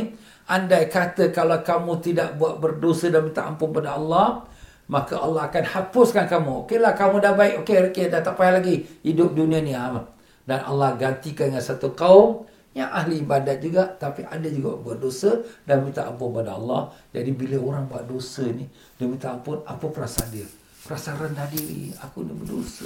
andai 0.51 0.91
kata 0.91 1.31
kalau 1.31 1.63
kamu 1.63 2.03
tidak 2.03 2.35
buat 2.35 2.59
berdosa 2.59 3.07
dan 3.07 3.23
minta 3.23 3.47
ampun 3.47 3.71
pada 3.71 3.95
Allah 3.95 4.43
maka 4.91 5.15
Allah 5.15 5.47
akan 5.47 5.63
hapuskan 5.63 6.27
kamu. 6.27 6.67
Okeylah 6.67 6.91
kamu 6.93 7.23
dah 7.23 7.33
baik. 7.39 7.63
Okey 7.63 7.77
okey 7.89 8.05
dah 8.11 8.19
tak 8.19 8.35
payah 8.35 8.59
lagi 8.59 8.83
hidup 8.99 9.31
dunia 9.31 9.63
ni. 9.63 9.71
Ha. 9.71 10.03
dan 10.43 10.59
Allah 10.67 10.99
gantikan 10.99 11.55
dengan 11.55 11.63
satu 11.63 11.95
kaum 11.95 12.43
yang 12.73 12.89
ahli 12.89 13.21
ibadat 13.21 13.61
juga 13.61 13.85
tapi 14.01 14.25
ada 14.25 14.49
juga 14.49 14.73
buat 14.81 14.97
dosa 14.97 15.45
dan 15.65 15.85
minta 15.85 16.09
ampun 16.09 16.33
pada 16.33 16.57
Allah. 16.57 16.89
Jadi 17.13 17.31
bila 17.37 17.57
orang 17.61 17.85
buat 17.85 18.05
dosa 18.09 18.49
ni 18.49 18.65
dia 18.97 19.05
minta 19.05 19.33
ampun, 19.33 19.61
apa 19.65 19.85
perasaan 19.89 20.29
dia? 20.33 20.45
Perasaan 20.83 21.15
rendah 21.15 21.47
diri, 21.47 21.95
aku 21.95 22.27
ni 22.27 22.35
berdosa. 22.35 22.83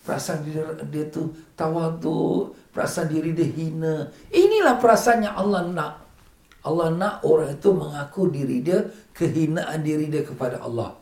Perasaan 0.00 0.48
dia, 0.48 0.64
dia 0.88 1.04
tu 1.12 1.28
tawadu, 1.52 2.56
perasaan 2.72 3.12
diri 3.12 3.36
dia 3.36 3.44
hina. 3.44 4.08
Inilah 4.32 4.80
perasaan 4.80 5.28
yang 5.28 5.36
Allah 5.36 5.62
nak. 5.68 5.92
Allah 6.64 6.88
nak 6.96 7.20
orang 7.20 7.52
itu 7.52 7.76
mengaku 7.76 8.32
diri 8.32 8.64
dia, 8.64 8.88
kehinaan 9.12 9.84
diri 9.84 10.08
dia 10.08 10.24
kepada 10.24 10.64
Allah. 10.64 10.96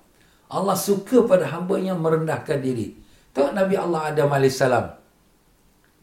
Allah 0.51 0.75
suka 0.75 1.23
pada 1.31 1.47
hamba 1.47 1.79
yang 1.79 2.03
merendahkan 2.03 2.59
diri. 2.59 2.99
Tengok 3.31 3.55
Nabi 3.55 3.75
Allah 3.79 4.13
Adam 4.13 4.29
AS. 4.35 4.61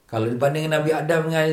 Kalau 0.09 0.25
dibandingkan 0.25 0.81
Nabi 0.81 0.89
Adam 0.89 1.29
dengan 1.29 1.45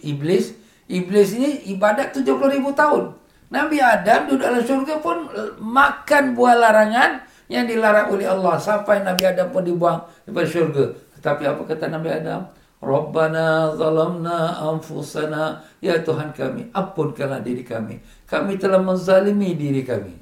Iblis, 0.00 0.56
Iblis 0.88 1.28
ini 1.36 1.68
ibadat 1.76 2.16
70 2.16 2.24
ribu 2.56 2.72
tahun. 2.72 3.12
Nabi 3.52 3.80
Adam 3.80 4.28
duduk 4.28 4.44
dalam 4.44 4.64
syurga 4.64 5.00
pun 5.00 5.28
makan 5.60 6.32
buah 6.32 6.56
larangan 6.56 7.24
yang 7.52 7.68
dilarang 7.68 8.12
oleh 8.12 8.28
Allah. 8.28 8.56
Sampai 8.56 9.04
Nabi 9.04 9.28
Adam 9.28 9.52
pun 9.52 9.64
dibuang 9.64 10.00
daripada 10.24 10.48
syurga. 10.48 10.84
Tetapi 11.20 11.42
apa 11.44 11.62
kata 11.68 11.84
Nabi 11.92 12.08
Adam? 12.08 12.48
Rabbana 12.80 13.76
zalamna 13.76 14.56
anfusana. 14.56 15.60
Ya 15.84 16.00
Tuhan 16.00 16.32
kami, 16.32 16.72
ampunkanlah 16.72 17.44
diri 17.44 17.64
kami. 17.64 18.00
Kami 18.24 18.56
telah 18.56 18.80
menzalimi 18.80 19.52
diri 19.52 19.84
kami. 19.84 20.16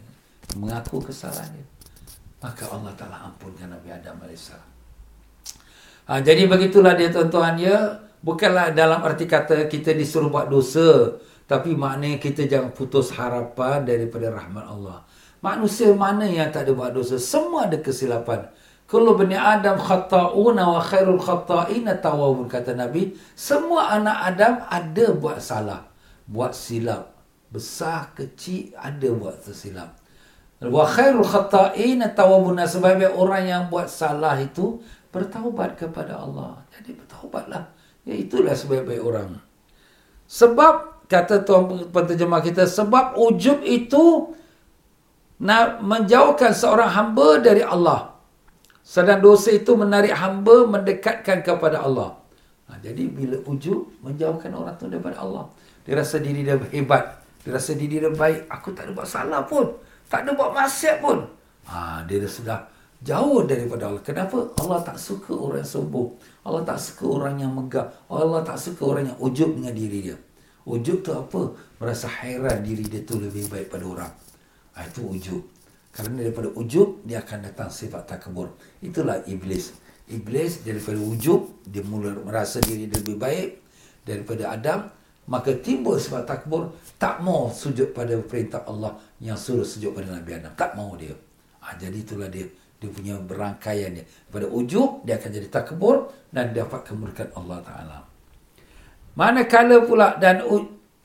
Mengaku 0.58 1.02
kesalahannya. 1.02 1.62
Maka 2.42 2.64
Allah 2.70 2.94
telah 2.94 3.26
ampunkan 3.26 3.70
Nabi 3.70 3.90
Adam 3.90 4.18
AS. 4.26 4.75
Ha, 6.06 6.22
jadi 6.22 6.46
begitulah 6.46 6.94
dia 6.94 7.10
tuan-tuan 7.10 7.58
ya. 7.58 8.02
Bukanlah 8.22 8.74
dalam 8.74 9.02
arti 9.02 9.26
kata 9.26 9.66
kita 9.66 9.94
disuruh 9.94 10.30
buat 10.30 10.46
dosa. 10.46 11.18
Tapi 11.46 11.78
maknanya 11.78 12.18
kita 12.18 12.46
jangan 12.50 12.74
putus 12.74 13.14
harapan 13.14 13.86
daripada 13.86 14.34
rahmat 14.34 14.66
Allah. 14.66 15.06
Manusia 15.42 15.94
mana 15.94 16.26
yang 16.26 16.50
tak 16.50 16.66
ada 16.66 16.72
buat 16.74 16.90
dosa? 16.90 17.22
Semua 17.22 17.70
ada 17.70 17.78
kesilapan. 17.78 18.50
Kalau 18.86 19.18
bani 19.18 19.34
Adam 19.34 19.78
khata'una 19.82 20.62
wa 20.62 20.78
khairul 20.78 21.18
khata'ina 21.18 21.98
tawawun 21.98 22.46
kata 22.46 22.74
Nabi. 22.78 23.14
Semua 23.34 23.94
anak 23.98 24.16
Adam 24.30 24.54
ada 24.62 25.06
buat 25.10 25.38
salah. 25.42 25.90
Buat 26.26 26.54
silap. 26.54 27.14
Besar, 27.50 28.14
kecil 28.14 28.74
ada 28.78 29.10
buat 29.10 29.42
tersilap. 29.42 29.98
Wa 30.62 30.86
khairul 30.86 31.26
khata'ina 31.26 32.14
tawawun. 32.14 32.62
Sebab 32.62 33.14
orang 33.14 33.44
yang 33.46 33.62
buat 33.66 33.90
salah 33.90 34.38
itu 34.38 34.78
bertaubat 35.16 35.80
kepada 35.80 36.20
Allah. 36.20 36.60
Jadi 36.76 36.92
bertaubatlah. 36.92 37.72
Ya 38.04 38.14
itulah 38.14 38.52
sebaik-baik 38.52 39.02
orang. 39.02 39.40
Sebab 40.28 41.06
kata 41.10 41.42
tuan 41.46 41.88
penterjemah 41.90 42.42
kita 42.42 42.66
sebab 42.66 43.16
ujub 43.16 43.62
itu 43.64 44.34
nak 45.40 45.80
menjauhkan 45.80 46.52
seorang 46.52 46.90
hamba 46.92 47.40
dari 47.40 47.64
Allah. 47.64 48.14
Sedang 48.86 49.18
dosa 49.18 49.50
itu 49.50 49.74
menarik 49.74 50.14
hamba 50.14 50.68
mendekatkan 50.70 51.42
kepada 51.42 51.82
Allah. 51.82 52.14
Ha, 52.70 52.78
jadi 52.82 53.06
bila 53.10 53.38
ujub 53.46 53.98
menjauhkan 54.02 54.54
orang 54.54 54.74
tu 54.78 54.86
daripada 54.86 55.18
Allah. 55.22 55.50
Dia 55.82 55.98
rasa 55.98 56.22
diri 56.22 56.46
dia 56.46 56.58
hebat. 56.74 57.22
Dia 57.42 57.58
rasa 57.58 57.74
diri 57.74 58.02
dia 58.02 58.10
baik. 58.10 58.46
Aku 58.50 58.74
tak 58.74 58.90
ada 58.90 58.92
buat 58.94 59.06
salah 59.06 59.42
pun. 59.46 59.74
Tak 60.06 60.26
ada 60.26 60.30
buat 60.34 60.54
maksiat 60.54 60.96
pun. 61.02 61.26
Ha, 61.66 62.06
dia 62.06 62.22
dah 62.22 62.30
sudah 62.30 62.58
Jauh 63.06 63.46
daripada 63.46 63.86
Allah. 63.86 64.02
Kenapa? 64.02 64.50
Allah 64.58 64.82
tak 64.82 64.98
suka 64.98 65.30
orang 65.30 65.62
yang 65.62 65.70
sombong. 65.70 66.10
Allah 66.42 66.66
tak 66.66 66.78
suka 66.82 67.04
orang 67.06 67.38
yang 67.38 67.54
megah. 67.54 67.86
Allah 68.10 68.42
tak 68.42 68.58
suka 68.58 68.82
orang 68.82 69.14
yang 69.14 69.18
ujub 69.22 69.54
dengan 69.54 69.70
diri 69.70 70.10
dia. 70.10 70.18
Ujub 70.66 71.06
tu 71.06 71.14
apa? 71.14 71.54
Merasa 71.78 72.10
hairan 72.10 72.66
diri 72.66 72.82
dia 72.82 73.06
tu 73.06 73.22
lebih 73.22 73.46
baik 73.46 73.70
pada 73.70 73.86
orang. 73.86 74.12
Ha, 74.74 74.90
itu 74.90 75.06
ujub. 75.06 75.38
Kerana 75.94 76.18
daripada 76.18 76.50
ujub, 76.50 77.06
dia 77.06 77.22
akan 77.22 77.46
datang 77.46 77.70
sifat 77.70 78.10
takabur. 78.10 78.50
Itulah 78.82 79.22
iblis. 79.30 79.70
Iblis 80.10 80.66
daripada 80.66 80.98
ujub, 80.98 81.62
dia 81.62 81.86
mula 81.86 82.10
merasa 82.26 82.58
diri 82.58 82.90
dia 82.90 82.98
lebih 82.98 83.22
baik 83.22 83.48
daripada 84.02 84.50
Adam. 84.50 84.90
Maka 85.30 85.54
timbul 85.62 86.02
sifat 86.02 86.26
takabur, 86.26 86.74
tak 86.98 87.22
mau 87.22 87.54
sujud 87.54 87.94
pada 87.94 88.18
perintah 88.18 88.66
Allah 88.66 88.98
yang 89.22 89.38
suruh 89.38 89.62
sujud 89.62 89.94
pada 89.94 90.10
Nabi 90.10 90.42
Adam. 90.42 90.50
Tak 90.58 90.74
mau 90.74 90.98
dia. 90.98 91.14
Ha, 91.62 91.78
jadi 91.78 92.02
itulah 92.02 92.26
dia 92.26 92.50
dia 92.76 92.88
punya 92.92 93.14
berangkaian 93.16 93.96
dia. 93.96 94.04
Pada 94.28 94.46
ujung 94.48 95.00
dia 95.02 95.16
akan 95.16 95.30
jadi 95.32 95.48
takbur 95.48 96.12
dan 96.28 96.52
dapat 96.52 96.84
kemurkaan 96.84 97.32
Allah 97.32 97.58
Taala. 97.64 97.98
Manakala 99.16 99.80
pula 99.88 100.20
dan 100.20 100.44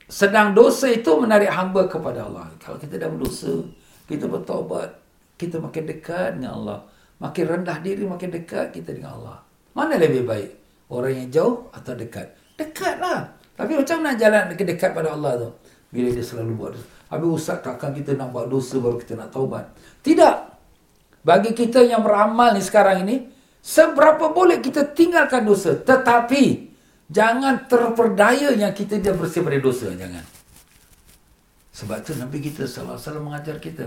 sedang 0.04 0.52
dosa 0.52 0.92
itu 0.92 1.08
menarik 1.16 1.48
hamba 1.48 1.88
kepada 1.88 2.28
Allah. 2.28 2.52
Kalau 2.60 2.76
kita 2.76 3.00
dah 3.00 3.08
berdosa, 3.08 3.64
kita 4.04 4.28
bertaubat, 4.28 4.92
kita 5.40 5.56
makin 5.56 5.88
dekat 5.88 6.36
dengan 6.36 6.60
Allah. 6.60 6.78
Makin 7.24 7.44
rendah 7.48 7.78
diri, 7.80 8.04
makin 8.04 8.28
dekat 8.28 8.76
kita 8.76 8.92
dengan 8.92 9.16
Allah. 9.16 9.36
Mana 9.72 9.96
lebih 9.96 10.28
baik? 10.28 10.50
Orang 10.92 11.16
yang 11.16 11.28
jauh 11.32 11.72
atau 11.72 11.96
dekat? 11.96 12.36
Dekatlah. 12.60 13.32
Tapi 13.56 13.72
macam 13.80 13.96
mana 14.04 14.12
jalan 14.20 14.52
dekat 14.52 14.92
pada 14.92 15.16
Allah 15.16 15.32
tu? 15.40 15.48
Bila 15.88 16.12
dia 16.12 16.20
selalu 16.20 16.52
buat 16.56 16.70
dosa. 16.76 16.86
Habis 17.08 17.28
ustaz 17.32 17.60
takkan 17.64 17.96
kita 17.96 18.16
nak 18.16 18.32
buat 18.32 18.48
dosa 18.52 18.76
baru 18.80 19.00
kita 19.00 19.16
nak 19.16 19.32
taubat. 19.32 19.64
Tidak. 20.04 20.51
Bagi 21.22 21.54
kita 21.54 21.86
yang 21.86 22.02
beramal 22.02 22.54
ni 22.54 22.62
sekarang 22.62 23.06
ini, 23.06 23.30
seberapa 23.62 24.34
boleh 24.34 24.58
kita 24.58 24.90
tinggalkan 24.90 25.46
dosa. 25.46 25.78
Tetapi, 25.78 26.74
jangan 27.06 27.70
terperdaya 27.70 28.50
yang 28.58 28.74
kita 28.74 28.98
dia 28.98 29.14
bersih 29.14 29.46
pada 29.46 29.58
dosa. 29.62 29.90
Jangan. 29.94 30.26
Sebab 31.72 31.98
tu 32.02 32.12
Nabi 32.18 32.42
kita 32.42 32.66
SAW 32.66 33.22
mengajar 33.22 33.56
kita. 33.62 33.86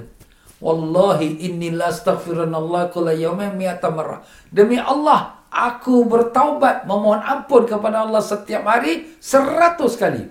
Wallahi 0.63 1.43
inni 1.43 1.75
la 1.75 1.91
astaghfirullah 1.91 2.87
kula 2.95 3.11
yawmin 3.11 3.59
mi'ata 3.59 3.91
marrah. 3.91 4.23
Demi 4.47 4.79
Allah, 4.79 5.43
aku 5.51 6.07
bertaubat 6.07 6.87
memohon 6.87 7.19
ampun 7.19 7.67
kepada 7.67 8.07
Allah 8.07 8.23
setiap 8.23 8.63
hari 8.63 9.19
seratus 9.19 9.99
kali. 9.99 10.23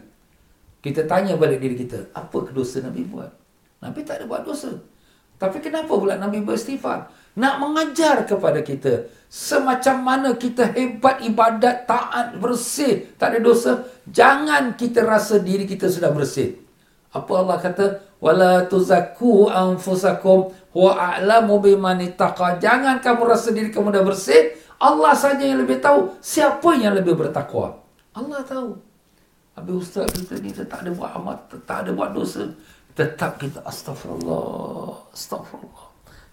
Kita 0.80 1.04
tanya 1.04 1.36
balik 1.36 1.60
diri 1.60 1.76
kita, 1.76 2.12
apa 2.16 2.48
kedosa 2.48 2.80
Nabi 2.80 3.04
buat? 3.04 3.32
Nabi 3.84 4.00
tak 4.04 4.20
ada 4.20 4.24
buat 4.24 4.44
dosa. 4.44 4.93
Tapi 5.38 5.58
kenapa 5.58 5.90
pula 5.90 6.14
Nabi 6.16 6.40
beristighfar? 6.40 7.10
Nak 7.34 7.54
mengajar 7.58 8.22
kepada 8.22 8.62
kita 8.62 9.10
semacam 9.26 9.96
mana 10.06 10.28
kita 10.38 10.70
hebat 10.70 11.18
ibadat, 11.26 11.90
taat, 11.90 12.38
bersih, 12.38 13.10
tak 13.18 13.34
ada 13.34 13.38
dosa. 13.42 13.82
Jangan 14.06 14.78
kita 14.78 15.02
rasa 15.02 15.42
diri 15.42 15.66
kita 15.66 15.90
sudah 15.90 16.14
bersih. 16.14 16.54
Apa 17.10 17.42
Allah 17.42 17.58
kata? 17.58 17.86
Wala 18.22 18.70
tuzakku 18.70 19.50
anfusakum 19.50 20.54
huwa 20.70 20.92
a'lamu 20.94 21.58
biman 21.58 21.98
ittaqa. 22.06 22.62
Jangan 22.62 23.02
kamu 23.02 23.22
rasa 23.26 23.50
diri 23.50 23.74
kamu 23.74 23.90
dah 23.90 24.06
bersih. 24.06 24.54
Allah 24.78 25.14
saja 25.14 25.42
yang 25.42 25.62
lebih 25.62 25.82
tahu 25.82 26.14
siapa 26.22 26.74
yang 26.78 26.94
lebih 26.94 27.18
bertakwa. 27.18 27.82
Allah 28.14 28.42
tahu. 28.46 28.78
Habis 29.54 29.86
ustaz 29.86 30.10
kita 30.10 30.42
ni 30.42 30.50
tak 30.50 30.82
ada 30.82 30.90
buat 30.90 31.14
amat, 31.14 31.38
tak 31.62 31.86
ada 31.86 31.90
buat 31.94 32.10
dosa. 32.10 32.42
Tetap 32.94 33.42
kita 33.42 33.58
astagfirullah, 33.66 35.10
astagfirullah. 35.10 35.86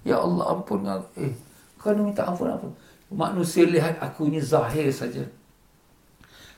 Ya 0.05 0.21
Allah 0.21 0.45
ampun 0.53 0.85
eh 1.17 1.33
kau 1.81 1.93
ni 1.93 2.01
minta 2.05 2.25
ampun 2.25 2.49
ampun. 2.53 2.73
Manusia 3.11 3.65
lihat 3.65 3.97
aku 3.97 4.29
ni 4.29 4.37
zahir 4.37 4.93
saja. 4.93 5.25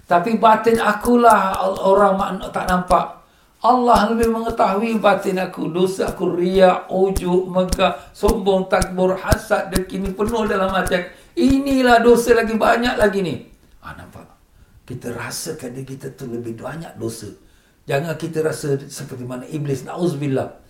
Tapi 0.04 0.36
batin 0.36 0.78
akulah 0.84 1.56
orang 1.82 2.44
tak 2.52 2.68
nampak. 2.68 3.24
Allah 3.64 4.12
lebih 4.12 4.28
mengetahui 4.28 5.00
batin 5.00 5.40
aku. 5.40 5.72
Dosa 5.72 6.12
aku 6.12 6.36
riak, 6.36 6.92
ujuk, 6.92 7.48
megah, 7.48 7.96
sombong, 8.12 8.68
takbur, 8.68 9.16
hasad, 9.16 9.72
deki 9.72 10.04
ni 10.04 10.12
penuh 10.12 10.44
dalam 10.44 10.68
hati. 10.76 11.00
Inilah 11.40 12.04
dosa 12.04 12.36
lagi 12.36 12.60
banyak 12.60 13.00
lagi 13.00 13.24
ni. 13.24 13.40
Ah, 13.80 13.96
nampak? 13.96 14.34
kita 14.84 15.16
rasakan 15.16 15.80
diri 15.80 15.96
kita 15.96 16.12
tu 16.12 16.28
lebih 16.28 16.60
banyak 16.60 17.00
dosa. 17.00 17.32
Jangan 17.84 18.16
kita 18.16 18.40
rasa 18.40 18.80
seperti 18.80 19.28
mana 19.28 19.44
iblis. 19.48 19.84
Na'udzubillah. 19.84 20.64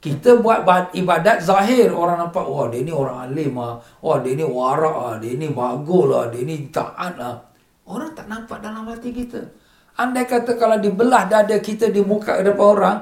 Kita 0.00 0.40
buat 0.40 0.64
ibadat 0.96 1.42
zahir. 1.42 1.90
Orang 1.92 2.22
nampak, 2.22 2.46
wah 2.46 2.70
dia 2.70 2.80
ni 2.80 2.94
orang 2.94 3.28
alim 3.28 3.58
lah. 3.58 3.76
Wah 4.00 4.22
dia 4.22 4.38
ni 4.38 4.46
warak 4.46 4.96
lah. 4.96 5.14
Dia 5.18 5.34
ni 5.36 5.50
bagus 5.50 6.04
lah. 6.06 6.24
Dia 6.30 6.42
ni 6.46 6.70
taat 6.72 7.18
lah. 7.18 7.36
Orang 7.84 8.14
tak 8.14 8.30
nampak 8.30 8.62
dalam 8.62 8.86
hati 8.86 9.10
kita. 9.10 9.42
Andai 9.98 10.24
kata 10.24 10.54
kalau 10.56 10.78
dibelah 10.78 11.26
dada 11.26 11.58
kita 11.58 11.90
di 11.90 12.00
muka 12.00 12.40
depan 12.40 12.66
orang, 12.78 12.98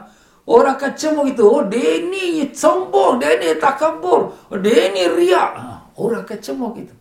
orang 0.49 0.75
akan 0.75 0.93
cemur 0.99 1.29
gitu. 1.29 1.45
Oh 1.47 1.62
dia 1.69 2.03
ni 2.09 2.49
sombong. 2.51 3.21
Dia 3.21 3.37
ni 3.37 3.53
takabur. 3.61 4.33
Dia 4.59 4.91
ni 4.91 5.05
riak. 5.07 5.51
Ha, 5.55 5.93
orang 6.01 6.25
akan 6.25 6.39
cemur 6.41 6.73
gitu. 6.75 6.97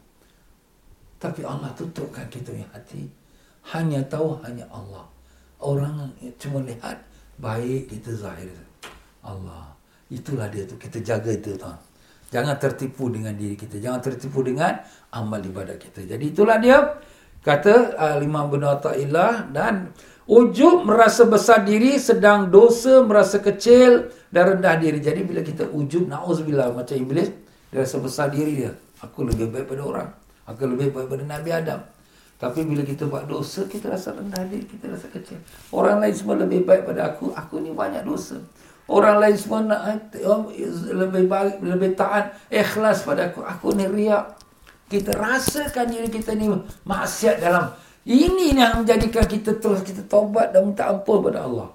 Tapi 1.17 1.41
Allah 1.41 1.73
tutupkan 1.73 2.29
kita 2.29 2.53
punya 2.53 2.69
hati 2.69 3.09
hanya 3.73 4.05
tahu 4.05 4.37
hanya 4.45 4.69
Allah. 4.69 5.16
Orang 5.57 6.13
cuma 6.37 6.61
lihat 6.61 7.01
baik 7.41 7.89
kita 7.89 8.13
zahir. 8.13 8.53
Allah. 9.25 9.73
Itulah 10.07 10.47
dia 10.47 10.63
tu. 10.63 10.77
Kita 10.77 11.01
jaga 11.01 11.33
itu 11.33 11.57
tuan. 11.57 11.75
Jangan 12.31 12.55
tertipu 12.59 13.09
dengan 13.09 13.33
diri 13.33 13.57
kita. 13.57 13.81
Jangan 13.81 13.99
tertipu 14.03 14.45
dengan 14.45 14.79
amal 15.11 15.41
ibadat 15.41 15.81
kita. 15.81 16.05
Jadi 16.05 16.31
itulah 16.31 16.61
dia. 16.61 17.01
Kata 17.41 17.95
uh, 17.95 18.17
Imam 18.21 18.47
bin 18.53 18.63
Atta'illah. 18.63 19.51
Dan 19.51 19.91
ujub 20.29 20.85
merasa 20.85 21.25
besar 21.27 21.65
diri. 21.65 21.97
Sedang 21.97 22.47
dosa 22.53 23.03
merasa 23.03 23.41
kecil 23.41 24.13
dan 24.31 24.55
rendah 24.55 24.75
diri. 24.79 25.01
Jadi 25.01 25.25
bila 25.25 25.41
kita 25.43 25.67
ujub. 25.67 26.07
Na'udzubillah 26.07 26.71
macam 26.71 26.95
Iblis. 26.95 27.33
Dia 27.73 27.83
rasa 27.83 27.97
besar 27.99 28.31
diri 28.31 28.63
dia. 28.63 28.71
Aku 29.03 29.27
lebih 29.27 29.51
baik 29.51 29.67
pada 29.67 29.83
orang. 29.83 30.09
Aku 30.47 30.63
lebih 30.69 30.95
baik 30.95 31.07
pada 31.11 31.23
Nabi 31.27 31.49
Adam. 31.51 31.96
Tapi 32.37 32.69
bila 32.69 32.85
kita 32.85 33.09
buat 33.09 33.25
dosa, 33.25 33.65
kita 33.65 33.89
rasa 33.89 34.13
rendah 34.13 34.45
diri, 34.45 34.69
kita 34.69 34.93
rasa 34.93 35.09
kecil. 35.09 35.41
Orang 35.73 35.97
lain 35.97 36.13
semua 36.13 36.37
lebih 36.37 36.69
baik 36.69 36.85
pada 36.85 37.09
aku, 37.09 37.33
aku 37.33 37.65
ni 37.65 37.73
banyak 37.73 38.05
dosa. 38.05 38.37
Orang 38.85 39.17
lain 39.17 39.33
semua 39.33 39.65
nak 39.65 40.13
lebih 40.93 41.25
baik, 41.25 41.65
lebih 41.65 41.97
taat, 41.97 42.37
ikhlas 42.53 43.01
pada 43.03 43.33
aku, 43.33 43.41
aku 43.41 43.73
ni 43.73 43.89
riak. 43.89 44.37
Kita 44.87 45.11
rasakan 45.17 45.91
diri 45.91 46.07
kita 46.07 46.31
ni 46.37 46.47
maksiat 46.87 47.43
dalam 47.43 47.73
ini 48.07 48.55
yang 48.55 48.79
menjadikan 48.79 49.27
kita 49.27 49.59
terus 49.59 49.83
kita 49.83 49.99
taubat 50.07 50.55
dan 50.55 50.71
minta 50.71 50.87
ampun 50.87 51.19
pada 51.27 51.43
Allah. 51.43 51.69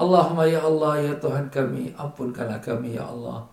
Allahumma 0.00 0.48
ya 0.48 0.64
Allah 0.64 1.12
ya 1.12 1.12
Tuhan 1.20 1.52
kami, 1.52 1.92
ampunkanlah 1.92 2.56
kami 2.64 2.96
ya 2.96 3.04
Allah. 3.04 3.44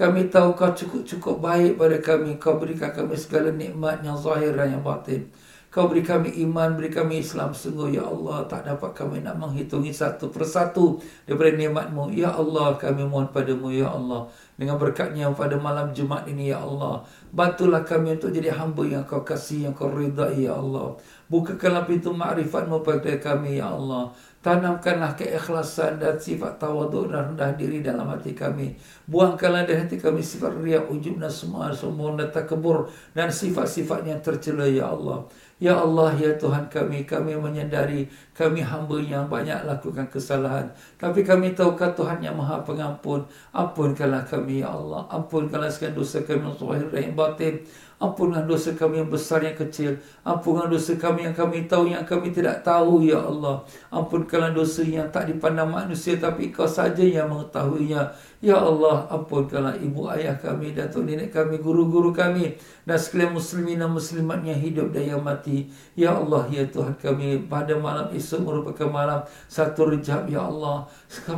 Kami 0.00 0.32
tahu 0.32 0.56
kau 0.56 0.72
cukup-cukup 0.72 1.44
baik 1.44 1.76
pada 1.76 2.00
kami. 2.00 2.40
Kau 2.40 2.56
berikan 2.56 2.88
kami 2.88 3.20
segala 3.20 3.52
nikmat 3.52 4.00
yang 4.00 4.16
zahir 4.16 4.56
dan 4.56 4.72
yang 4.72 4.80
batin. 4.80 5.28
Kau 5.70 5.86
beri 5.86 6.02
kami 6.02 6.34
iman, 6.48 6.74
beri 6.74 6.88
kami 6.90 7.22
Islam. 7.22 7.52
Sungguh, 7.54 7.94
Ya 7.94 8.02
Allah, 8.02 8.42
tak 8.48 8.66
dapat 8.66 8.90
kami 8.90 9.22
nak 9.22 9.38
menghitungi 9.38 9.94
satu 9.94 10.32
persatu 10.32 10.98
daripada 11.28 11.54
nikmatmu. 11.54 12.10
Ya 12.10 12.32
Allah, 12.32 12.74
kami 12.80 13.06
mohon 13.06 13.28
padamu, 13.30 13.70
Ya 13.70 13.86
Allah. 13.86 14.26
Dengan 14.58 14.82
berkatnya 14.82 15.30
pada 15.30 15.54
malam 15.60 15.94
Jumat 15.94 16.26
ini, 16.26 16.50
Ya 16.50 16.58
Allah. 16.58 17.06
Bantulah 17.30 17.86
kami 17.86 18.18
untuk 18.18 18.34
jadi 18.34 18.50
hamba 18.50 18.82
yang 18.82 19.04
kau 19.06 19.22
kasih, 19.22 19.70
yang 19.70 19.74
kau 19.76 19.94
ridai, 19.94 20.48
Ya 20.48 20.58
Allah. 20.58 20.98
Bukakanlah 21.30 21.86
pintu 21.86 22.10
ma'rifatmu 22.10 22.82
pada 22.82 23.14
kami, 23.22 23.62
Ya 23.62 23.70
Allah. 23.70 24.10
Tanamkanlah 24.40 25.20
keikhlasan 25.20 26.00
dan 26.00 26.16
sifat 26.16 26.56
tawaduk 26.56 27.12
dan 27.12 27.36
rendah 27.36 27.52
diri 27.60 27.84
dalam 27.84 28.08
hati 28.08 28.32
kami. 28.32 28.72
Buangkanlah 29.04 29.68
dari 29.68 29.84
hati 29.84 30.00
kami 30.00 30.24
sifat 30.24 30.56
riak, 30.64 30.88
ujub 30.88 31.20
dan 31.20 31.28
semua 31.28 31.68
sombong 31.76 32.16
dan 32.16 32.32
takabur 32.32 32.88
dan 33.12 33.28
sifat-sifat 33.28 34.00
yang 34.08 34.16
tercela, 34.24 34.64
Ya 34.64 34.88
Allah. 34.88 35.28
Ya 35.60 35.76
Allah, 35.76 36.16
Ya 36.16 36.32
Tuhan 36.40 36.72
kami, 36.72 37.04
kami 37.04 37.36
menyadari 37.36 38.08
kami 38.32 38.64
hamba 38.64 38.96
yang 39.04 39.28
banyak 39.28 39.60
lakukan 39.68 40.08
kesalahan. 40.08 40.72
Tapi 40.96 41.20
kami 41.20 41.52
tahu 41.52 41.76
tahukah 41.76 41.92
Tuhan 41.92 42.24
yang 42.24 42.32
maha 42.32 42.64
pengampun. 42.64 43.20
Ampunkanlah 43.52 44.24
kami, 44.24 44.64
Ya 44.64 44.72
Allah. 44.72 45.04
Ampunkanlah 45.12 45.68
segala 45.68 46.00
dosa 46.00 46.24
kami 46.24 46.48
yang 46.48 46.56
zahir 46.56 46.88
dan 46.88 47.12
batin. 47.12 47.60
Ampunlah 48.00 48.48
dosa 48.48 48.72
kami 48.72 49.04
yang 49.04 49.12
besar 49.12 49.44
yang 49.44 49.52
kecil. 49.52 49.92
Ampunlah 50.24 50.72
dosa 50.72 50.96
kami 50.96 51.28
yang 51.28 51.36
kami 51.36 51.68
tahu 51.68 51.92
yang 51.92 52.00
kami 52.08 52.32
tidak 52.32 52.64
tahu 52.64 53.04
ya 53.04 53.20
Allah. 53.20 53.60
Ampunkanlah 53.92 54.56
dosa 54.56 54.80
yang 54.80 55.04
tak 55.12 55.28
dipandang 55.28 55.68
manusia 55.68 56.16
tapi 56.16 56.48
kau 56.48 56.64
saja 56.64 57.04
yang 57.04 57.28
mengetahuinya. 57.28 58.08
Ya 58.40 58.56
Allah, 58.56 59.04
ampunkanlah 59.12 59.76
ibu 59.84 60.08
ayah 60.16 60.32
kami, 60.32 60.72
datuk 60.72 61.04
nenek 61.04 61.28
kami, 61.28 61.60
guru-guru 61.60 62.08
kami 62.08 62.56
dan 62.88 62.96
sekalian 62.96 63.36
muslimin 63.36 63.76
dan 63.76 63.92
muslimat 63.92 64.40
yang 64.40 64.56
hidup 64.56 64.96
dan 64.96 65.12
yang 65.12 65.20
mati. 65.20 65.68
Ya 65.92 66.16
Allah, 66.16 66.48
ya 66.48 66.64
Tuhan 66.64 66.96
kami, 66.96 67.44
pada 67.52 67.76
malam 67.76 68.08
esok 68.16 68.40
merupakan 68.40 68.88
malam 68.88 69.20
satu 69.44 69.92
rejab, 69.92 70.24
Ya 70.24 70.40
Allah. 70.40 70.88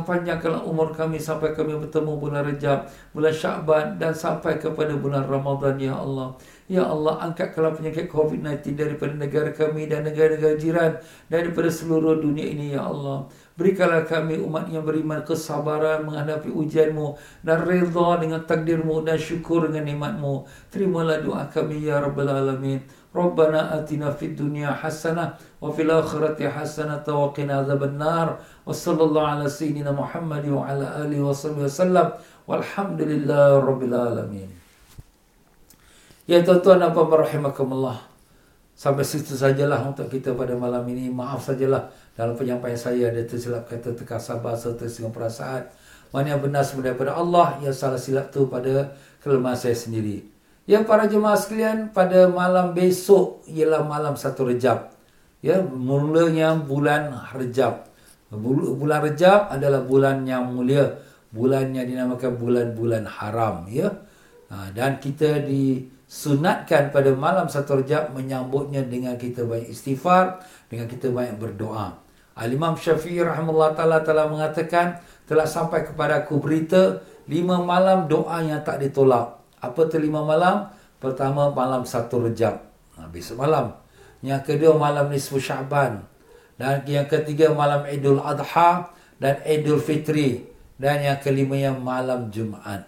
Panjangkanlah 0.07 0.63
umur 0.63 0.95
kami 0.95 1.19
sampai 1.19 1.51
kami 1.51 1.75
bertemu 1.75 2.15
bulan 2.15 2.47
rejab, 2.47 2.87
bulan 3.11 3.35
syakban 3.35 3.99
dan 3.99 4.15
sampai 4.15 4.55
kepada 4.55 4.95
bulan 4.95 5.27
Ramadan, 5.27 5.75
Ya 5.75 5.99
Allah. 5.99 6.39
Ya 6.71 6.87
Allah, 6.87 7.19
angkatkanlah 7.27 7.75
penyakit 7.75 8.07
COVID-19 8.07 8.79
daripada 8.79 9.11
negara 9.11 9.51
kami 9.51 9.83
dan 9.91 10.07
negara-negara 10.07 10.55
jiran 10.55 10.95
daripada 11.27 11.67
seluruh 11.67 12.23
dunia 12.23 12.47
ini, 12.47 12.71
Ya 12.71 12.87
Allah. 12.87 13.27
Berikanlah 13.59 14.07
kami 14.07 14.39
umat 14.39 14.71
yang 14.71 14.87
beriman 14.87 15.21
kesabaran 15.27 16.07
menghadapi 16.07 16.49
ujianmu 16.49 17.19
dan 17.43 17.67
reza 17.67 18.07
dengan 18.17 18.41
takdirmu 18.47 19.03
dan 19.03 19.19
syukur 19.19 19.67
dengan 19.67 19.91
nikmatmu. 19.91 20.47
Terimalah 20.71 21.19
doa 21.19 21.45
kami 21.51 21.83
ya 21.83 21.99
Rabbal 21.99 22.31
Alamin. 22.31 22.79
Rabbana 23.13 23.77
atina 23.77 24.09
fid 24.09 24.33
dunya 24.33 24.73
hasanah 24.73 25.37
wa 25.61 25.69
fil 25.69 25.85
akhirati 25.85 26.49
hasanah 26.49 27.05
wa 27.05 27.29
qina 27.29 27.61
adzaban 27.61 27.99
nar. 27.99 28.41
Wa 28.65 28.73
sallallahu 28.73 29.37
ala 29.37 29.45
sayyidina 29.45 29.93
Muhammad 29.93 30.49
wa 30.49 30.65
ala 30.65 31.05
alihi 31.05 31.21
wa 31.21 31.29
sahbihi 31.29 31.67
wasallam. 31.67 32.17
Ya 36.23 36.39
tuan-tuan 36.39 36.79
dan 36.79 36.95
puan-puan 36.95 37.27
rahimakumullah. 37.27 37.99
Sampai 38.73 39.03
situ 39.03 39.35
sajalah 39.35 39.83
untuk 39.83 40.07
kita 40.07 40.31
pada 40.33 40.55
malam 40.55 40.87
ini. 40.87 41.11
Maaf 41.11 41.51
sajalah 41.51 41.91
dalam 42.15 42.39
penyampaian 42.39 42.79
saya 42.79 43.11
ada 43.11 43.19
tersilap 43.27 43.67
kata 43.67 43.91
terkasar 43.91 44.39
bahasa 44.39 44.71
tersinggung 44.71 45.11
perasaan. 45.11 45.67
Mana 46.15 46.37
yang 46.37 46.41
benar 46.41 46.63
sebenarnya 46.63 46.95
daripada 46.95 47.13
Allah, 47.19 47.47
yang 47.59 47.75
salah 47.75 47.99
silap 47.99 48.31
tu 48.31 48.47
pada 48.47 48.95
kelemahan 49.19 49.57
saya 49.57 49.75
sendiri. 49.75 50.23
Ya 50.63 50.79
para 50.87 51.11
jemaah 51.11 51.35
sekalian, 51.35 51.91
pada 51.91 52.31
malam 52.31 52.71
besok 52.71 53.43
ialah 53.51 53.83
malam 53.83 54.15
satu 54.15 54.47
rejab. 54.47 54.95
Ya, 55.43 55.59
mulanya 55.59 56.55
bulan 56.55 57.11
rejab. 57.35 57.83
Bulan 58.31 59.03
rejab 59.03 59.51
adalah 59.51 59.83
bulan 59.83 60.23
yang 60.23 60.47
mulia. 60.55 60.87
Bulan 61.35 61.75
yang 61.75 61.83
dinamakan 61.83 62.39
bulan-bulan 62.39 63.03
haram. 63.03 63.67
Ya, 63.67 63.91
ha, 64.47 64.71
Dan 64.71 65.03
kita 65.03 65.43
di 65.43 65.83
sunatkan 66.13 66.93
pada 66.93 67.09
malam 67.17 67.49
satu 67.49 67.81
rejab 67.81 68.13
menyambutnya 68.13 68.85
dengan 68.85 69.17
kita 69.17 69.41
banyak 69.49 69.73
istighfar, 69.73 70.45
dengan 70.69 70.85
kita 70.85 71.09
banyak 71.09 71.41
berdoa. 71.41 71.97
Al-Imam 72.37 72.77
Syafi'i 72.77 73.17
rahimahullah 73.25 73.73
ta'ala 73.73 74.05
telah 74.05 74.29
mengatakan, 74.29 75.01
telah 75.25 75.49
sampai 75.49 75.89
kepada 75.89 76.21
aku 76.21 76.37
berita, 76.37 77.01
lima 77.25 77.57
malam 77.65 78.05
doa 78.05 78.45
yang 78.45 78.61
tak 78.61 78.85
ditolak. 78.85 79.41
Apa 79.57 79.89
tu 79.89 79.97
lima 79.97 80.21
malam? 80.21 80.69
Pertama, 81.01 81.49
malam 81.49 81.81
satu 81.81 82.29
rejab. 82.29 82.61
Ha, 82.93 83.09
besok 83.09 83.41
malam. 83.41 83.73
Yang 84.21 84.53
kedua, 84.53 84.77
malam 84.77 85.09
nisfu 85.09 85.41
sya'ban. 85.41 86.05
Dan 86.61 86.85
yang 86.85 87.09
ketiga, 87.09 87.49
malam 87.57 87.89
idul 87.89 88.21
adha 88.21 88.93
dan 89.17 89.41
idul 89.49 89.81
fitri. 89.81 90.45
Dan 90.77 91.01
yang 91.01 91.17
kelima, 91.21 91.57
yang 91.57 91.81
malam 91.81 92.29
Jumaat. 92.29 92.85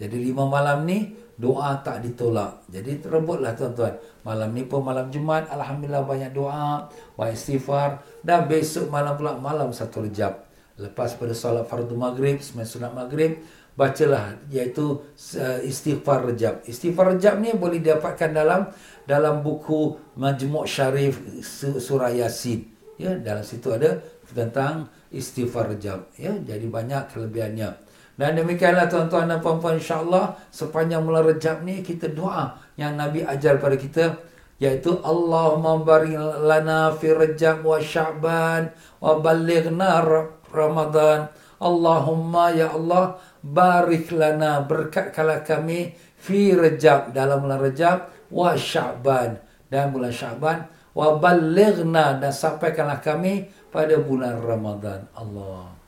Jadi 0.00 0.16
lima 0.18 0.48
malam 0.48 0.82
ni, 0.88 1.21
doa 1.42 1.82
tak 1.82 2.06
ditolak. 2.06 2.62
Jadi 2.70 3.02
terebutlah 3.02 3.50
tuan-tuan. 3.58 3.98
Malam 4.22 4.54
ni 4.54 4.62
pun 4.62 4.86
malam 4.86 5.10
Jumaat, 5.10 5.50
alhamdulillah 5.50 6.06
banyak 6.06 6.30
doa, 6.30 6.86
banyak 7.18 7.34
istighfar 7.34 7.98
dan 8.22 8.46
besok 8.46 8.86
malam 8.86 9.18
pula 9.18 9.34
malam 9.34 9.74
satu 9.74 10.06
rejab. 10.06 10.46
Lepas 10.78 11.18
pada 11.18 11.34
solat 11.34 11.66
fardu 11.66 11.98
maghrib, 11.98 12.38
sembahyang 12.38 12.70
sunat 12.70 12.92
maghrib, 12.94 13.42
bacalah 13.74 14.38
iaitu 14.54 15.02
uh, 15.34 15.58
istighfar 15.66 16.30
rejab. 16.30 16.62
Istighfar 16.62 17.18
rejab 17.18 17.42
ni 17.42 17.50
boleh 17.58 17.82
didapatkan 17.82 18.30
dalam 18.30 18.70
dalam 19.02 19.42
buku 19.42 19.98
Majmu' 20.14 20.62
Syarif 20.62 21.18
surah 21.58 22.14
Yasin. 22.14 22.70
Ya, 23.02 23.18
dalam 23.18 23.42
situ 23.42 23.66
ada 23.74 23.98
tentang 24.30 24.86
istighfar 25.10 25.74
rejab. 25.74 26.06
Ya, 26.14 26.30
jadi 26.38 26.70
banyak 26.70 27.10
kelebihannya. 27.10 27.91
Dan 28.12 28.36
demikianlah 28.36 28.92
tuan-tuan 28.92 29.24
dan 29.24 29.40
puan-puan 29.40 29.80
insya-Allah 29.80 30.36
sepanjang 30.52 31.00
bulan 31.00 31.24
Rejab 31.32 31.64
ni 31.64 31.80
kita 31.80 32.12
doa 32.12 32.60
yang 32.76 32.92
Nabi 32.92 33.24
ajar 33.24 33.56
pada 33.56 33.74
kita 33.80 34.20
iaitu 34.60 35.00
Allahumma 35.00 35.80
barik 35.80 36.14
lana 36.44 36.92
fi 36.92 37.08
Rejab 37.10 37.64
wa 37.64 37.80
Sya'ban 37.80 38.70
wa 39.00 39.18
ballighna 39.18 40.04
Ramadan. 40.52 41.32
Allahumma 41.62 42.52
ya 42.52 42.74
Allah 42.76 43.16
barik 43.40 44.12
lana 44.12 44.62
berkatkanlah 44.62 45.42
kami 45.42 45.96
fi 46.20 46.54
Rejab 46.54 47.16
dalam 47.16 47.42
bulan 47.42 47.58
Rejab 47.58 48.12
wa 48.28 48.52
Sya'ban 48.52 49.40
dan 49.66 49.88
bulan 49.88 50.12
Sya'ban 50.12 50.58
wa 50.92 51.16
ballighna 51.16 52.20
dan 52.20 52.30
sampaikanlah 52.30 53.00
kami 53.00 53.48
pada 53.72 53.96
bulan 53.98 54.36
Ramadan. 54.36 55.08
Allah. 55.16 55.81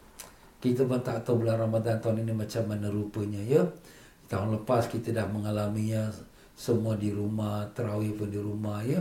Kita 0.64 0.88
pun 0.88 0.96
tak 1.04 1.20
tahu 1.28 1.44
bulan 1.44 1.60
Ramadan 1.60 2.00
tahun 2.00 2.24
ini 2.24 2.32
macam 2.32 2.64
mana 2.64 2.88
rupanya 2.88 3.36
ya. 3.44 3.60
Tahun 4.32 4.48
lepas 4.56 4.88
kita 4.88 5.12
dah 5.12 5.28
mengalaminya 5.28 6.08
semua 6.56 6.96
di 6.96 7.12
rumah, 7.12 7.68
terawih 7.76 8.16
pun 8.16 8.32
di 8.32 8.40
rumah 8.40 8.80
ya. 8.80 8.96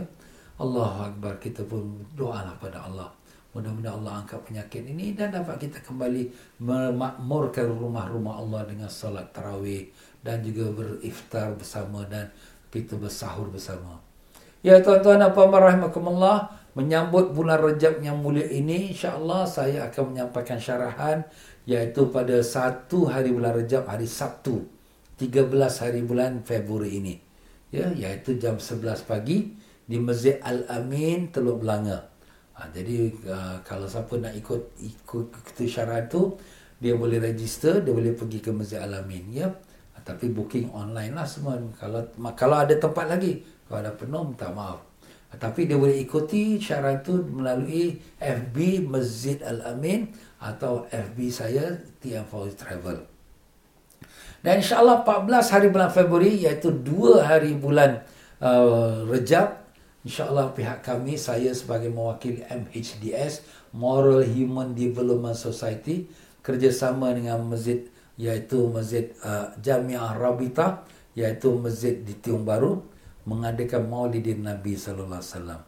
Allah 0.60 1.08
Akbar 1.08 1.40
kita 1.40 1.64
pun 1.64 2.04
doalah 2.12 2.52
pada 2.60 2.84
Allah. 2.84 3.08
Mudah-mudahan 3.56 3.96
Allah 3.96 4.20
angkat 4.20 4.44
penyakit 4.44 4.84
ini 4.84 5.16
dan 5.16 5.32
dapat 5.32 5.56
kita 5.56 5.80
kembali 5.80 6.28
memakmurkan 6.60 7.72
rumah-rumah 7.72 8.44
Allah 8.44 8.68
dengan 8.68 8.90
salat 8.92 9.32
tarawih 9.32 9.88
dan 10.20 10.44
juga 10.44 10.68
beriftar 10.68 11.56
bersama 11.56 12.04
dan 12.12 12.28
kita 12.68 13.00
bersahur 13.00 13.48
bersama. 13.48 13.96
Ya 14.60 14.82
tuan-tuan 14.84 15.22
dan 15.22 15.30
puan-puan 15.30 15.70
rahimakumullah, 15.70 16.50
menyambut 16.74 17.30
bulan 17.30 17.62
Rejab 17.62 18.02
yang 18.02 18.18
mulia 18.18 18.44
ini 18.50 18.90
insya-Allah 18.90 19.46
saya 19.46 19.86
akan 19.86 20.10
menyampaikan 20.10 20.58
syarahan 20.58 21.22
iaitu 21.64 22.12
pada 22.12 22.40
satu 22.44 23.08
hari 23.08 23.32
bulan 23.32 23.56
Rejab 23.56 23.88
hari 23.88 24.04
Sabtu 24.04 24.64
13 25.16 25.48
hari 25.56 26.00
bulan 26.04 26.44
Februari 26.44 27.00
ini. 27.00 27.14
Ya 27.72 27.90
iaitu 27.90 28.38
jam 28.38 28.60
11 28.60 29.08
pagi 29.08 29.56
di 29.84 29.96
Masjid 29.98 30.38
Al-Amin 30.38 31.32
Teluk 31.34 31.64
Belanga. 31.64 32.06
Ha, 32.54 32.70
jadi 32.70 33.10
uh, 33.26 33.56
kalau 33.66 33.90
siapa 33.90 34.14
nak 34.14 34.34
ikut 34.38 34.78
ikut 34.78 35.26
syarat 35.66 36.06
tu 36.06 36.38
dia 36.78 36.94
boleh 36.94 37.18
register 37.18 37.82
dia 37.82 37.90
boleh 37.90 38.14
pergi 38.14 38.38
ke 38.38 38.50
Masjid 38.54 38.78
Al-Amin 38.84 39.24
ya. 39.34 39.48
Ha, 39.50 39.96
tapi 40.06 40.30
booking 40.30 40.70
online 40.70 41.16
lah 41.16 41.26
semua. 41.26 41.58
Kalau 41.74 42.04
kalau 42.36 42.56
ada 42.60 42.74
tempat 42.78 43.10
lagi 43.10 43.42
kalau 43.66 43.78
ada 43.80 43.92
penuh 43.96 44.22
minta 44.22 44.52
maaf 44.54 44.93
tapi 45.36 45.68
dia 45.68 45.78
boleh 45.78 46.00
ikuti 46.00 46.56
syarat 46.58 47.04
itu 47.04 47.20
melalui 47.26 47.98
FB 48.18 48.86
Masjid 48.88 49.38
Al-Amin 49.42 50.10
atau 50.40 50.84
FB 50.88 51.18
saya 51.32 51.74
TM 51.98 52.24
Fauzi 52.28 52.56
Travel. 52.56 52.98
Dan 54.44 54.60
insyaAllah 54.60 55.02
14 55.02 55.52
hari 55.56 55.66
bulan 55.72 55.88
Februari 55.88 56.36
iaitu 56.36 56.68
2 56.68 57.24
hari 57.24 57.56
bulan 57.56 58.04
uh, 58.44 59.08
Rejab 59.08 59.64
InsyaAllah 60.04 60.52
pihak 60.52 60.84
kami, 60.84 61.16
saya 61.16 61.48
sebagai 61.56 61.88
mewakili 61.88 62.44
MHDS, 62.44 63.40
Moral 63.72 64.20
Human 64.20 64.76
Development 64.76 65.32
Society, 65.32 66.04
kerjasama 66.44 67.16
dengan 67.16 67.40
masjid, 67.40 67.88
iaitu 68.20 68.68
Masjid 68.68 69.16
uh, 69.24 69.48
Jamiah 69.64 70.12
Rabita, 70.12 70.84
iaitu 71.16 71.56
masjid 71.56 71.96
di 72.04 72.12
Tiong 72.20 72.44
Baru, 72.44 72.84
mengadakan 73.24 73.88
maulidin 73.88 74.44
Nabi 74.44 74.76
Sallallahu 74.76 75.20
Alaihi 75.20 75.32
Wasallam. 75.32 75.62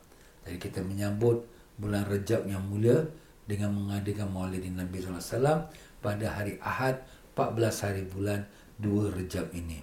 Jadi 0.46 0.57
kita 0.62 0.80
menyambut 0.84 1.42
bulan 1.76 2.07
Rejab 2.07 2.46
yang 2.46 2.62
mulia, 2.68 3.02
dengan 3.46 3.70
mengadakan 3.72 4.28
maulid 4.34 4.66
Nabi 4.66 4.98
SAW 4.98 5.70
pada 6.02 6.26
hari 6.34 6.59
Ahad 6.59 6.98
14 7.38 7.84
hari 7.86 8.02
bulan 8.11 8.42
2 8.82 9.14
Rejab 9.14 9.54
ini. 9.54 9.80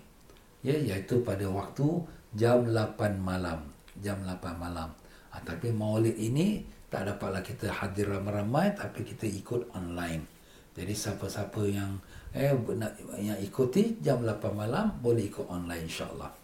Ya, 0.61 0.75
iaitu 0.75 1.23
pada 1.23 1.47
waktu 1.47 2.03
jam 2.35 2.67
8 2.67 3.19
malam. 3.19 3.63
Jam 4.03 4.19
8 4.21 4.59
malam. 4.59 4.91
Ha, 5.31 5.41
tapi 5.41 5.71
maulid 5.71 6.19
ini 6.19 6.67
tak 6.91 7.09
dapatlah 7.09 7.41
kita 7.41 7.71
hadir 7.71 8.11
ramai-ramai 8.11 8.75
tapi 8.75 9.01
kita 9.01 9.25
ikut 9.25 9.73
online. 9.73 10.27
Jadi 10.73 10.93
siapa-siapa 10.93 11.61
yang 11.69 11.97
eh 12.33 12.53
nak 12.53 12.97
yang 13.17 13.37
ikuti 13.41 13.97
jam 14.01 14.21
8 14.21 14.41
malam 14.53 14.93
boleh 15.01 15.25
ikut 15.29 15.45
online 15.49 15.85
insya-Allah. 15.85 16.42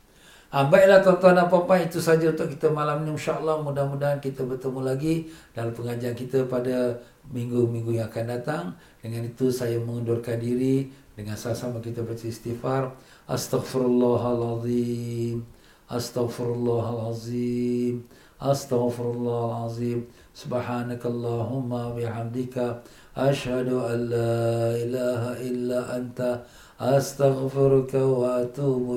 Ha, 0.49 0.65
baiklah 0.65 1.05
tuan-tuan 1.05 1.37
dan 1.37 1.45
puan-puan 1.45 1.85
itu 1.85 2.01
saja 2.01 2.33
untuk 2.33 2.49
kita 2.49 2.73
malam 2.73 3.05
ini 3.05 3.13
insya-Allah 3.13 3.61
mudah-mudahan 3.61 4.17
kita 4.17 4.41
bertemu 4.41 4.81
lagi 4.81 5.29
dalam 5.53 5.77
pengajian 5.77 6.17
kita 6.17 6.49
pada 6.49 6.97
minggu-minggu 7.29 8.01
yang 8.01 8.09
akan 8.09 8.25
datang. 8.25 8.73
Dengan 8.97 9.29
itu 9.29 9.53
saya 9.53 9.77
mengundurkan 9.77 10.41
diri 10.41 10.89
dengan 11.13 11.37
sama-sama 11.37 11.77
kita 11.77 12.01
baca 12.01 12.25
istighfar. 12.25 12.89
Astaghfirullahalazim. 13.29 15.45
Astaghfirullahalazim. 15.85 18.01
Astaghfirullahalazim. 18.41 20.01
Subhanakallahumma 20.33 21.93
bihamdika 21.93 22.81
asyhadu 23.13 23.85
an 23.85 24.09
la 24.09 24.73
ilaha 24.73 25.37
illa 25.45 25.93
anta 25.93 26.41
astaghfiruka 26.79 27.99
wa 27.99 28.39
atubu 28.39 28.95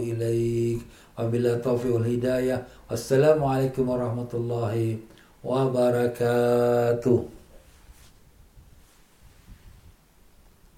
وبالله 1.19 1.53
التوفيق 1.53 1.95
والهداية. 1.95 2.57
والسلام 2.91 3.45
عليكم 3.45 3.85
ورحمة 3.89 4.33
الله 4.35 4.97
وبركاته. 5.45 7.19